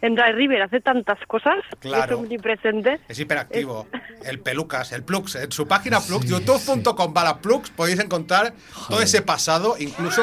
en 0.00 0.14
Dry 0.14 0.32
River 0.32 0.62
hace 0.62 0.80
tantas 0.80 1.18
cosas, 1.26 1.56
Claro. 1.80 2.14
es 2.14 2.18
omnipresente. 2.20 3.00
Es 3.08 3.18
hiperactivo. 3.18 3.86
El 4.24 4.40
Pelucas, 4.40 4.92
el 4.92 5.02
Plux. 5.02 5.34
En 5.34 5.52
su 5.52 5.68
página 5.68 6.00
Plux, 6.00 6.26
youtube.com 6.26 7.12
barra 7.12 7.38
Plux, 7.38 7.68
podéis 7.70 7.98
encontrar 8.00 8.54
todo 8.88 9.02
ese 9.02 9.20
pasado, 9.20 9.74
incluso 9.78 10.22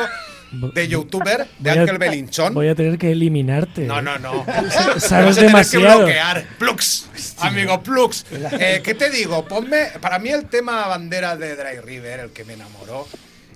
de 0.52 0.88
youtuber, 0.88 1.48
de 1.60 1.70
Voy 1.70 1.78
a- 1.78 1.82
Ángel 1.82 1.98
Belinchón. 1.98 2.54
Voy 2.54 2.68
a 2.70 2.76
tener 2.76 2.98
que 2.98 3.12
eliminarte. 3.12 3.82
No, 3.82 4.02
no, 4.02 4.18
no. 4.20 4.46
Sabes 5.00 5.02
Vas 5.02 5.12
a 5.12 5.18
tener 5.18 5.36
que 5.36 5.42
demasiado. 5.42 5.98
bloquear. 6.00 6.46
Plux, 6.58 7.10
amigo 7.40 7.82
Plux. 7.84 8.26
Eh, 8.60 8.82
¿Qué 8.84 8.94
te 8.94 9.10
digo? 9.10 9.46
Ponme. 9.46 9.88
Para 10.02 10.20
mí, 10.20 10.30
el 10.30 10.46
tema 10.48 10.88
bandera 10.88 11.36
de 11.36 11.56
Dry 11.56 11.80
River, 11.82 12.20
el 12.22 12.30
que 12.32 12.46
me 12.46 12.54
enamoró, 12.54 13.08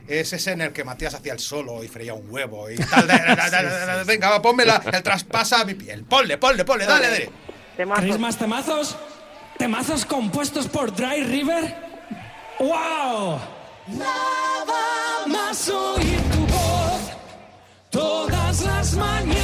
es 0.08 0.34
ese 0.34 0.52
en 0.54 0.62
el 0.62 0.71
que 0.73 0.84
Matías 0.84 1.13
hacía 1.13 1.34
el 1.34 1.39
solo 1.39 1.84
y 1.84 1.88
freía 1.88 2.13
un 2.15 2.25
huevo 2.30 2.69
y 2.69 2.75
tal. 2.78 3.08
Venga, 4.06 4.30
va, 4.32 4.41
ponme 4.41 4.65
la- 4.65 4.82
el 4.91 5.04
traspasa 5.04 5.62
a 5.62 5.65
mi 5.65 5.75
piel. 5.75 6.04
Ponle, 6.04 6.38
ponle, 6.38 6.65
ponle, 6.65 6.86
dale, 6.86 7.10
dale. 7.10 7.30
¿Queréis 7.78 8.20
más 8.20 8.38
temazos? 8.38 8.95
¿Temazos 9.57 10.05
compuestos 10.05 10.68
por 10.68 10.95
Dry 10.95 11.24
River? 11.24 11.76
¡Wow! 12.59 13.39
Nada 13.88 15.26
más 15.28 15.70
oír 15.70 16.18
todas 18.00 18.62
las 18.62 18.95
mañanas, 18.95 19.39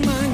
todas 0.00 0.27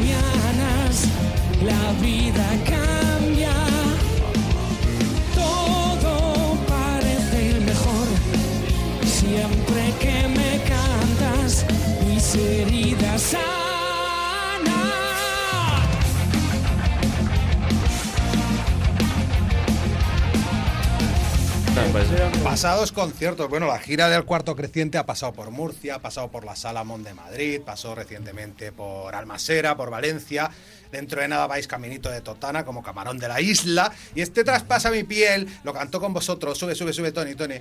Pasados 22.42 22.90
conciertos. 22.90 23.49
Bueno, 23.49 23.66
la 23.66 23.78
gira 23.78 24.09
del 24.09 24.24
cuarto 24.24 24.57
creciente 24.57 24.99
ha 24.99 25.07
pasado 25.07 25.32
por 25.32 25.53
Murcia, 25.53 25.97
ha 25.97 25.99
pasado 26.01 26.28
por 26.28 26.45
la 26.45 26.57
Salamón 26.57 27.05
de 27.05 27.14
Madrid, 27.14 27.61
pasó 27.64 27.95
recientemente 27.95 28.72
por 28.72 29.14
Almasera, 29.14 29.76
por 29.76 29.90
Valencia. 29.90 30.51
Dentro 30.90 31.20
de 31.20 31.28
nada 31.28 31.47
vais 31.47 31.68
caminito 31.68 32.11
de 32.11 32.20
Totana 32.20 32.64
como 32.64 32.82
camarón 32.82 33.18
de 33.18 33.28
la 33.28 33.40
isla. 33.40 33.92
Y 34.14 34.22
este 34.22 34.42
traspasa 34.42 34.90
mi 34.90 35.05
piel, 35.05 35.49
lo 35.62 35.72
cantó 35.72 36.01
con 36.01 36.12
vosotros. 36.12 36.59
Sube, 36.59 36.74
sube, 36.74 36.92
sube, 36.92 37.12
Tony, 37.12 37.36
Tony. 37.36 37.61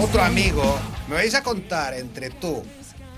Otro 0.00 0.22
amigo. 0.22 0.78
Me 1.08 1.16
vais 1.16 1.34
a 1.34 1.42
contar 1.42 1.92
entre 1.92 2.30
tú, 2.30 2.64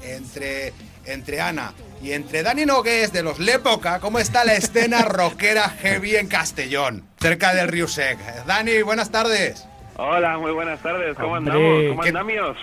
entre, 0.03 0.73
entre 1.05 1.41
Ana 1.41 1.73
y 2.03 2.13
entre 2.13 2.43
Dani 2.43 2.67
Nogués 2.67 3.13
de 3.13 3.23
los 3.23 3.39
Lépoca 3.39 4.01
cómo 4.01 4.19
está 4.19 4.45
la 4.45 4.55
escena 4.55 5.03
rockera 5.03 5.69
heavy 5.69 6.17
en 6.17 6.29
Castellón, 6.29 7.05
cerca 7.27 7.53
del 7.55 7.67
río 7.67 7.89
Sec. 7.89 8.19
Dani, 8.47 8.83
buenas 8.83 9.11
tardes. 9.11 9.67
Hola, 9.99 10.39
muy 10.39 10.53
buenas 10.53 10.79
tardes. 10.81 11.17
¿Cómo 11.17 11.33
Hombre, 11.33 11.53
andamos? 11.55 11.83
¿Cómo 11.89 12.03
¿qué- 12.03 12.09
andamos? 12.11 12.57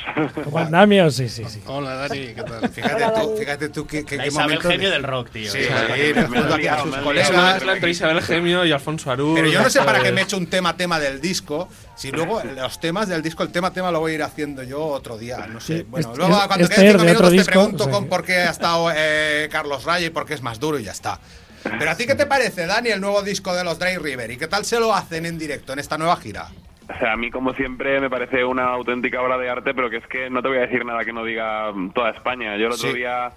Como 0.45 0.57
andamios, 0.59 1.15
sí, 1.15 1.27
sí, 1.27 1.43
sí. 1.49 1.61
Hola, 1.65 1.95
Dani, 1.95 2.27
¿qué 2.27 2.43
tal? 2.43 2.69
Fíjate 2.69 3.03
tú, 3.19 3.35
fíjate 3.37 3.69
tú 3.69 3.87
qué, 3.87 4.05
qué, 4.05 4.15
La 4.17 4.23
qué 4.23 4.29
Isabel 4.29 4.47
momento 4.47 4.67
de- 4.69 4.73
genio 4.75 4.91
del 4.91 5.03
rock, 5.03 5.31
tío. 5.31 5.51
Sí, 5.51 5.63
Sí, 5.63 5.65
sí, 5.67 6.13
me 6.13 6.21
a 6.69 6.81
sus 6.83 6.95
Es 6.95 7.01
colegas. 7.01 7.29
una 7.31 7.53
mezcla 7.55 7.73
entre 7.73 7.89
Isabel 7.89 8.21
Gemio 8.21 8.65
y 8.65 8.71
Alfonso 8.71 9.11
Arús. 9.11 9.33
Pero 9.35 9.49
yo 9.51 9.61
no 9.63 9.69
sé 9.69 9.79
para 9.79 9.93
qué 9.97 10.05
¿sabes? 10.05 10.13
me 10.13 10.21
he 10.21 10.23
hecho 10.23 10.37
un 10.37 10.47
tema 10.47 10.77
tema 10.77 10.97
del 10.99 11.19
disco. 11.19 11.67
Si 11.97 12.09
luego 12.11 12.41
los 12.55 12.79
temas 12.79 13.09
del 13.09 13.21
disco, 13.21 13.43
el 13.43 13.49
tema 13.51 13.73
tema 13.73 13.91
lo 13.91 13.99
voy 13.99 14.13
a 14.13 14.15
ir 14.15 14.23
haciendo 14.23 14.63
yo 14.63 14.79
otro 14.85 15.17
día. 15.17 15.45
No 15.47 15.59
sé. 15.59 15.79
Sí, 15.79 15.85
Bueno, 15.89 16.11
es- 16.11 16.17
luego 16.17 16.37
es- 16.39 16.47
cuando 16.47 16.63
es 16.65 16.69
quede 16.69 16.91
cinco 16.91 17.03
minutos 17.03 17.29
te 17.29 17.33
disco, 17.35 17.51
pregunto 17.51 17.83
sea 17.83 17.93
con 17.93 18.07
por 18.07 18.23
qué 18.23 18.37
ha 18.37 18.51
estado 18.51 18.91
eh, 18.95 19.49
Carlos 19.51 19.83
Raya 19.83 20.05
y 20.07 20.09
por 20.11 20.25
qué 20.25 20.35
es 20.35 20.41
más 20.41 20.59
duro 20.59 20.77
y 20.79 20.83
ya 20.83 20.91
está. 20.91 21.19
Pero 21.63 21.91
a 21.91 21.95
ti, 21.95 22.05
¿qué 22.05 22.15
te 22.15 22.25
parece, 22.25 22.65
Dani, 22.67 22.89
el 22.89 23.01
nuevo 23.01 23.21
disco 23.21 23.53
de 23.55 23.63
los 23.63 23.79
Dry 23.79 23.97
River? 23.97 24.31
¿Y 24.31 24.37
qué 24.37 24.47
tal 24.47 24.65
se 24.65 24.79
lo 24.79 24.93
hacen 24.93 25.25
en 25.25 25.37
directo 25.37 25.73
en 25.73 25.79
esta 25.79 25.97
nueva 25.97 26.15
gira? 26.17 26.47
O 26.93 26.97
sea, 26.99 27.13
a 27.13 27.17
mí 27.17 27.31
como 27.31 27.53
siempre 27.53 27.99
me 28.01 28.09
parece 28.09 28.43
una 28.43 28.65
auténtica 28.65 29.21
obra 29.21 29.37
de 29.37 29.49
arte, 29.49 29.73
pero 29.73 29.89
que 29.89 29.97
es 29.97 30.07
que 30.07 30.29
no 30.29 30.41
te 30.41 30.49
voy 30.49 30.57
a 30.57 30.61
decir 30.61 30.83
nada 30.85 31.05
que 31.05 31.13
no 31.13 31.23
diga 31.23 31.71
toda 31.95 32.11
España. 32.11 32.57
Yo 32.57 32.67
el 32.67 32.73
otro 32.73 32.89
Sí. 32.89 32.93
día, 32.97 33.31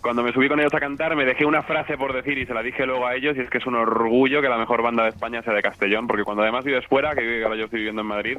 cuando 0.00 0.22
me 0.22 0.32
subí 0.32 0.48
con 0.48 0.60
ellos 0.60 0.72
a 0.74 0.78
cantar, 0.80 1.16
me 1.16 1.24
dejé 1.24 1.44
una 1.44 1.62
frase 1.62 1.96
por 1.98 2.12
decir 2.12 2.38
y 2.38 2.46
se 2.46 2.54
la 2.54 2.62
dije 2.62 2.86
luego 2.86 3.06
a 3.06 3.14
ellos 3.16 3.36
y 3.36 3.40
es 3.40 3.50
que 3.50 3.58
es 3.58 3.66
un 3.66 3.74
orgullo 3.74 4.40
que 4.40 4.48
la 4.48 4.58
mejor 4.58 4.82
banda 4.82 5.02
de 5.02 5.08
España 5.10 5.42
sea 5.42 5.52
de 5.54 5.62
Castellón, 5.62 6.06
porque 6.06 6.22
cuando 6.22 6.42
además 6.44 6.64
vives 6.64 6.86
fuera, 6.86 7.14
que 7.14 7.42
ahora 7.42 7.56
yo 7.56 7.64
estoy 7.64 7.80
viviendo 7.80 8.02
en 8.02 8.08
Madrid, 8.08 8.38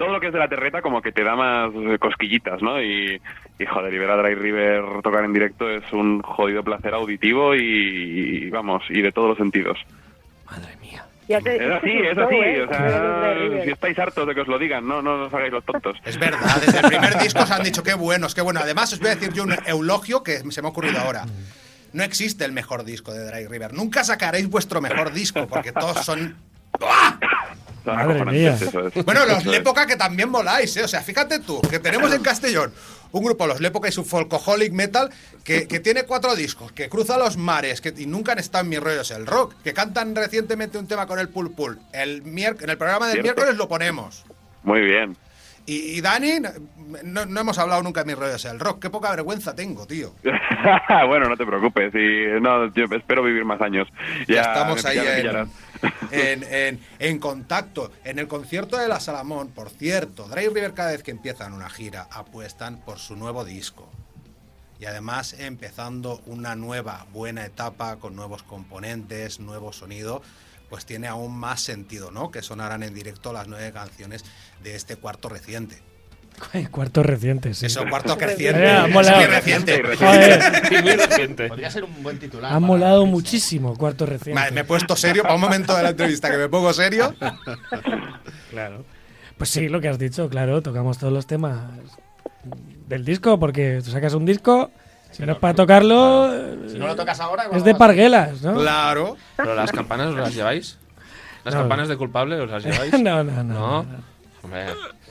todo 0.00 0.12
lo 0.14 0.18
que 0.20 0.28
es 0.28 0.32
de 0.32 0.38
la 0.38 0.48
terreta 0.48 0.80
como 0.80 1.02
que 1.02 1.12
te 1.12 1.22
da 1.22 1.36
más 1.36 1.70
eh, 1.74 1.98
cosquillitas, 1.98 2.62
¿no? 2.62 2.80
Y, 2.82 3.20
y 3.58 3.66
joder, 3.66 3.92
y 3.92 3.98
ver 3.98 4.10
a 4.10 4.16
Dry 4.16 4.34
River 4.34 4.82
tocar 5.02 5.24
en 5.26 5.32
directo 5.34 5.68
es 5.68 5.84
un 5.92 6.22
jodido 6.22 6.64
placer 6.64 6.94
auditivo 6.94 7.54
y, 7.54 7.60
y, 8.46 8.50
vamos, 8.50 8.82
y 8.88 9.02
de 9.02 9.12
todos 9.12 9.28
los 9.28 9.36
sentidos. 9.38 9.78
Ya 11.28 11.40
te- 11.40 11.56
Es 11.64 11.70
así, 11.70 11.90
es 11.92 12.18
así. 12.18 12.34
¿eh? 12.34 12.62
O 12.62 12.68
sea, 12.68 13.62
si 13.64 13.70
estáis 13.70 13.98
hartos 13.98 14.26
de 14.26 14.34
que 14.34 14.40
os 14.40 14.48
lo 14.48 14.58
digan, 14.58 14.88
no, 14.88 15.00
no 15.02 15.26
os 15.26 15.34
hagáis 15.34 15.52
los 15.52 15.64
tontos. 15.64 15.96
Es 16.04 16.18
verdad, 16.18 16.56
desde 16.64 16.80
el 16.80 16.86
primer 16.86 17.18
disco 17.22 17.42
os 17.42 17.50
han 17.52 17.62
dicho 17.62 17.82
qué 17.84 17.94
buenos, 17.94 18.34
qué 18.34 18.40
bueno. 18.40 18.58
Además, 18.60 18.92
os 18.94 18.98
voy 18.98 19.10
a 19.10 19.14
decir 19.14 19.32
yo 19.32 19.44
un 19.44 19.54
eulogio 19.66 20.24
que 20.24 20.38
se 20.50 20.62
me 20.62 20.66
ha 20.68 20.70
ocurrido 20.70 20.98
ahora. 20.98 21.26
No 21.92 22.02
existe 22.02 22.44
el 22.46 22.52
mejor 22.52 22.84
disco 22.84 23.12
de 23.12 23.24
Dry 23.30 23.46
River. 23.46 23.74
Nunca 23.74 24.02
sacaréis 24.02 24.48
vuestro 24.48 24.80
mejor 24.80 25.12
disco, 25.12 25.46
porque 25.46 25.70
todos 25.72 25.98
son. 26.04 26.36
Son 26.80 27.59
Madre 27.84 28.02
acojonantes, 28.02 28.40
mía. 28.40 28.68
eso 28.68 28.86
es. 28.86 29.04
Bueno, 29.04 29.26
los. 29.26 29.46
Lépoca 29.46 29.86
que 29.86 29.96
también 29.96 30.30
voláis, 30.30 30.76
¿eh? 30.76 30.84
O 30.84 30.88
sea, 30.88 31.00
fíjate 31.02 31.40
tú, 31.40 31.60
que 31.62 31.78
tenemos 31.78 32.12
en 32.12 32.22
Castellón 32.22 32.72
un 33.12 33.24
grupo, 33.24 33.46
los 33.46 33.60
Lépoca 33.60 33.88
y 33.88 33.92
su 33.92 34.04
Folcoholic 34.04 34.72
Metal, 34.72 35.10
que, 35.44 35.66
que 35.66 35.80
tiene 35.80 36.04
cuatro 36.04 36.36
discos, 36.36 36.72
que 36.72 36.88
cruza 36.88 37.18
los 37.18 37.36
mares, 37.36 37.80
que 37.80 37.92
y 37.96 38.06
nunca 38.06 38.32
han 38.32 38.38
estado 38.38 38.64
en 38.64 38.70
mis 38.70 38.80
rollos 38.80 39.10
el 39.10 39.26
rock, 39.26 39.54
que 39.64 39.72
cantan 39.72 40.14
recientemente 40.14 40.78
un 40.78 40.86
tema 40.86 41.06
con 41.06 41.18
el 41.18 41.28
Pul 41.28 41.52
Pul. 41.52 41.78
El 41.92 42.22
en 42.26 42.70
el 42.70 42.78
programa 42.78 43.06
del 43.06 43.14
Cierto. 43.14 43.22
miércoles 43.22 43.56
lo 43.56 43.68
ponemos. 43.68 44.24
Muy 44.62 44.82
bien. 44.82 45.16
Y, 45.66 45.98
y 45.98 46.00
Dani, 46.00 46.40
no, 47.04 47.26
no 47.26 47.40
hemos 47.40 47.58
hablado 47.58 47.82
nunca 47.82 48.02
de 48.02 48.06
mis 48.06 48.18
rollos 48.18 48.44
el 48.44 48.58
rock. 48.58 48.82
Qué 48.82 48.90
poca 48.90 49.10
vergüenza 49.10 49.54
tengo, 49.54 49.86
tío. 49.86 50.14
bueno, 51.06 51.28
no 51.28 51.36
te 51.36 51.46
preocupes. 51.46 51.94
Y, 51.94 52.40
no, 52.40 52.72
yo 52.72 52.84
espero 52.96 53.22
vivir 53.22 53.44
más 53.44 53.60
años. 53.60 53.88
Ya, 54.26 54.34
Ya 54.34 54.40
estamos 54.42 54.84
ahí 54.84 54.96
ya 54.96 55.18
en-. 55.18 55.50
En, 56.10 57.18
contacto. 57.18 57.92
En 58.04 58.18
el 58.18 58.28
concierto 58.28 58.76
de 58.76 58.88
la 58.88 59.00
Salamón, 59.00 59.48
por 59.48 59.70
cierto, 59.70 60.28
Dry 60.28 60.48
River 60.48 60.74
cada 60.74 60.92
vez 60.92 61.02
que 61.02 61.10
empiezan 61.10 61.52
una 61.52 61.70
gira 61.70 62.08
apuestan 62.10 62.80
por 62.80 62.98
su 62.98 63.16
nuevo 63.16 63.44
disco. 63.44 63.88
Y 64.78 64.86
además 64.86 65.34
empezando 65.38 66.22
una 66.26 66.56
nueva 66.56 67.06
buena 67.12 67.44
etapa 67.44 67.96
con 67.96 68.16
nuevos 68.16 68.42
componentes, 68.42 69.38
nuevo 69.38 69.72
sonido, 69.72 70.22
pues 70.70 70.86
tiene 70.86 71.08
aún 71.08 71.36
más 71.36 71.60
sentido, 71.60 72.10
¿no? 72.10 72.30
Que 72.30 72.42
sonaran 72.42 72.82
en 72.82 72.94
directo 72.94 73.32
las 73.32 73.48
nueve 73.48 73.72
canciones 73.72 74.24
de 74.62 74.76
este 74.76 74.96
cuarto 74.96 75.28
reciente. 75.28 75.89
Cuarto 76.70 77.02
reciente, 77.02 77.54
sí. 77.54 77.66
Eso, 77.66 77.84
cuarto 77.88 78.16
creciente. 78.16 78.62
Eh, 78.64 78.70
ha 78.70 78.86
Es 78.86 78.92
molado. 78.92 79.16
muy 79.18 79.26
reciente. 79.26 79.82
Joder. 79.96 81.48
Podría 81.48 81.70
ser 81.70 81.84
un 81.84 82.02
buen 82.02 82.18
titular. 82.18 82.52
Ha 82.52 82.58
molado 82.60 83.06
muchísimo, 83.06 83.76
cuarto 83.76 84.06
reciente. 84.06 84.40
Me, 84.42 84.50
me 84.50 84.60
he 84.62 84.64
puesto 84.64 84.96
serio 84.96 85.22
para 85.22 85.34
un 85.34 85.40
momento 85.40 85.76
de 85.76 85.82
la 85.82 85.90
entrevista 85.90 86.30
que 86.30 86.36
me 86.36 86.48
pongo 86.48 86.72
serio. 86.72 87.14
Claro. 88.50 88.84
Pues 89.36 89.50
sí, 89.50 89.68
lo 89.68 89.80
que 89.80 89.88
has 89.88 89.98
dicho, 89.98 90.28
claro, 90.28 90.60
tocamos 90.62 90.98
todos 90.98 91.12
los 91.12 91.26
temas 91.26 91.58
del 92.88 93.04
disco, 93.04 93.38
porque 93.38 93.80
tú 93.84 93.90
sacas 93.90 94.12
un 94.14 94.26
disco, 94.26 94.70
si 95.12 95.22
no 95.24 95.32
es 95.32 95.38
para 95.38 95.54
tocarlo, 95.54 96.30
Si 96.68 96.78
no 96.78 96.86
lo 96.86 96.96
tocas 96.96 97.20
ahora, 97.20 97.44
es 97.52 97.64
de 97.64 97.74
parguelas, 97.74 98.42
¿no? 98.42 98.54
Claro. 98.54 99.16
¿Pero 99.36 99.54
las 99.54 99.70
campanas 99.72 100.08
os 100.08 100.16
las 100.16 100.34
lleváis? 100.34 100.78
¿Las 101.44 101.54
No. 101.54 101.60
campanas 101.60 101.88
de 101.88 101.96
culpable 101.96 102.38
os 102.40 102.50
las 102.50 102.62
lleváis? 102.64 102.92
No, 103.00 103.22
no, 103.24 103.42
no, 103.44 103.86
Hombre. 104.42 104.66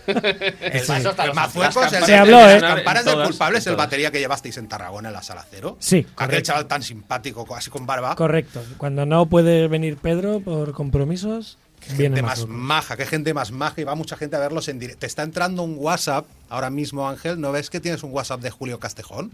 El, 0.62 0.80
Sí. 0.82 0.92
el 1.24 1.34
Mazuecos, 1.34 1.94
el 1.94 2.04
Se 2.04 2.16
habló, 2.16 2.40
¿eh? 2.50 2.60
Las 2.60 2.76
campanas 2.76 3.06
del 3.06 3.24
culpable 3.24 3.58
es 3.60 3.68
el 3.68 3.76
batería 3.76 4.12
que 4.12 4.20
llevasteis 4.20 4.58
en 4.58 4.68
Tarragona, 4.68 5.10
en 5.10 5.14
la 5.14 5.24
sala 5.24 5.46
cero. 5.50 5.78
Sí, 5.80 5.98
Aquel 6.00 6.16
correcto. 6.16 6.44
chaval 6.48 6.66
tan 6.68 6.84
simpático, 6.84 7.56
así 7.56 7.70
con 7.70 7.86
barba. 7.86 8.16
Correcto. 8.16 8.64
Cuando 8.78 9.06
no 9.06 9.26
puede 9.28 9.68
venir 9.68 9.98
Pedro 9.98 10.40
por 10.40 10.72
compromisos, 10.74 11.58
viene 11.98 12.18
Gente 12.18 12.22
más 12.24 12.46
maja, 12.48 12.98
qué 12.98 13.06
gente 13.06 13.34
más 13.34 13.52
maja 13.52 13.82
y 13.82 13.84
va 13.84 13.96
mucha 13.96 14.18
gente 14.18 14.36
a 14.36 14.40
verlos 14.40 14.68
en 14.68 14.80
directo. 14.80 15.02
Te 15.02 15.08
está 15.08 15.24
entrando 15.24 15.64
un 15.64 15.76
WhatsApp 15.78 16.26
ahora 16.50 16.70
mismo, 16.70 17.08
Ángel. 17.08 17.40
¿No 17.40 17.52
ves 17.52 17.70
que 17.70 17.80
tienes 17.80 18.04
un 18.04 18.12
WhatsApp 18.12 18.42
de 18.42 18.50
Julio 18.52 18.80
Castejón? 18.80 19.32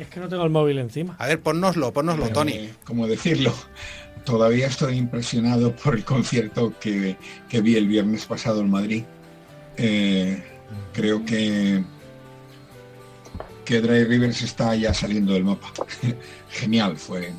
Es 0.00 0.08
que 0.08 0.18
no 0.18 0.28
tengo 0.28 0.42
el 0.44 0.50
móvil 0.50 0.78
encima. 0.78 1.14
A 1.18 1.26
ver, 1.26 1.40
ponnoslo, 1.40 1.92
ponnoslo, 1.92 2.24
Pero, 2.24 2.34
Tony. 2.34 2.52
eh, 2.52 2.74
¿Cómo 2.84 3.06
decirlo? 3.06 3.54
Todavía 4.24 4.66
estoy 4.66 4.96
impresionado 4.96 5.74
por 5.76 5.94
el 5.94 6.04
concierto 6.04 6.72
que, 6.80 7.16
que 7.48 7.60
vi 7.60 7.76
el 7.76 7.86
viernes 7.86 8.26
pasado 8.26 8.60
en 8.60 8.70
Madrid. 8.70 9.04
Eh, 9.76 10.42
creo 10.92 11.24
que, 11.24 11.82
que 13.64 13.80
Rivers 13.80 14.42
está 14.42 14.74
ya 14.74 14.92
saliendo 14.94 15.32
del 15.32 15.44
mapa. 15.44 15.72
Genial, 16.50 16.96
fue 16.96 17.32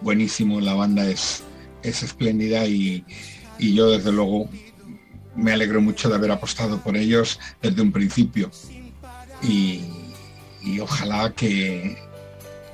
buenísimo, 0.00 0.60
la 0.60 0.74
banda 0.74 1.08
es, 1.08 1.42
es 1.82 2.02
espléndida 2.02 2.66
y, 2.66 3.04
y 3.58 3.74
yo 3.74 3.90
desde 3.90 4.12
luego 4.12 4.48
me 5.36 5.52
alegro 5.52 5.80
mucho 5.80 6.08
de 6.08 6.16
haber 6.16 6.30
apostado 6.30 6.80
por 6.80 6.96
ellos 6.96 7.38
desde 7.62 7.82
un 7.82 7.92
principio. 7.92 8.50
Y, 9.42 9.84
y 10.62 10.80
ojalá 10.80 11.32
que 11.32 11.98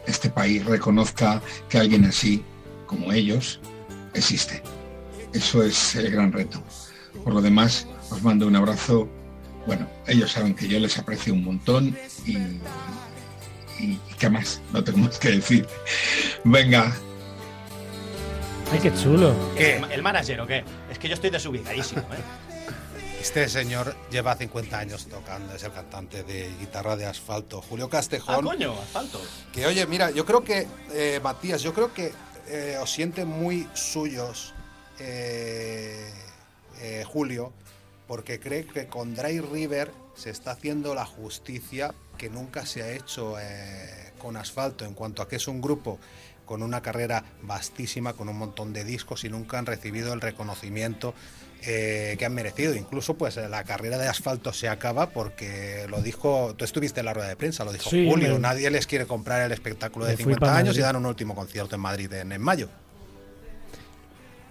este 0.06 0.30
país 0.30 0.64
reconozca 0.64 1.42
que 1.68 1.78
alguien 1.78 2.04
así 2.04 2.42
como 2.86 3.12
ellos 3.12 3.60
existe. 4.14 4.62
Eso 5.32 5.62
es 5.62 5.94
el 5.96 6.10
gran 6.10 6.32
reto. 6.32 6.62
Por 7.24 7.34
lo 7.34 7.42
demás, 7.42 7.86
os 8.10 8.22
mando 8.22 8.46
un 8.46 8.56
abrazo. 8.56 9.08
Bueno, 9.66 9.88
ellos 10.06 10.30
saben 10.32 10.54
que 10.54 10.68
yo 10.68 10.78
les 10.78 10.96
aprecio 10.98 11.34
un 11.34 11.44
montón 11.44 11.96
y, 12.24 12.36
y 13.82 13.98
qué 14.18 14.30
más, 14.30 14.60
no 14.72 14.82
tengo 14.84 14.98
más 14.98 15.18
que 15.18 15.30
decir. 15.32 15.66
Venga, 16.44 16.94
Ay, 18.72 18.80
qué 18.80 18.92
chulo. 18.94 19.32
¿Qué? 19.56 19.80
¿El 19.92 20.02
manager 20.02 20.40
o 20.40 20.46
qué? 20.46 20.64
Es 20.90 20.98
que 20.98 21.08
yo 21.08 21.14
estoy 21.14 21.30
desubicadísimo, 21.30 22.02
¿eh? 22.02 22.16
Este 23.20 23.48
señor 23.48 23.96
lleva 24.10 24.36
50 24.36 24.78
años 24.78 25.06
tocando, 25.08 25.54
es 25.54 25.62
el 25.64 25.72
cantante 25.72 26.22
de 26.22 26.48
guitarra 26.60 26.94
de 26.96 27.06
asfalto, 27.06 27.60
Julio 27.60 27.86
Ah, 27.86 27.90
Castejón. 27.90 28.44
coño, 28.44 28.72
asfalto. 28.80 29.20
Que 29.52 29.66
oye, 29.66 29.84
mira, 29.86 30.10
yo 30.12 30.24
creo 30.24 30.44
que, 30.44 30.68
eh, 30.92 31.18
Matías, 31.22 31.60
yo 31.62 31.72
creo 31.74 31.92
que 31.92 32.12
eh, 32.48 32.76
os 32.80 32.88
siente 32.92 33.24
muy 33.24 33.66
suyos 33.74 34.54
eh, 35.00 36.08
eh, 36.80 37.04
Julio, 37.06 37.52
porque 38.06 38.38
cree 38.40 38.66
que 38.66 38.86
con 38.86 39.14
Dry 39.14 39.40
River 39.40 39.90
se 40.14 40.30
está 40.30 40.52
haciendo 40.52 40.94
la 40.94 41.04
justicia 41.06 41.94
que 42.18 42.30
nunca 42.30 42.64
se 42.66 42.82
ha 42.82 42.90
hecho 42.92 43.36
eh, 43.38 44.12
con 44.18 44.36
asfalto, 44.36 44.84
en 44.84 44.94
cuanto 44.94 45.22
a 45.22 45.28
que 45.28 45.36
es 45.36 45.48
un 45.48 45.60
grupo 45.60 45.98
con 46.46 46.62
una 46.62 46.80
carrera 46.80 47.24
vastísima, 47.42 48.12
con 48.12 48.28
un 48.28 48.38
montón 48.38 48.72
de 48.72 48.84
discos 48.84 49.24
y 49.24 49.28
nunca 49.28 49.58
han 49.58 49.66
recibido 49.66 50.12
el 50.12 50.20
reconocimiento 50.20 51.12
eh, 51.62 52.14
que 52.18 52.24
han 52.24 52.32
merecido. 52.34 52.74
Incluso 52.76 53.14
pues 53.14 53.36
la 53.36 53.64
carrera 53.64 53.98
de 53.98 54.06
asfalto 54.06 54.52
se 54.52 54.68
acaba 54.68 55.10
porque 55.10 55.86
lo 55.90 56.00
dijo, 56.02 56.54
tú 56.56 56.64
estuviste 56.64 57.00
en 57.00 57.06
la 57.06 57.14
rueda 57.14 57.28
de 57.28 57.36
prensa, 57.36 57.64
lo 57.64 57.72
dijo 57.72 57.90
Sí, 57.90 58.08
Julio, 58.08 58.34
me- 58.34 58.38
nadie 58.38 58.70
les 58.70 58.86
quiere 58.86 59.06
comprar 59.06 59.42
el 59.42 59.50
espectáculo 59.50 60.04
de 60.06 60.12
me 60.12 60.16
fui 60.18 60.34
50 60.34 60.46
pa' 60.46 60.56
años 60.56 60.78
y 60.78 60.80
dan 60.82 60.94
un 60.96 61.06
último 61.06 61.34
concierto 61.34 61.74
en 61.74 61.80
Madrid 61.80 62.12
en, 62.12 62.30
en 62.30 62.40
mayo. 62.40 62.68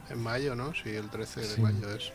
En 0.09 0.19
mayo, 0.21 0.53
¿no? 0.55 0.73
Sí, 0.75 0.89
el 0.89 1.09
13 1.09 1.41
de 1.47 1.57
mayo 1.57 1.95
es. 1.95 2.11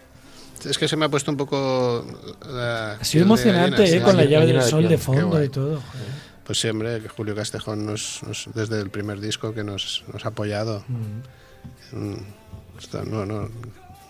Es 0.68 0.78
que 0.78 0.88
se 0.88 0.96
me 0.96 1.04
ha 1.06 1.08
puesto 1.08 1.30
un 1.30 1.36
poco. 1.36 2.04
la 2.46 2.92
Ha 2.92 3.04
sido 3.04 3.24
emocionante, 3.24 3.78
gallina, 3.78 3.96
¿eh? 3.96 3.98
sí. 4.00 4.04
Con 4.04 4.16
la 4.16 4.24
llave 4.24 4.46
del 4.46 4.62
sol 4.62 4.88
de 4.88 4.98
fondo 4.98 5.42
y 5.42 5.48
todo. 5.48 5.80
joder. 5.80 6.30
Pues 6.44 6.60
siempre 6.60 7.00
que 7.00 7.08
Julio 7.08 7.34
Castejón 7.36 7.86
nos, 7.86 8.22
nos- 8.24 8.48
desde 8.54 8.80
el 8.80 8.90
primer 8.90 9.20
disco 9.20 9.54
que 9.54 9.62
nos, 9.62 10.04
nos 10.12 10.24
ha 10.24 10.28
apoyado. 10.28 10.84
Mm, 11.92 12.14
esto 12.78 13.04
no, 13.04 13.26
no, 13.26 13.48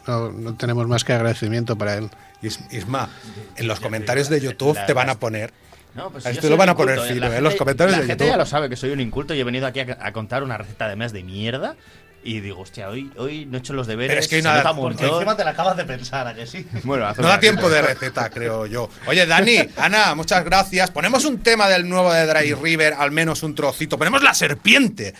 no, 0.06 0.32
no 0.32 0.56
tenemos 0.56 0.86
más 0.88 1.04
que 1.04 1.12
agradecimiento 1.12 1.76
para 1.76 1.96
él. 1.96 2.08
Is- 2.42 2.60
Isma, 2.70 3.10
en 3.56 3.66
los 3.68 3.80
comentarios 3.80 4.28
de 4.28 4.40
YouTube 4.40 4.78
te 4.86 4.92
van 4.92 5.10
a 5.10 5.18
poner. 5.18 5.52
No, 5.94 6.08
pues 6.10 6.24
esto 6.24 6.48
lo 6.48 6.56
van 6.56 6.68
a 6.68 6.76
poner 6.76 6.94
inculto, 6.94 7.14
fino, 7.14 7.28
la 7.28 7.36
¿eh? 7.36 7.40
Los 7.40 7.50
gente- 7.52 7.58
comentarios 7.58 7.96
La 7.96 8.02
de 8.02 8.06
gente 8.06 8.24
YouTube. 8.24 8.32
ya 8.32 8.38
lo 8.38 8.46
sabe 8.46 8.68
que 8.70 8.76
soy 8.76 8.90
un 8.90 9.00
inculto 9.00 9.34
y 9.34 9.40
he 9.40 9.44
venido 9.44 9.66
aquí 9.66 9.80
a, 9.80 9.98
a 10.00 10.12
contar 10.12 10.42
una 10.44 10.56
receta 10.56 10.88
de 10.88 10.94
mes 10.96 11.12
de 11.12 11.24
mierda. 11.24 11.74
Y 12.22 12.40
digo, 12.40 12.60
hostia, 12.60 12.88
hoy, 12.90 13.10
hoy 13.16 13.46
no 13.46 13.56
he 13.56 13.60
hecho 13.60 13.72
los 13.72 13.86
deberes. 13.86 14.10
Pero 14.10 14.20
es 14.20 14.28
que 14.28 14.36
hay 14.36 14.42
se 14.42 14.48
una- 14.48 14.58
nota 14.58 14.72
un 14.72 14.80
Porque 14.80 15.06
encima 15.06 15.36
te 15.36 15.42
la 15.44 15.50
acabas 15.52 15.76
de 15.76 15.84
pensar, 15.86 16.26
¿a 16.26 16.34
que 16.34 16.46
sí? 16.46 16.66
Bueno, 16.84 17.06
hace 17.06 17.22
No 17.22 17.28
da 17.28 17.40
tiempo 17.40 17.70
de 17.70 17.80
receta. 17.80 18.28
creo 18.28 18.66
yo. 18.66 18.90
Oye, 19.06 19.24
Dani, 19.26 19.56
Ana, 19.78 20.14
muchas 20.14 20.44
gracias. 20.44 20.90
Ponemos 20.90 21.24
un 21.24 21.38
tema 21.42 21.66
del 21.68 21.88
nuevo 21.88 22.12
de 22.12 22.26
Dry 22.26 22.52
River, 22.54 22.94
al 22.98 23.10
menos 23.10 23.42
un 23.42 23.54
trocito. 23.54 23.96
Ponemos 23.96 24.22
La 24.22 24.34
Serpiente, 24.34 25.14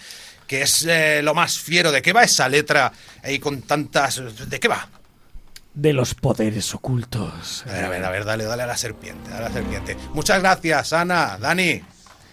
que 0.46 0.60
es 0.62 0.84
eh, 0.86 1.22
lo 1.22 1.32
más 1.34 1.58
fiero. 1.58 1.90
¿De 1.90 2.02
qué 2.02 2.12
va 2.12 2.22
esa 2.24 2.48
letra 2.50 2.92
ahí 3.24 3.38
con 3.38 3.62
tantas... 3.62 4.20
¿De 4.50 4.60
qué 4.60 4.68
va? 4.68 4.86
De 5.72 5.92
los 5.94 6.14
poderes 6.14 6.74
ocultos. 6.74 7.64
A 7.66 7.72
ver, 7.72 7.84
a 7.84 7.88
ver, 7.88 8.04
a 8.04 8.10
ver, 8.10 8.24
dale, 8.26 8.44
dale 8.44 8.64
a 8.64 8.66
La 8.66 8.76
Serpiente, 8.76 9.30
dale 9.30 9.46
a 9.46 9.48
La 9.48 9.54
Serpiente. 9.54 9.96
Muchas 10.12 10.40
gracias, 10.42 10.92
Ana, 10.92 11.38
Dani. 11.40 11.80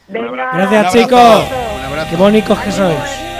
Venga. 0.09 0.49
Gracias, 0.53 0.69
Un 0.71 0.75
abrazo. 0.77 0.97
chicos. 0.97 1.45
Un 1.77 1.85
abrazo. 1.85 2.09
Qué 2.09 2.15
bonitos 2.17 2.59
que 2.59 2.71
sois. 2.71 3.36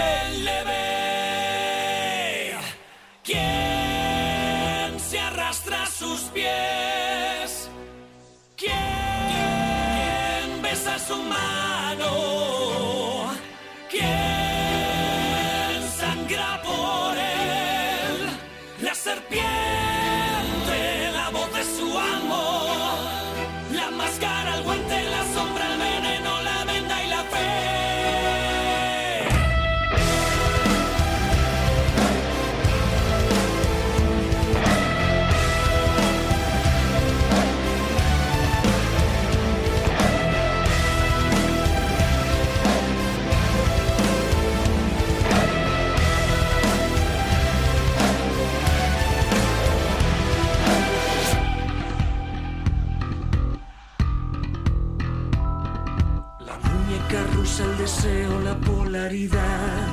Deseo, 57.88 58.40
la 58.40 58.54
polaridad. 58.60 59.86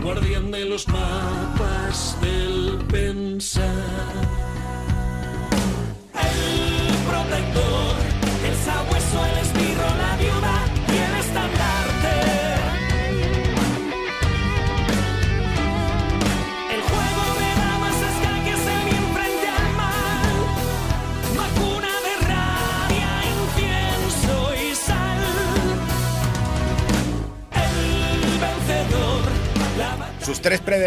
Guardián 0.00 0.52
de 0.52 0.64
los 0.64 0.86
mapas 0.86 2.16
del 2.20 2.78
pensar. 2.86 4.47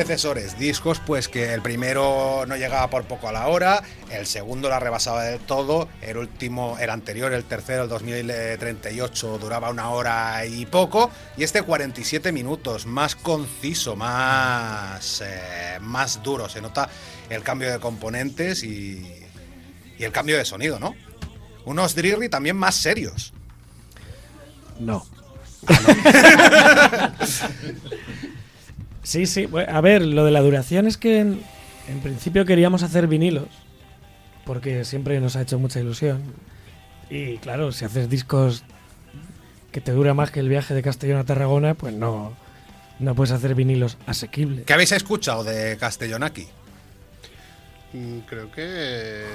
Predecesores, 0.01 0.57
discos, 0.57 0.99
pues 1.05 1.27
que 1.27 1.53
el 1.53 1.61
primero 1.61 2.43
no 2.47 2.55
llegaba 2.55 2.89
por 2.89 3.03
poco 3.03 3.27
a 3.27 3.31
la 3.31 3.47
hora, 3.47 3.83
el 4.09 4.25
segundo 4.25 4.67
la 4.67 4.79
rebasaba 4.79 5.25
del 5.25 5.39
todo, 5.41 5.89
el 6.01 6.17
último, 6.17 6.75
el 6.79 6.89
anterior, 6.89 7.31
el 7.33 7.43
tercero, 7.43 7.83
el 7.83 7.89
2038, 7.89 9.37
duraba 9.37 9.69
una 9.69 9.91
hora 9.91 10.43
y 10.47 10.65
poco, 10.65 11.11
y 11.37 11.43
este 11.43 11.61
47 11.61 12.31
minutos, 12.31 12.87
más 12.87 13.15
conciso, 13.15 13.95
más, 13.95 15.21
eh, 15.23 15.77
más 15.81 16.23
duro, 16.23 16.49
se 16.49 16.61
nota 16.61 16.89
el 17.29 17.43
cambio 17.43 17.71
de 17.71 17.79
componentes 17.79 18.63
y, 18.63 19.05
y 19.99 20.03
el 20.03 20.11
cambio 20.11 20.35
de 20.35 20.45
sonido, 20.45 20.79
¿no? 20.79 20.95
Unos 21.65 21.93
Drirri 21.93 22.27
también 22.27 22.57
más 22.57 22.73
serios. 22.73 23.33
No. 24.79 25.05
Sí, 29.03 29.25
sí. 29.25 29.47
A 29.67 29.81
ver, 29.81 30.03
lo 30.03 30.25
de 30.25 30.31
la 30.31 30.41
duración 30.41 30.87
es 30.87 30.97
que 30.97 31.19
en, 31.19 31.41
en 31.87 31.99
principio 31.99 32.45
queríamos 32.45 32.83
hacer 32.83 33.07
vinilos, 33.07 33.47
porque 34.45 34.85
siempre 34.85 35.19
nos 35.19 35.35
ha 35.35 35.41
hecho 35.41 35.59
mucha 35.59 35.79
ilusión. 35.79 36.21
Y 37.09 37.37
claro, 37.37 37.71
si 37.71 37.85
haces 37.85 38.09
discos 38.09 38.63
que 39.71 39.81
te 39.81 39.91
dura 39.91 40.13
más 40.13 40.31
que 40.31 40.39
el 40.39 40.49
viaje 40.49 40.73
de 40.73 40.81
Castellón 40.81 41.17
a 41.19 41.23
Tarragona, 41.23 41.73
pues 41.73 41.93
no, 41.93 42.33
no 42.99 43.15
puedes 43.15 43.31
hacer 43.31 43.55
vinilos 43.55 43.97
asequibles. 44.05 44.65
¿Qué 44.65 44.73
habéis 44.73 44.91
escuchado 44.91 45.43
de 45.43 45.77
Castellón 45.77 46.23
aquí? 46.23 46.47
Mm, 47.93 48.19
Creo 48.19 48.49
que. 48.51 49.25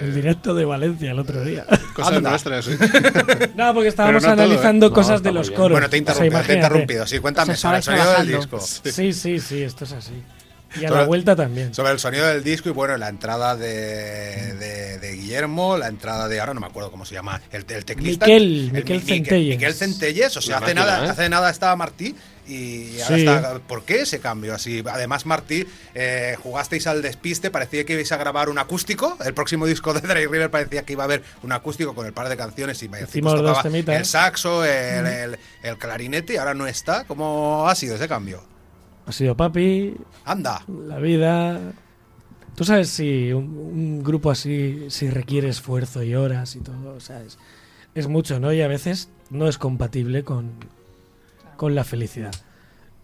El 0.00 0.14
directo 0.14 0.52
de 0.54 0.64
Valencia 0.64 1.12
el 1.12 1.18
otro 1.18 1.44
día. 1.44 1.64
Cosas 1.94 2.14
Anda. 2.14 2.30
nuestras. 2.30 2.66
No, 3.56 3.72
porque 3.72 3.88
estábamos 3.88 4.22
todo, 4.22 4.30
¿eh? 4.32 4.34
analizando 4.34 4.88
No, 4.88 4.94
cosas 4.94 5.22
de 5.22 5.30
los 5.32 5.48
bien. 5.48 5.60
coros. 5.60 5.72
Bueno, 5.76 5.88
te 5.88 5.96
he 5.96 6.00
O 6.00 6.04
sea, 6.04 6.14
interrumpido, 6.14 6.18
te 6.18 6.24
he 6.24 6.26
imagínate. 6.56 6.66
interrumpido. 6.66 7.06
Sí, 7.06 7.18
cuéntame 7.20 7.56
sobre 7.56 7.76
el 7.78 7.82
sonido 7.84 8.12
del 8.14 8.26
disco. 8.36 8.60
Sí, 8.60 9.12
sí, 9.12 9.38
sí, 9.40 9.62
esto 9.62 9.84
es 9.84 9.92
así. 9.92 10.12
Y 10.80 10.84
a 10.84 10.88
Sobre- 10.88 11.00
la 11.02 11.06
vuelta 11.06 11.36
también. 11.36 11.72
Sobre 11.72 11.92
el 11.92 12.00
sonido 12.00 12.26
del 12.26 12.42
disco 12.42 12.68
y 12.68 12.72
bueno, 12.72 12.96
la 12.96 13.08
entrada 13.08 13.54
de, 13.54 14.54
de- 14.54 14.98
de 14.98 15.12
Guillermo, 15.12 15.76
la 15.78 15.86
entrada 15.86 16.26
de 16.26 16.40
ahora 16.40 16.52
no 16.52 16.60
me 16.60 16.66
acuerdo 16.66 16.90
cómo 16.90 17.04
se 17.04 17.14
llama, 17.14 17.40
el, 17.52 17.64
el 17.68 17.84
teclista. 17.84 18.26
Miquel, 18.26 18.42
el 18.42 18.72
Miquel 18.72 18.96
Mi- 19.00 19.06
Centelles. 19.06 19.56
Miquel 19.56 19.74
Centelles, 19.74 20.36
o 20.36 20.40
sea, 20.40 20.58
La 20.58 20.66
hace 20.66 20.74
máquina, 20.74 20.84
nada, 20.96 21.06
¿eh? 21.06 21.10
hace 21.10 21.28
nada 21.28 21.50
estaba 21.50 21.76
Martí 21.76 22.16
y 22.46 23.00
ahora 23.00 23.16
Sí. 23.16 23.26
está. 23.26 23.58
¿Por 23.60 23.84
qué 23.84 24.02
ese 24.02 24.20
cambio 24.20 24.54
así? 24.54 24.82
Además, 24.90 25.26
Martí, 25.26 25.66
eh, 25.94 26.36
jugasteis 26.42 26.86
al 26.86 27.00
despiste, 27.02 27.50
parecía 27.50 27.84
que 27.84 27.94
ibais 27.94 28.12
a 28.12 28.16
grabar 28.16 28.48
un 28.48 28.58
acústico. 28.58 29.16
El 29.24 29.34
próximo 29.34 29.66
disco 29.66 29.94
de 29.94 30.00
Dry 30.00 30.26
River 30.26 30.50
parecía 30.50 30.82
que 30.84 30.92
iba 30.94 31.04
a 31.04 31.06
haber 31.06 31.22
un 31.42 31.52
acústico 31.52 31.94
con 31.94 32.06
el 32.06 32.12
par 32.12 32.28
de 32.28 32.36
canciones 32.36 32.82
y 32.82 32.86
Hicimos 33.02 33.32
dos 33.32 33.40
tocaba 33.42 33.62
temitas. 33.62 33.96
el 33.96 34.04
saxo, 34.04 34.64
el, 34.64 35.06
el- 35.06 35.38
el 35.62 35.78
clarinete 35.78 36.34
y 36.34 36.36
ahora 36.36 36.54
no 36.54 36.66
está. 36.66 37.04
¿Cómo 37.04 37.68
ha 37.68 37.74
sido 37.74 37.96
ese 37.96 38.08
cambio? 38.08 38.42
Ha 39.06 39.12
sido 39.12 39.36
papi, 39.36 39.94
Anda. 40.24 40.64
la 40.68 40.98
vida. 40.98 41.60
Tú 42.54 42.64
sabes 42.64 42.88
si 42.88 43.32
un, 43.32 43.44
un 43.56 44.02
grupo 44.04 44.30
así 44.30 44.86
si 44.88 45.10
requiere 45.10 45.48
esfuerzo 45.48 46.02
y 46.02 46.14
horas 46.14 46.54
y 46.56 46.60
todo, 46.60 46.94
o 46.94 47.00
sea, 47.00 47.20
es, 47.22 47.36
es 47.94 48.06
mucho, 48.06 48.38
¿no? 48.38 48.52
Y 48.52 48.62
a 48.62 48.68
veces 48.68 49.08
no 49.30 49.48
es 49.48 49.58
compatible 49.58 50.22
con, 50.22 50.52
con 51.56 51.74
la 51.74 51.84
felicidad 51.84 52.32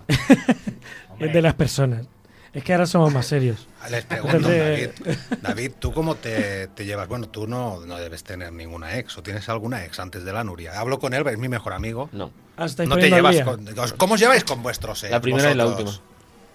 de 1.19 1.43
las 1.43 1.55
personas. 1.55 2.07
Es 2.53 2.65
que 2.65 2.73
ahora 2.73 2.87
somos 2.87 3.13
más 3.13 3.27
serios. 3.27 3.69
Les 3.91 4.05
pregunto, 4.07 4.41
David, 4.49 4.89
David, 5.43 5.73
¿tú 5.79 5.93
cómo 5.93 6.17
te, 6.17 6.67
te 6.69 6.85
llevas? 6.85 7.07
Bueno, 7.09 7.29
tú 7.29 7.47
no, 7.47 7.85
no 7.87 7.97
debes 7.99 8.25
tener 8.25 8.53
ninguna 8.53 8.99
ex, 8.99 9.17
o 9.19 9.23
tienes 9.23 9.49
alguna 9.49 9.85
ex 9.85 10.01
antes 10.01 10.25
de 10.25 10.33
la 10.33 10.43
Nuria. 10.43 10.79
Hablo 10.79 10.99
con 10.99 11.15
él, 11.15 11.25
es 11.29 11.39
mi 11.39 11.49
mejor 11.49 11.73
amigo. 11.73 12.09
No. 12.13 12.33
Ah, 12.57 12.67
No 12.87 12.97
te 12.99 13.09
llevas 13.09 13.41
con, 13.43 13.65
¿Cómo 13.97 14.15
os 14.15 14.21
lleváis 14.21 14.45
con 14.45 14.63
vuestros 14.63 15.05
ex? 15.05 15.13
La 15.13 15.21
primera 15.21 15.51
y 15.53 15.55
la 15.55 15.67
última. 15.67 15.93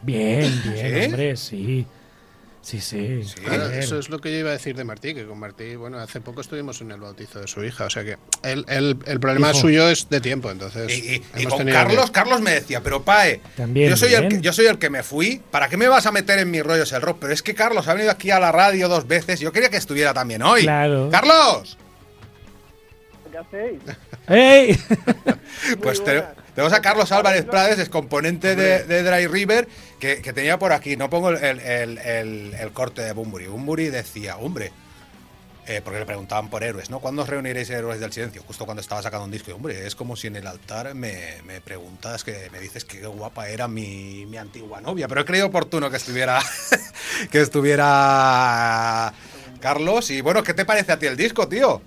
Bien, 0.02 0.62
bien, 0.64 1.00
¿Sí? 1.00 1.06
hombre, 1.06 1.38
sí. 1.38 1.88
Sí, 2.66 2.82
sí. 2.82 3.22
Claro, 3.44 3.66
Joder. 3.66 3.80
eso 3.84 4.00
es 4.00 4.10
lo 4.10 4.18
que 4.20 4.32
yo 4.32 4.40
iba 4.40 4.50
a 4.50 4.54
decir 4.54 4.76
de 4.76 4.84
Martí, 4.84 5.14
que 5.14 5.24
con 5.28 5.38
Martí, 5.38 5.76
bueno, 5.76 6.00
hace 6.00 6.20
poco 6.20 6.42
estuvimos 6.42 6.82
en 6.82 6.90
el 6.90 7.00
bautizo 7.00 7.40
de 7.40 7.48
su 7.48 7.64
hija, 7.64 7.86
o 7.86 7.90
sea 7.92 8.04
que 8.04 8.18
el, 8.42 8.66
el- 8.68 8.98
el 9.06 9.20
problema 9.20 9.52
Hijo. 9.52 9.60
suyo 9.60 9.88
es 9.88 10.10
de 10.10 10.20
tiempo, 10.20 10.50
entonces. 10.50 10.92
Y, 10.92 10.94
y- 11.18 11.24
y 11.38 11.44
hemos 11.44 11.54
con 11.54 11.68
Carlos, 11.68 12.06
que- 12.08 12.12
Carlos 12.12 12.42
me 12.42 12.52
decía, 12.56 12.82
pero 12.82 13.04
Pae, 13.04 13.40
También, 13.56 13.92
yo 13.92 13.96
soy, 13.96 14.16
el 14.16 14.30
que, 14.30 14.42
yo 14.42 14.52
soy 14.52 14.66
el 14.66 14.80
que 14.80 14.90
me 14.90 15.04
fui, 15.04 15.44
¿para 15.52 15.70
qué 15.70 15.78
me 15.78 15.88
vas 15.88 16.08
a 16.08 16.12
meter 16.12 16.40
en 16.40 16.50
mis 16.50 16.64
rollos 16.64 16.92
el 16.92 17.04
rock? 17.04 17.18
Pero 17.22 17.34
es 17.34 17.44
que 17.44 17.54
Carlos 17.54 17.88
ha 17.88 17.94
venido 17.94 18.10
aquí 18.12 18.32
a 18.32 18.40
la 18.40 18.52
radio 18.52 18.90
dos 18.90 19.06
veces, 19.08 19.40
yo 19.40 19.52
quería 19.52 19.70
que 19.70 19.78
estuviera 19.78 20.16
también 20.16 20.42
hoy. 20.42 20.64
Claro. 20.64 21.10
¡Carlos! 21.12 21.78
¿Qué 23.36 23.58
hacéis? 23.58 23.82
¡Ey! 24.28 24.80
Pues 25.82 26.04
te- 26.04 26.24
tenemos 26.54 26.74
a 26.74 26.82
Carlos 26.82 27.12
Álvarez 27.12 27.46
Prades, 27.46 27.80
es 27.80 27.90
componente 27.90 28.56
de, 28.56 28.84
de 28.84 29.04
Dry 29.04 29.28
River, 29.28 29.68
que, 30.00 30.22
que 30.22 30.32
tenía 30.34 30.58
por 30.60 30.72
aquí, 30.74 30.96
no 30.96 31.10
pongo 31.10 31.30
el, 31.32 31.38
el- 31.60 31.98
el- 31.98 32.54
el 32.54 32.72
corte 32.72 33.02
de 33.02 33.14
Bumburi. 33.14 33.48
Bumburi 33.48 33.88
decía, 33.90 34.38
hombre, 34.38 34.72
eh, 35.68 35.82
porque 35.84 36.00
le 36.00 36.06
preguntaban 36.06 36.50
por 36.50 36.64
héroes, 36.64 36.90
¿no? 36.90 37.00
¿Cuándo 37.00 37.24
os 37.24 37.30
reuniréis 37.30 37.70
héroes 37.72 38.00
del 38.00 38.12
silencio? 38.14 38.44
Justo 38.46 38.66
cuando 38.66 38.82
estaba 38.82 39.02
sacando 39.02 39.26
un 39.26 39.32
disco. 39.32 39.50
Y, 39.50 39.54
hombre, 39.54 39.88
es 39.88 39.96
como 39.96 40.16
si 40.16 40.28
en 40.28 40.36
el 40.36 40.46
altar 40.48 40.94
me, 40.94 41.42
me 41.46 41.60
preguntas, 41.62 42.24
que 42.24 42.50
me 42.52 42.60
dices 42.60 42.86
que 42.86 43.00
qué 43.00 43.08
guapa 43.08 43.50
era 43.50 43.68
mi, 43.68 44.26
mi 44.28 44.38
antigua 44.38 44.80
novia. 44.82 45.08
Pero 45.08 45.22
he 45.22 45.26
creído 45.26 45.48
oportuno 45.48 45.90
que 45.90 45.98
estuviera, 45.98 46.40
que 47.32 47.42
estuviera 47.42 49.12
Carlos. 49.60 50.12
Y 50.12 50.22
bueno, 50.22 50.44
¿qué 50.44 50.54
te 50.54 50.66
parece 50.66 50.92
a 50.92 51.00
ti 51.00 51.08
el 51.08 51.18
disco, 51.18 51.48
tío? 51.48 51.82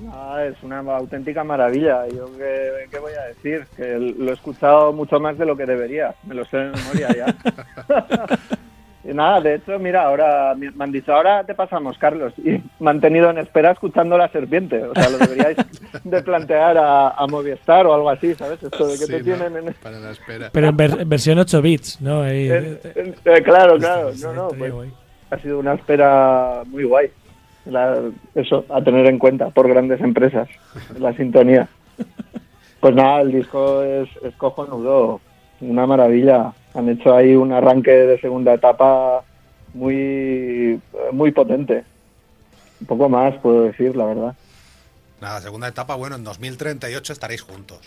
Nada, 0.00 0.46
es 0.46 0.62
una 0.62 0.78
auténtica 0.78 1.42
maravilla. 1.44 2.06
Yo 2.08 2.26
qué, 2.36 2.86
qué 2.90 2.98
voy 2.98 3.12
a 3.14 3.26
decir, 3.28 3.66
que 3.76 3.98
lo 3.98 4.30
he 4.30 4.34
escuchado 4.34 4.92
mucho 4.92 5.18
más 5.18 5.36
de 5.38 5.46
lo 5.46 5.56
que 5.56 5.66
debería. 5.66 6.14
Me 6.24 6.34
lo 6.34 6.44
sé 6.46 6.56
de 6.56 6.70
memoria 6.70 7.08
ya. 7.16 7.34
y 9.04 9.14
nada, 9.14 9.40
de 9.40 9.54
hecho, 9.56 9.78
mira, 9.78 10.02
ahora 10.04 10.54
me 10.54 10.84
han 10.84 10.92
dicho, 10.92 11.12
ahora 11.14 11.42
te 11.44 11.54
pasamos, 11.54 11.98
Carlos. 11.98 12.32
Y 12.38 12.62
me 12.78 12.90
han 12.90 13.00
tenido 13.00 13.30
en 13.30 13.38
espera 13.38 13.72
escuchando 13.72 14.16
La 14.18 14.28
Serpiente. 14.28 14.82
O 14.84 14.94
sea, 14.94 15.08
lo 15.10 15.18
deberíais 15.18 15.56
de 16.04 16.22
plantear 16.22 16.78
a, 16.78 17.08
a 17.10 17.26
Movistar 17.26 17.86
o 17.86 17.94
algo 17.94 18.10
así, 18.10 18.34
¿sabes? 18.34 18.62
Esto 18.62 18.86
de 18.86 18.92
que 18.92 19.06
Sí, 19.06 19.12
te 19.12 19.18
¿no? 19.18 19.24
tienen 19.24 19.56
en... 19.68 19.74
Para 19.82 19.98
la 19.98 20.10
espera. 20.10 20.50
Pero 20.52 20.68
en, 20.68 20.76
ver- 20.76 21.00
en 21.00 21.08
versión 21.08 21.38
8 21.38 21.60
bits, 21.62 22.00
¿no? 22.00 22.22
Ahí- 22.22 22.50
Eh, 22.50 22.80
eh, 22.84 23.14
eh, 23.24 23.42
claro, 23.42 23.78
claro. 23.78 24.10
No, 24.20 24.32
no, 24.32 24.48
pues, 24.48 24.72
ha 25.30 25.38
sido 25.38 25.58
una 25.58 25.74
espera 25.74 26.62
muy 26.66 26.84
guay. 26.84 27.10
La- 27.68 28.10
eso, 28.34 28.64
a 28.70 28.82
tener 28.82 29.06
en 29.06 29.18
cuenta 29.18 29.50
por 29.50 29.68
grandes 29.68 30.00
empresas, 30.00 30.48
la 30.98 31.12
sintonía. 31.14 31.68
Pues 32.80 32.94
nada, 32.94 33.20
el 33.20 33.32
disco 33.32 33.82
es, 33.82 34.08
cojonudo, 34.36 35.20
una 35.60 35.86
maravilla. 35.86 36.52
Han 36.74 36.88
hecho 36.88 37.14
ahí 37.14 37.34
un 37.34 37.52
arranque 37.52 37.90
de 37.90 38.20
segunda 38.20 38.54
etapa 38.54 39.22
muy 39.74 40.80
muy 41.12 41.32
potente. 41.32 41.84
Un 42.80 42.86
poco 42.86 43.08
más, 43.08 43.34
puedo 43.36 43.62
decir, 43.62 43.96
la 43.96 44.04
verdad. 44.06 44.36
Nada, 45.20 45.40
segunda 45.40 45.66
etapa, 45.68 45.96
bueno, 45.96 46.16
en 46.16 46.24
2038 46.24 47.12
estaréis 47.12 47.42
juntos. 47.42 47.80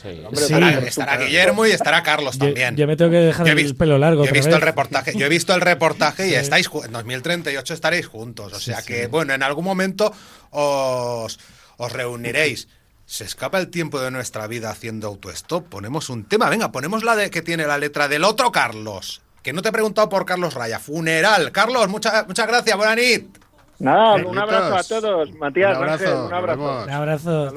Sí. 0.00 0.22
Hombre, 0.24 0.88
Estará. 0.88 1.16
Guillermo 1.16 1.64
y 1.66 1.70
estará 1.70 2.02
Carlos 2.02 2.36
también. 2.38 2.76
yo 2.76 2.86
me 2.86 2.96
tengo 2.96 3.10
que 3.10 3.16
dejar 3.16 3.46
Yo 3.46 3.52
he 3.52 3.56
el 3.56 3.62
visto- 3.62 3.78
pelo 3.78 3.96
largo. 3.98 4.24
Yo 4.24 4.30
he 4.30 4.32
visto 4.34 4.54
el 4.54 4.60
reportaje, 4.60 5.14
yo 5.16 5.24
he 5.24 5.28
visto 5.30 5.54
el 5.54 5.60
reportaje 5.62 6.28
y 6.28 6.34
estáis 6.34 6.68
en 6.84 6.92
2038 6.92 7.72
estaréis 7.74 8.06
juntos, 8.06 8.52
o 8.52 8.60
sea 8.60 8.82
sí. 8.82 8.88
que 8.92 9.06
bueno, 9.06 9.32
en 9.32 9.42
algún 9.42 9.64
momento 9.64 10.12
os, 10.50 11.38
os 11.78 11.92
reuniréis. 11.92 12.68
Se 13.06 13.24
escapa 13.24 13.58
el 13.58 13.68
tiempo 13.68 14.00
de 14.00 14.10
nuestra 14.10 14.46
vida 14.48 14.68
haciendo 14.70 15.06
autostop. 15.06 15.68
Ponemos 15.68 16.10
un 16.10 16.24
tema, 16.24 16.48
venga, 16.50 16.72
ponemos 16.72 17.04
la 17.04 17.14
de 17.16 17.30
que 17.30 17.40
tiene 17.40 17.64
la 17.66 17.78
letra 17.78 18.08
del 18.08 18.24
otro 18.24 18.50
Carlos. 18.52 19.22
Que 19.44 19.52
no 19.52 19.62
te 19.62 19.68
he 19.68 19.72
preguntado 19.72 20.08
por 20.08 20.26
Carlos 20.26 20.54
Raya. 20.54 20.80
Funeral. 20.80 21.52
Carlos, 21.52 21.86
muchas 21.88 22.26
muchas 22.26 22.48
gracias, 22.48 22.76
buena 22.76 22.96
nit. 22.96 23.38
Nada, 23.78 24.16
un 24.16 24.36
abrazo 24.36 24.76
a 24.76 24.82
todos. 24.82 25.32
Matías, 25.34 25.70
un 25.76 25.84
abrazo, 25.84 26.04
Ángel, 26.04 26.18
un 26.26 26.34
abrazo. 26.34 26.82
Un 26.84 26.90
abrazo. 26.90 27.54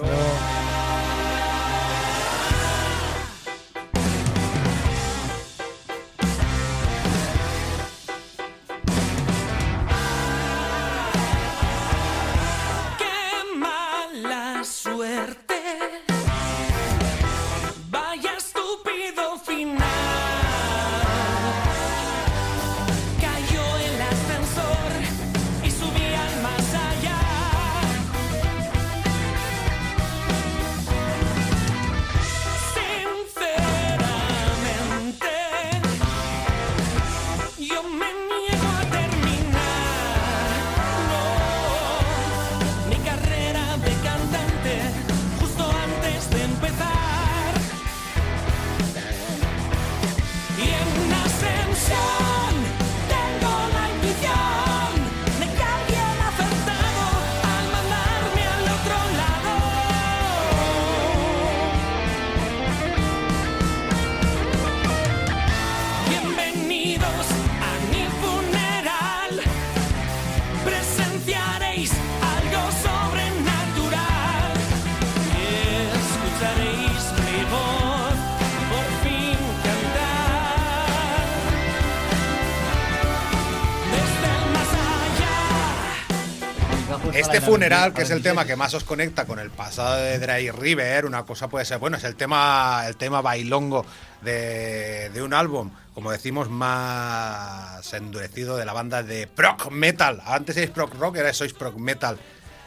Funeral, 87.50 87.93
que 87.93 88.02
es 88.04 88.10
el 88.12 88.22
tema 88.22 88.45
que 88.45 88.56
más 88.56 88.74
os 88.74 88.84
conecta 88.84 89.26
con 89.26 89.39
el 89.39 89.50
pasado 89.50 89.97
de 89.97 90.20
Dry 90.20 90.52
River, 90.52 91.06
una 91.06 91.24
cosa 91.24 91.47
puede 91.47 91.66
ser, 91.66 91.78
bueno, 91.80 91.97
es 91.97 92.04
el 92.04 92.16
tema, 92.16 92.84
el 92.88 92.95
tema 92.95 93.22
bailongo 93.22 93.86
de, 94.22 95.10
de 95.14 95.22
un 95.22 95.34
álbum, 95.34 95.72
como 95.93 96.12
decimos, 96.12 96.50
más 96.50 97.93
endurecido 97.93 98.58
de 98.58 98.66
la 98.66 98.74
banda 98.74 99.04
de 99.04 99.28
proc 99.28 99.70
metal. 99.72 100.22
Antes 100.26 100.58
erais 100.58 100.72
proc 100.72 100.93
rock, 100.95 101.18
ahora 101.18 101.34
sois 101.34 101.54
proc 101.54 101.76
metal. 101.78 102.18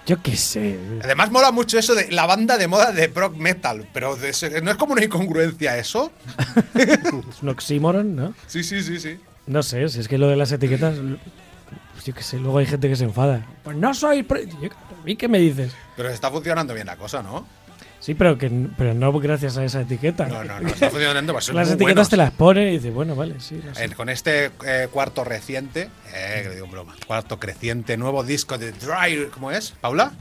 Yo 0.04 0.20
qué 0.20 0.36
sé. 0.36 0.78
Además 1.04 1.30
mola 1.30 1.52
mucho 1.52 1.78
eso 1.78 1.94
de 1.94 2.10
la 2.10 2.26
banda 2.26 2.58
de 2.58 2.66
moda 2.66 2.90
de 2.90 3.08
proc 3.08 3.36
metal, 3.36 3.86
pero 3.94 4.16
de 4.16 4.30
ese- 4.30 4.60
¿no 4.60 4.70
es 4.72 4.76
como 4.76 4.94
una 4.94 5.04
incongruencia 5.04 5.78
eso? 5.78 6.10
Es 6.74 7.42
un 7.42 7.48
oxímoron, 7.48 8.16
¿no? 8.16 8.34
Sí, 8.48 8.64
sí, 8.64 8.82
sí, 8.82 8.98
sí. 8.98 9.18
No 9.46 9.62
sé, 9.62 9.88
si 9.88 10.00
es 10.00 10.08
que 10.08 10.18
lo 10.18 10.28
de 10.28 10.36
las 10.36 10.50
etiquetas. 10.52 10.96
Pues 12.02 12.06
yo 12.06 12.14
qué 12.14 12.22
sé, 12.22 12.38
luego 12.38 12.58
hay 12.58 12.66
gente 12.66 12.88
que 12.88 12.96
se 12.96 13.04
enfada. 13.04 13.46
Pues 13.62 13.76
no 13.76 13.94
soy. 13.94 14.22
pre- 14.24 14.46
Yo- 14.60 14.70
¿A 14.70 15.04
mí 15.04 15.16
qué 15.16 15.28
me 15.28 15.38
dices? 15.38 15.72
Pero 15.96 16.08
está 16.08 16.30
funcionando 16.30 16.74
bien 16.74 16.86
la 16.86 16.96
cosa, 16.96 17.22
¿no? 17.22 17.46
Sí, 18.00 18.14
pero 18.14 18.36
que 18.36 18.50
pero 18.76 18.94
no 18.94 19.12
gracias 19.20 19.56
a 19.56 19.64
esa 19.64 19.82
etiqueta. 19.82 20.26
No, 20.26 20.42
no, 20.42 20.58
no, 20.58 20.68
está 20.68 20.90
funcionando, 20.90 21.32
pues 21.32 21.44
son 21.46 21.54
Las 21.54 21.68
muy 21.68 21.74
etiquetas 21.74 21.94
buenos. 21.94 22.08
te 22.10 22.16
las 22.16 22.30
pone 22.32 22.70
y 22.72 22.78
dices, 22.78 22.92
bueno, 22.92 23.14
vale, 23.14 23.38
sí. 23.38 23.60
sé. 23.74 23.84
En- 23.84 23.92
con 23.92 24.08
este 24.08 24.50
eh, 24.66 24.88
cuarto 24.90 25.22
reciente, 25.22 25.88
eh, 26.12 26.40
que 26.42 26.48
le 26.48 26.54
digo 26.56 26.66
broma, 26.66 26.96
cuarto 27.06 27.38
creciente, 27.38 27.96
nuevo 27.96 28.24
disco 28.24 28.58
de 28.58 28.72
Dry, 28.72 29.28
¿cómo 29.32 29.52
es? 29.52 29.70
¿Paula? 29.80 30.12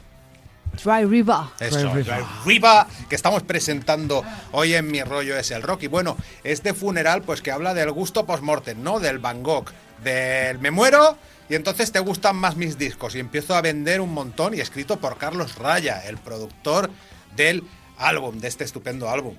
Dry 0.84 1.04
River. 1.04 1.36
Eso, 1.60 1.76
Dry 1.78 1.88
River. 2.02 2.04
Dry 2.04 2.24
River, 2.46 2.86
que 3.08 3.14
estamos 3.16 3.42
presentando 3.42 4.22
hoy 4.52 4.74
en 4.74 4.86
Mi 4.90 5.02
Rollo 5.02 5.36
es 5.36 5.50
el 5.50 5.62
Rock. 5.62 5.82
Y 5.82 5.86
bueno, 5.88 6.16
este 6.44 6.72
funeral, 6.74 7.22
pues 7.22 7.42
que 7.42 7.50
habla 7.50 7.74
del 7.74 7.90
gusto 7.90 8.24
post-mortem, 8.24 8.80
¿no? 8.82 8.98
Del 9.00 9.18
Van 9.18 9.42
Gogh, 9.42 9.66
del 10.04 10.58
me 10.60 10.70
muero 10.70 11.18
y 11.48 11.54
entonces 11.54 11.92
te 11.92 11.98
gustan 12.00 12.36
más 12.36 12.56
mis 12.56 12.78
discos. 12.78 13.14
Y 13.14 13.18
empiezo 13.18 13.54
a 13.54 13.60
vender 13.60 14.00
un 14.00 14.12
montón 14.12 14.54
y 14.54 14.60
escrito 14.60 14.98
por 14.98 15.18
Carlos 15.18 15.56
Raya, 15.56 16.00
el 16.06 16.18
productor 16.18 16.90
del 17.36 17.62
álbum, 17.98 18.38
de 18.38 18.48
este 18.48 18.64
estupendo 18.64 19.08
álbum. 19.08 19.34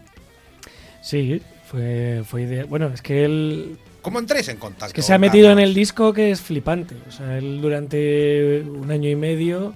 Sí, 1.01 1.41
fue, 1.69 2.23
fue 2.25 2.43
idea. 2.43 2.65
Bueno, 2.65 2.87
es 2.93 3.01
que 3.01 3.25
él. 3.25 3.77
¿Cómo 4.01 4.19
entréis 4.19 4.47
en 4.49 4.57
contacto? 4.57 4.87
Es 4.87 4.93
que 4.93 5.01
se 5.01 5.13
ha 5.13 5.17
metido 5.17 5.51
en 5.51 5.59
el 5.59 5.73
disco 5.73 6.13
que 6.13 6.31
es 6.31 6.41
flipante. 6.41 6.95
O 7.07 7.11
sea, 7.11 7.37
él 7.37 7.61
durante 7.61 8.61
un 8.61 8.91
año 8.91 9.09
y 9.09 9.15
medio 9.15 9.73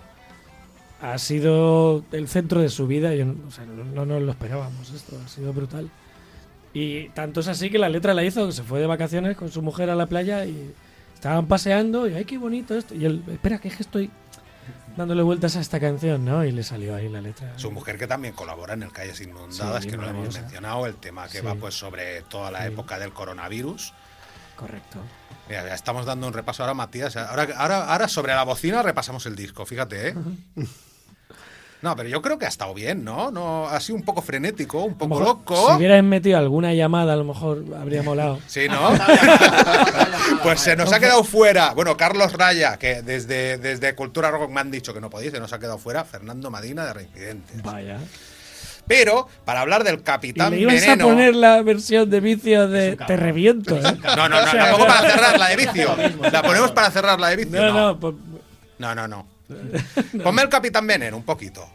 ha 1.02 1.18
sido 1.18 2.04
el 2.12 2.28
centro 2.28 2.62
de 2.62 2.70
su 2.70 2.88
vida. 2.88 3.14
Yo 3.16 3.26
o 3.48 3.52
sea, 3.52 3.66
no, 3.66 3.84
no 3.84 4.06
nos 4.06 4.22
lo 4.22 4.32
esperábamos 4.32 4.92
esto, 4.92 5.18
ha 5.24 5.28
sido 5.28 5.54
brutal. 5.54 5.90
Y 6.74 7.10
tanto 7.10 7.40
es 7.40 7.48
así 7.48 7.70
que 7.70 7.80
la 7.80 7.90
letra 7.90 8.14
la 8.14 8.24
hizo, 8.24 8.52
se 8.52 8.64
fue 8.64 8.80
de 8.80 8.88
vacaciones 8.88 9.36
con 9.36 9.50
su 9.50 9.62
mujer 9.62 9.90
a 9.90 9.96
la 9.96 10.06
playa 10.06 10.46
y 10.46 10.74
estaban 11.18 11.48
paseando 11.48 12.08
y 12.08 12.14
¡ay, 12.14 12.26
qué 12.26 12.38
bonito 12.38 12.76
esto! 12.78 12.94
Y 12.94 13.06
él, 13.06 13.24
espera, 13.28 13.58
que 13.58 13.68
es 13.70 13.76
que 13.76 13.84
estoy 13.84 14.12
dándole 14.96 15.24
vueltas 15.24 15.56
a 15.56 15.62
esta 15.62 15.80
canción, 15.80 16.24
¿no? 16.24 16.46
Y 16.46 16.52
le 16.52 16.64
salió 16.64 16.96
ahí 16.96 17.10
la 17.10 17.22
letra. 17.22 17.54
Su 17.58 17.72
mujer 17.72 17.98
que 17.98 18.06
también 18.08 18.34
colabora 18.36 18.74
en 18.76 18.84
el 18.84 18.92
Calles 18.92 19.20
Inundadas, 19.22 19.84
Sí, 19.84 19.90
que 19.90 19.98
no 19.98 20.04
lo 20.04 20.10
hemos 20.10 20.34
mencionado, 20.40 20.86
el 20.86 20.96
tema 20.96 21.28
que 21.28 21.40
Sí. 21.40 21.46
va 21.46 21.56
pues 21.56 21.74
sobre 21.76 22.22
toda 22.24 22.52
la 22.52 22.62
Sí. 22.62 22.68
época 22.68 23.00
del 23.00 23.14
coronavirus. 23.14 23.94
Correcto. 24.56 25.00
Mira, 25.50 25.66
ya 25.66 25.74
estamos 25.76 26.06
dando 26.06 26.28
un 26.28 26.34
repaso 26.34 26.64
ahora, 26.64 26.74
Matías. 26.74 27.16
Ahora, 27.18 27.48
ahora, 27.58 27.92
ahora 27.92 28.08
sobre 28.08 28.34
la 28.36 28.44
bocina 28.44 28.82
repasamos 28.84 29.26
el 29.26 29.36
disco, 29.36 29.66
fíjate, 29.66 30.10
¿eh? 30.10 30.16
No, 31.82 31.96
pero 31.96 32.10
yo 32.10 32.22
creo 32.24 32.40
que 32.40 32.46
ha 32.46 32.50
estado 32.50 32.74
bien, 32.74 33.04
¿no? 33.04 33.30
no 33.30 33.68
ha 33.68 33.80
sido 33.80 33.98
un 33.98 34.04
poco 34.04 34.24
frenético, 34.24 34.84
un 34.84 34.96
poco 34.96 35.10
mejor, 35.20 35.24
loco. 35.28 35.70
Si 35.70 35.76
hubieras 35.78 36.04
metido 36.04 36.38
alguna 36.38 36.74
llamada, 36.74 37.14
a 37.14 37.16
lo 37.16 37.24
mejor 37.24 37.64
habría 37.80 38.02
molado. 38.02 38.40
Sí, 38.48 38.68
¿no? 38.68 38.90
pues 40.44 40.60
se 40.60 40.76
nos 40.76 40.92
ha 40.92 41.00
quedado 41.00 41.24
fuera. 41.24 41.74
Bueno, 41.74 41.96
Carlos 41.98 42.34
Raya, 42.34 42.78
que 42.78 43.02
desde, 43.04 43.58
desde 43.58 43.94
Cultura 43.96 44.32
Rock 44.32 44.50
me 44.50 44.60
han 44.62 44.72
dicho 44.72 44.94
que 44.94 45.02
no 45.02 45.10
podéis, 45.10 45.32
se 45.32 45.40
nos 45.40 45.54
ha 45.54 45.60
quedado 45.60 45.78
fuera. 45.78 46.04
Fernando 46.04 46.50
Madina 46.50 46.86
de 46.86 46.94
Reincidentes. 46.94 47.62
Vaya. 47.62 48.00
Pero, 48.88 49.28
para 49.46 49.62
hablar 49.62 49.84
del 49.84 49.96
Y 49.96 50.02
Capitán 50.02 50.52
le 50.52 50.62
ibas 50.62 50.76
Veneno. 50.76 51.06
a 51.06 51.08
poner 51.10 51.36
la 51.36 51.62
versión 51.62 52.10
de 52.10 52.20
vicio 52.22 52.68
de 52.70 52.96
Te 52.96 53.18
reviento, 53.18 53.76
¿eh? 53.76 53.82
No, 53.82 54.16
no, 54.16 54.30
no, 54.30 54.38
O 54.38 54.48
sea, 54.48 54.54
la 54.66 54.72
pongo 54.72 54.88
para 54.88 55.10
cerrar 55.12 55.38
la 55.40 55.48
de 55.50 55.56
vicio. 55.58 55.96
La 56.32 56.42
ponemos 56.42 56.72
para 56.72 56.90
cerrar 56.90 57.20
la 57.20 57.28
de 57.30 57.36
vicio. 57.36 57.60
No, 57.62 57.68
No, 57.74 57.88
no, 57.94 58.00
pues- 58.00 58.16
no, 58.80 59.08
no. 59.08 59.37
Ponme 60.24 60.42
el 60.42 60.50
Capitán 60.50 60.86
Veneno 60.88 61.18
un 61.18 61.24
poquito. 61.24 61.68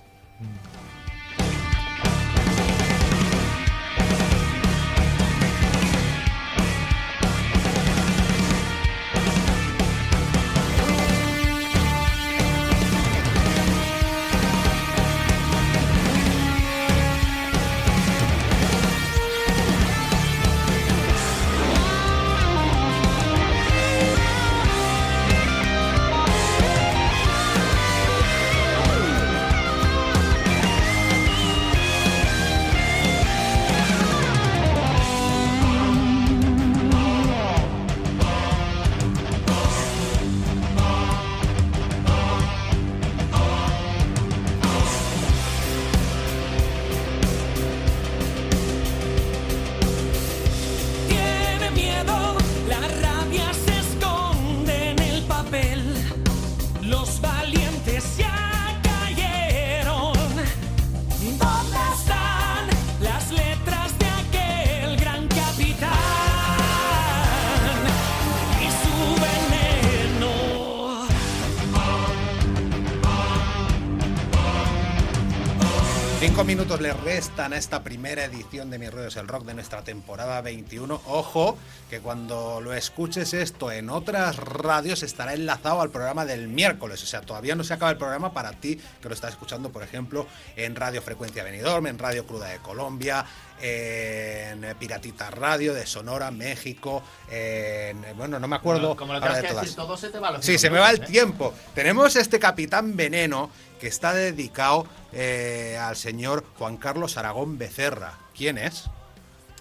Minutos 76.53 76.83
le 76.83 76.93
restan 76.93 77.55
a 77.55 77.57
esta 77.57 77.83
primera 77.83 78.27
edición 78.27 78.69
de 78.69 78.79
Mi 78.79 78.91
Rollo 78.91 79.09
es 79.09 79.17
el 79.17 79.27
Rock 79.27 79.47
de 79.47 79.55
nuestra 79.55 79.85
temporada 79.85 80.43
21. 80.43 81.01
Ojo, 81.07 81.57
que 81.89 82.01
cuando 82.01 82.61
lo 82.61 82.75
escuches 82.75 83.33
esto 83.33 83.73
en 83.73 83.89
otras 83.89 84.37
radios 84.37 85.03
estará 85.03 85.33
enlazado 85.33 85.81
al 85.81 85.89
programa 85.89 86.27
del 86.27 86.49
miércoles. 86.49 87.03
O 87.03 87.07
sea, 87.07 87.23
todavía 87.23 87.55
no 87.55 87.65
se 87.65 87.73
acaba 87.73 87.91
el 87.91 87.97
programa 87.97 88.35
para 88.35 88.53
ti 88.53 88.79
que 89.01 89.09
lo 89.09 89.15
estás 89.15 89.31
escuchando, 89.31 89.73
por 89.73 89.83
ejemplo, 89.83 90.27
en 90.55 90.77
Radio 90.77 91.01
Frecuencia 91.01 91.43
Benidorm, 91.43 91.87
en 91.87 91.99
Radio 91.99 92.27
Cruda 92.27 92.49
de 92.49 92.59
Colombia, 92.59 93.25
en 93.63 94.67
Piratita 94.79 95.31
Radio 95.31 95.73
de 95.73 95.87
Sonora, 95.87 96.31
México, 96.33 97.03
en, 97.31 98.05
bueno, 98.17 98.41
no 98.41 98.49
me 98.49 98.57
acuerdo. 98.57 98.97
Como 98.97 99.13
lo 99.13 99.21
ahora 99.21 99.35
tengas 99.37 99.37
de 99.37 99.43
que 99.43 99.49
todas. 99.49 99.63
decir 99.65 99.77
todo, 99.77 99.97
se 99.97 100.11
te 100.11 100.19
va 100.19 100.29
a 100.29 100.33
los 100.33 100.45
Sí, 100.45 100.59
se 100.59 100.69
me 100.69 100.79
va 100.81 100.91
el 100.91 101.03
¿eh? 101.03 101.07
tiempo. 101.07 101.55
Tenemos 101.75 102.17
este 102.17 102.39
Capitán 102.39 102.97
Veneno 102.97 103.51
que 103.81 103.87
está 103.87 104.13
dedicado 104.13 104.87
eh, 105.13 105.79
al 105.81 105.97
señor 105.97 106.45
Juan 106.59 106.77
Carlos 106.77 107.17
Aragón 107.17 107.57
Becerra. 107.57 108.15
¿Quién 108.37 108.59
es? 108.59 108.91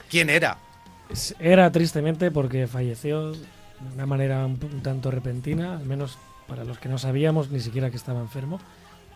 ¿Quién 0.09 0.29
era? 0.29 0.57
Era 1.39 1.71
tristemente 1.71 2.31
porque 2.31 2.67
falleció 2.67 3.31
de 3.33 3.39
una 3.93 4.05
manera 4.05 4.45
un, 4.45 4.59
un 4.63 4.81
tanto 4.81 5.11
repentina, 5.11 5.77
al 5.77 5.85
menos 5.85 6.17
para 6.47 6.63
los 6.63 6.79
que 6.79 6.89
no 6.89 6.97
sabíamos 6.97 7.49
ni 7.51 7.59
siquiera 7.59 7.89
que 7.91 7.97
estaba 7.97 8.19
enfermo. 8.19 8.59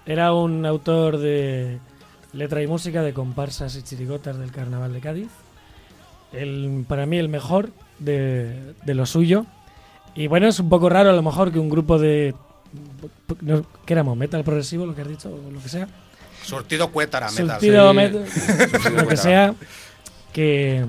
Era 0.06 0.34
un 0.34 0.66
autor 0.66 1.18
de 1.18 1.80
letra 2.36 2.62
y 2.62 2.68
música 2.68 3.02
de 3.02 3.14
comparsas 3.14 3.76
y 3.76 3.82
chirigotas 3.84 4.38
del 4.38 4.52
Carnaval 4.52 4.94
de 4.94 5.00
Cádiz. 5.00 5.30
El, 6.34 6.86
para 6.88 7.06
mí 7.06 7.18
el 7.18 7.30
mejor 7.30 7.70
de, 8.00 8.74
de 8.86 8.94
lo 8.94 9.06
suyo. 9.06 9.46
Y 10.16 10.28
bueno, 10.28 10.48
es 10.48 10.60
un 10.60 10.70
poco 10.70 10.90
raro 10.90 11.10
a 11.10 11.14
lo 11.14 11.22
mejor 11.24 11.52
que 11.52 11.60
un 11.60 11.70
grupo 11.70 11.98
de... 11.98 12.36
no, 13.42 13.66
¿Qué 13.86 13.94
éramos? 13.94 14.18
¿Metal 14.18 14.44
progresivo, 14.44 14.86
lo 14.86 14.96
que 14.96 15.02
has 15.02 15.08
dicho? 15.08 15.30
O 15.30 15.52
lo 15.52 15.62
que 15.62 15.70
sea. 15.70 15.88
Surtido 16.44 16.92
Cuétara, 16.92 17.32
metal. 17.32 17.50
Surtido 17.50 17.92
Sí. 17.92 17.98
met- 17.98 18.28
Surtido 18.72 19.02
lo 19.02 19.08
que 19.08 19.18
sea, 19.18 19.56
que 20.34 20.86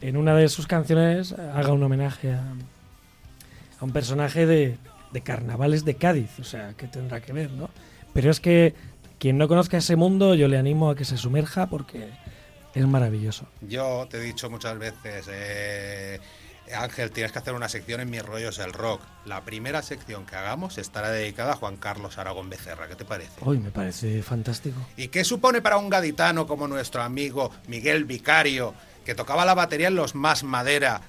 en 0.00 0.16
una 0.16 0.34
de 0.34 0.48
sus 0.48 0.66
canciones 0.66 1.32
haga 1.32 1.72
un 1.72 1.82
homenaje 1.82 2.32
a, 2.32 2.42
a 3.80 3.84
un 3.84 3.92
personaje 3.92 4.46
de, 4.46 4.76
de 5.12 5.20
carnavales 5.22 5.84
de 5.84 5.94
Cádiz, 5.96 6.38
o 6.40 6.44
sea, 6.44 6.74
que 6.74 6.86
tendrá 6.86 7.20
que 7.20 7.32
ver, 7.32 7.50
¿no? 7.50 7.70
Pero 8.12 8.30
es 8.30 8.40
que 8.40 8.74
quien 9.20 9.36
no 9.36 9.46
conozca 9.46 9.76
ese 9.76 9.96
mundo, 9.96 10.34
yo 10.34 10.48
le 10.48 10.58
animo 10.58 10.90
a 10.90 10.96
que 10.96 11.04
se 11.04 11.18
sumerja 11.18 11.66
porque 11.66 12.08
es 12.74 12.86
maravilloso. 12.86 13.46
Yo 13.60 14.08
te 14.10 14.16
he 14.16 14.20
dicho 14.20 14.48
muchas 14.48 14.78
veces, 14.78 15.26
eh, 15.30 16.18
Ángel, 16.74 17.10
tienes 17.10 17.30
que 17.30 17.38
hacer 17.38 17.52
una 17.52 17.68
sección 17.68 18.00
en 18.00 18.08
Mis 18.08 18.24
Rollos 18.24 18.58
el 18.58 18.72
Rock. 18.72 19.02
La 19.26 19.42
primera 19.42 19.82
sección 19.82 20.24
que 20.24 20.36
hagamos 20.36 20.78
estará 20.78 21.10
dedicada 21.10 21.52
a 21.52 21.56
Juan 21.56 21.76
Carlos 21.76 22.16
Aragón 22.16 22.48
Becerra. 22.48 22.88
¿Qué 22.88 22.96
te 22.96 23.04
parece? 23.04 23.32
Hoy 23.42 23.58
me 23.58 23.70
parece 23.70 24.22
fantástico. 24.22 24.80
¿Y 24.96 25.08
qué 25.08 25.22
supone 25.22 25.60
para 25.60 25.76
un 25.76 25.90
gaditano 25.90 26.46
como 26.46 26.66
nuestro 26.66 27.02
amigo 27.02 27.50
Miguel 27.68 28.06
Vicario, 28.06 28.72
que 29.04 29.14
tocaba 29.14 29.44
la 29.44 29.54
batería 29.54 29.88
en 29.88 29.96
los 29.96 30.14
Más 30.14 30.44
Madera? 30.44 31.02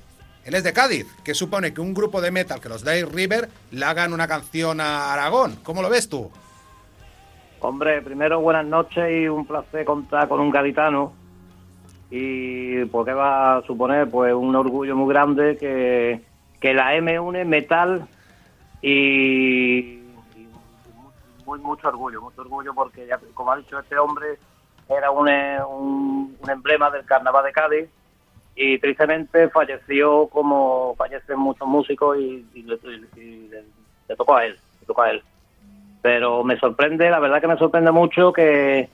Él 0.44 0.56
es 0.56 0.66
de 0.66 0.74
Cádiz. 0.74 1.08
¿Qué 1.24 1.34
supone 1.34 1.74
que 1.74 1.80
un 1.80 1.94
grupo 1.94 2.20
de 2.20 2.32
metal 2.32 2.60
que 2.60 2.68
los 2.68 2.84
Day 2.84 3.04
River 3.04 3.50
le 3.72 3.86
hagan 3.86 4.12
una 4.12 4.28
canción 4.28 4.82
a 4.82 5.14
Aragón? 5.14 5.58
¿Cómo 5.64 5.82
lo 5.82 5.90
ves 5.90 6.10
tú? 6.10 6.30
Hombre, 7.62 8.02
primero 8.02 8.40
buenas 8.42 8.66
noches 8.66 9.12
y 9.12 9.28
un 9.28 9.46
placer 9.46 9.86
contar 9.86 10.28
con 10.28 10.40
un 10.40 10.50
gaditano. 10.50 11.14
Y 12.10 12.84
pues 12.86 13.06
qué 13.06 13.14
va 13.14 13.58
a 13.58 13.62
suponer, 13.62 14.10
pues 14.10 14.34
un 14.34 14.56
orgullo 14.56 14.96
muy 14.96 15.14
grande 15.14 15.58
que, 15.58 16.22
que 16.60 16.74
la 16.74 16.96
M 16.96 17.20
une 17.20 17.46
metal 17.46 18.06
y, 18.82 19.80
y 20.36 20.50
muy 21.46 21.60
mucho 21.60 21.88
orgullo, 21.88 22.22
mucho 22.22 22.42
orgullo 22.42 22.74
porque 22.74 23.06
ya 23.08 23.20
como 23.34 23.52
ha 23.52 23.58
dicho 23.58 23.80
este 23.80 23.98
hombre 23.98 24.38
era 24.90 25.12
un, 25.12 25.30
un, 25.30 26.38
un 26.42 26.50
emblema 26.50 26.90
del 26.90 27.06
carnaval 27.06 27.46
de 27.46 27.52
Cádiz 27.54 27.90
y 28.56 28.78
tristemente 28.80 29.48
falleció 29.50 30.28
como 30.28 30.96
fallecen 30.98 31.40
muchos 31.40 31.66
músicos 31.68 32.18
y, 32.18 32.46
y 32.56 32.64
le, 32.64 32.78
y 33.16 33.48
le- 33.48 33.64
le 34.10 34.16
tocó 34.18 34.36
a 34.36 34.46
él, 34.46 34.58
le 34.82 34.86
tocó 34.88 35.04
a 35.04 35.12
él 35.12 35.24
pero 36.02 36.44
me 36.44 36.58
sorprende, 36.58 37.10
la 37.10 37.20
verdad 37.20 37.42
que 37.42 37.48
me 37.48 37.58
sorprende 37.58 37.92
mucho 37.92 38.34
que, 38.34 38.90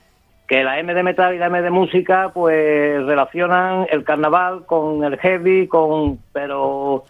que 0.46 0.62
la 0.64 0.78
M 0.78 0.92
de 0.94 1.02
metal 1.02 1.34
y 1.34 1.38
la 1.38 1.46
M 1.46 1.62
de 1.62 1.70
música 1.70 2.30
pues 2.34 3.04
relacionan 3.04 3.86
el 3.90 4.04
carnaval 4.04 4.66
con 4.66 5.04
el 5.04 5.18
heavy, 5.18 5.66
con 5.68 6.18
pero 6.32 7.04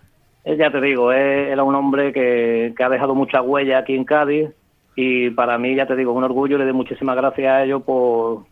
eh, 0.45 0.57
ya 0.57 0.71
te 0.71 0.81
digo, 0.81 1.13
eh, 1.13 1.51
era 1.51 1.63
un 1.65 1.75
hombre 1.75 2.13
que, 2.13 2.73
que 2.77 2.85
ha 2.85 2.89
dejado 2.89 3.15
mucha 3.15 3.43
huella 3.43 3.79
aquí 3.79 3.95
en 3.95 4.05
Cádiz 4.05 4.51
y 4.95 5.31
para 5.31 5.59
mí, 5.59 5.75
ya 5.77 5.87
te 5.87 5.95
digo, 5.97 6.13
un 6.13 6.25
orgullo 6.25 6.59
le 6.59 6.65
doy 6.65 6.73
muchísimas 6.73 7.17
gracias 7.17 7.53
a 7.53 7.63
ellos 7.65 7.83
por, 7.83 8.45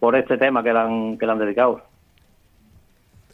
por 0.00 0.16
este 0.16 0.36
tema 0.38 0.62
que 0.62 0.72
le 0.72 0.78
han, 0.78 1.18
que 1.18 1.26
le 1.26 1.32
han 1.32 1.38
dedicado. 1.38 1.82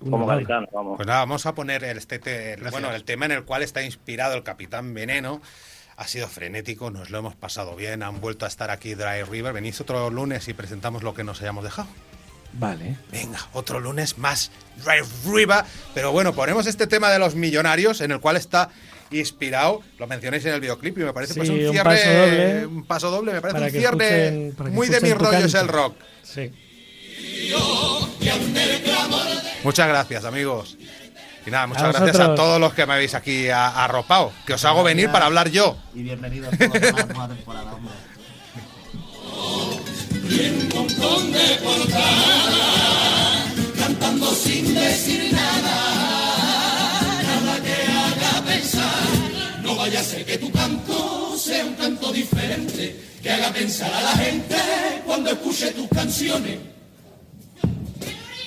Como 0.08 0.26
gaditano, 0.26 0.66
vamos. 0.72 0.96
Pues 0.96 1.06
nada, 1.06 1.20
vamos 1.20 1.44
a 1.44 1.54
poner 1.54 1.84
el, 1.84 1.98
este, 1.98 2.18
te- 2.18 2.54
el- 2.54 2.70
bueno, 2.70 2.90
el 2.90 3.04
tema 3.04 3.26
en 3.26 3.32
el 3.32 3.44
cual 3.44 3.62
está 3.62 3.82
inspirado 3.82 4.34
el 4.34 4.42
Capitán 4.42 4.94
Veneno. 4.94 5.40
Ha 6.00 6.08
sido 6.08 6.28
frenético, 6.28 6.90
nos 6.90 7.10
lo 7.10 7.18
hemos 7.18 7.34
pasado 7.36 7.76
bien, 7.76 8.02
han 8.02 8.22
vuelto 8.22 8.46
a 8.46 8.48
estar 8.48 8.70
aquí 8.70 8.94
Dry 8.94 9.22
River. 9.30 9.52
Venís 9.52 9.78
otro 9.82 10.08
lunes 10.08 10.48
y 10.48 10.54
presentamos 10.54 11.02
lo 11.02 11.12
que 11.12 11.24
nos 11.24 11.42
hayamos 11.42 11.62
dejado. 11.62 11.88
Vale. 12.54 12.96
Venga, 13.12 13.38
otro 13.52 13.80
lunes 13.80 14.16
más 14.16 14.50
Dry 14.82 15.02
River. 15.30 15.62
Pero 15.92 16.10
bueno, 16.10 16.32
ponemos 16.34 16.66
este 16.66 16.86
tema 16.86 17.10
de 17.10 17.18
los 17.18 17.34
millonarios 17.34 18.00
en 18.00 18.12
el 18.12 18.20
cual 18.20 18.36
está 18.38 18.70
inspirado. 19.10 19.82
Lo 19.98 20.06
mencionáis 20.06 20.42
en 20.46 20.54
el 20.54 20.60
videoclip 20.62 20.96
y 20.96 21.02
me 21.02 21.12
parece 21.12 21.34
pues, 21.34 21.48
Sí, 21.48 21.54
un 21.60 21.66
un 21.66 21.72
cierre. 21.72 21.84
paso 21.90 22.08
doble. 22.10 22.66
un 22.66 22.84
paso 22.86 23.10
doble, 23.10 23.32
me 23.34 23.40
parece 23.42 23.60
un 23.64 23.70
cierre 23.70 24.28
escuchen- 24.28 24.70
muy 24.72 24.88
de 24.88 25.00
tu 25.02 25.14
rollos 25.18 25.52
canto. 25.52 25.60
el 25.60 25.68
rock. 25.68 25.96
Sí. 26.22 26.50
Muchas 29.64 29.86
gracias, 29.88 30.24
amigos. 30.24 30.78
Y 31.46 31.50
nada, 31.50 31.66
muchas 31.66 31.82
A 31.84 31.86
gracias 31.88 32.16
a 32.16 32.18
vosotros. 32.28 32.36
todos 32.36 32.60
los 32.60 32.74
que 32.74 32.86
me 32.86 32.94
habéis 32.94 33.14
aquí 33.14 33.48
a- 33.48 33.84
arropado. 33.84 34.32
Que 34.46 34.54
os 34.54 34.64
hago 34.64 34.82
venir 34.82 35.10
para 35.10 35.26
hablar 35.26 35.50
yo. 35.50 35.76
Y 35.94 36.02
bienvenidos 36.02 36.54
todos 36.58 36.74
a 36.76 36.78
la 36.96 37.04
nueva 37.06 37.28
temporada, 37.34 37.72
hombre. 37.74 37.94
montón 40.74 41.32
de 41.32 41.58
portada, 41.62 43.44
cantando 43.78 44.32
sin 44.34 44.74
decir 44.74 45.32
nada, 45.32 45.80
nada 47.22 47.60
que 47.62 47.72
haga 47.72 48.42
pensar. 48.46 49.08
No 49.62 49.74
vaya 49.76 50.00
a 50.00 50.02
ser 50.04 50.24
que 50.24 50.38
tu 50.38 50.50
canto 50.52 51.36
sea 51.38 51.64
un 51.64 51.74
canto 51.74 52.12
diferente, 52.12 53.00
que 53.22 53.30
haga 53.30 53.50
pensar 53.52 53.92
a 53.92 54.02
la 54.02 54.12
gente 54.12 54.56
cuando 55.06 55.30
escuche 55.30 55.70
tus 55.72 55.88
canciones. 55.88 56.58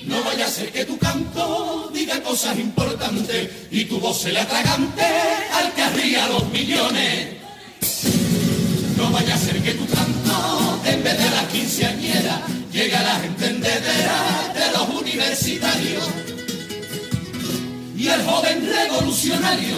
No 0.06 0.24
vaya 0.24 0.46
a 0.46 0.50
ser 0.50 0.72
que 0.72 0.86
tu 0.86 0.98
canto 0.98 1.90
diga 1.94 2.22
cosas 2.22 2.58
importantes 2.60 3.50
y 3.72 3.86
tu 3.86 4.00
voz 4.00 4.22
se 4.22 4.32
le 4.34 4.40
atragante 4.40 5.04
al 5.54 5.74
que 5.74 5.82
arría 5.82 6.28
los 6.28 6.50
millones. 6.50 7.38
No 8.98 9.10
vaya 9.12 9.36
a 9.36 9.38
ser 9.38 9.62
que 9.62 9.74
tu 9.74 9.86
canto, 9.88 10.82
en 10.86 11.04
vez 11.04 11.18
de 11.18 11.30
la 11.30 11.48
quinceañera, 11.48 12.42
llegue 12.72 12.96
a 12.96 13.04
la 13.04 13.20
gente 13.20 13.48
entendedera 13.48 14.54
de 14.54 14.78
los 14.78 15.02
universitarios. 15.02 16.10
Y 17.98 18.08
el 18.08 18.24
joven 18.24 18.68
revolucionario, 18.68 19.78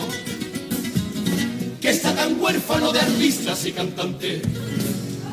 que 1.81 1.89
está 1.89 2.15
tan 2.15 2.41
huérfano 2.41 2.91
de 2.91 2.99
artistas 3.01 3.65
y 3.65 3.71
cantantes. 3.71 4.41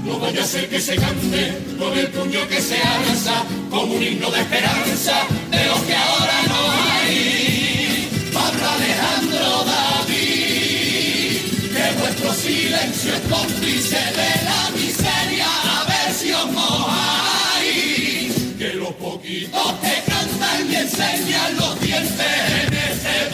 No 0.04 0.18
vaya 0.18 0.42
a 0.42 0.46
ser 0.46 0.68
que 0.68 0.80
se 0.80 0.96
cante 0.96 1.58
con 1.78 1.96
el 1.96 2.08
puño 2.08 2.48
que 2.48 2.60
se 2.60 2.76
alza, 2.76 3.44
como 3.70 3.94
un 3.94 4.02
himno 4.02 4.30
de 4.30 4.40
esperanza, 4.40 5.26
de 5.50 5.64
los 5.66 5.80
que 5.80 5.94
ahora 5.94 6.42
no 6.48 6.72
hay. 6.72 8.08
Pablo 8.32 8.68
Alejandro 8.68 9.64
David, 9.64 11.38
que 11.72 12.00
vuestro 12.00 12.34
silencio 12.34 13.14
es 13.14 13.20
cómplice 13.30 13.96
de 13.96 14.44
la 14.44 14.70
miseria, 14.74 15.46
a 15.46 15.84
ver 15.84 16.14
si 16.14 16.32
os 16.32 16.50
mojáis. 16.50 18.32
Que 18.58 18.74
los 18.74 18.92
poquitos 18.94 19.72
que 19.82 20.02
cantan 20.10 20.72
y 20.72 20.74
enseñan 20.76 21.56
los 21.56 21.80
dientes 21.80 22.50
en 22.66 22.74
ese 22.74 23.30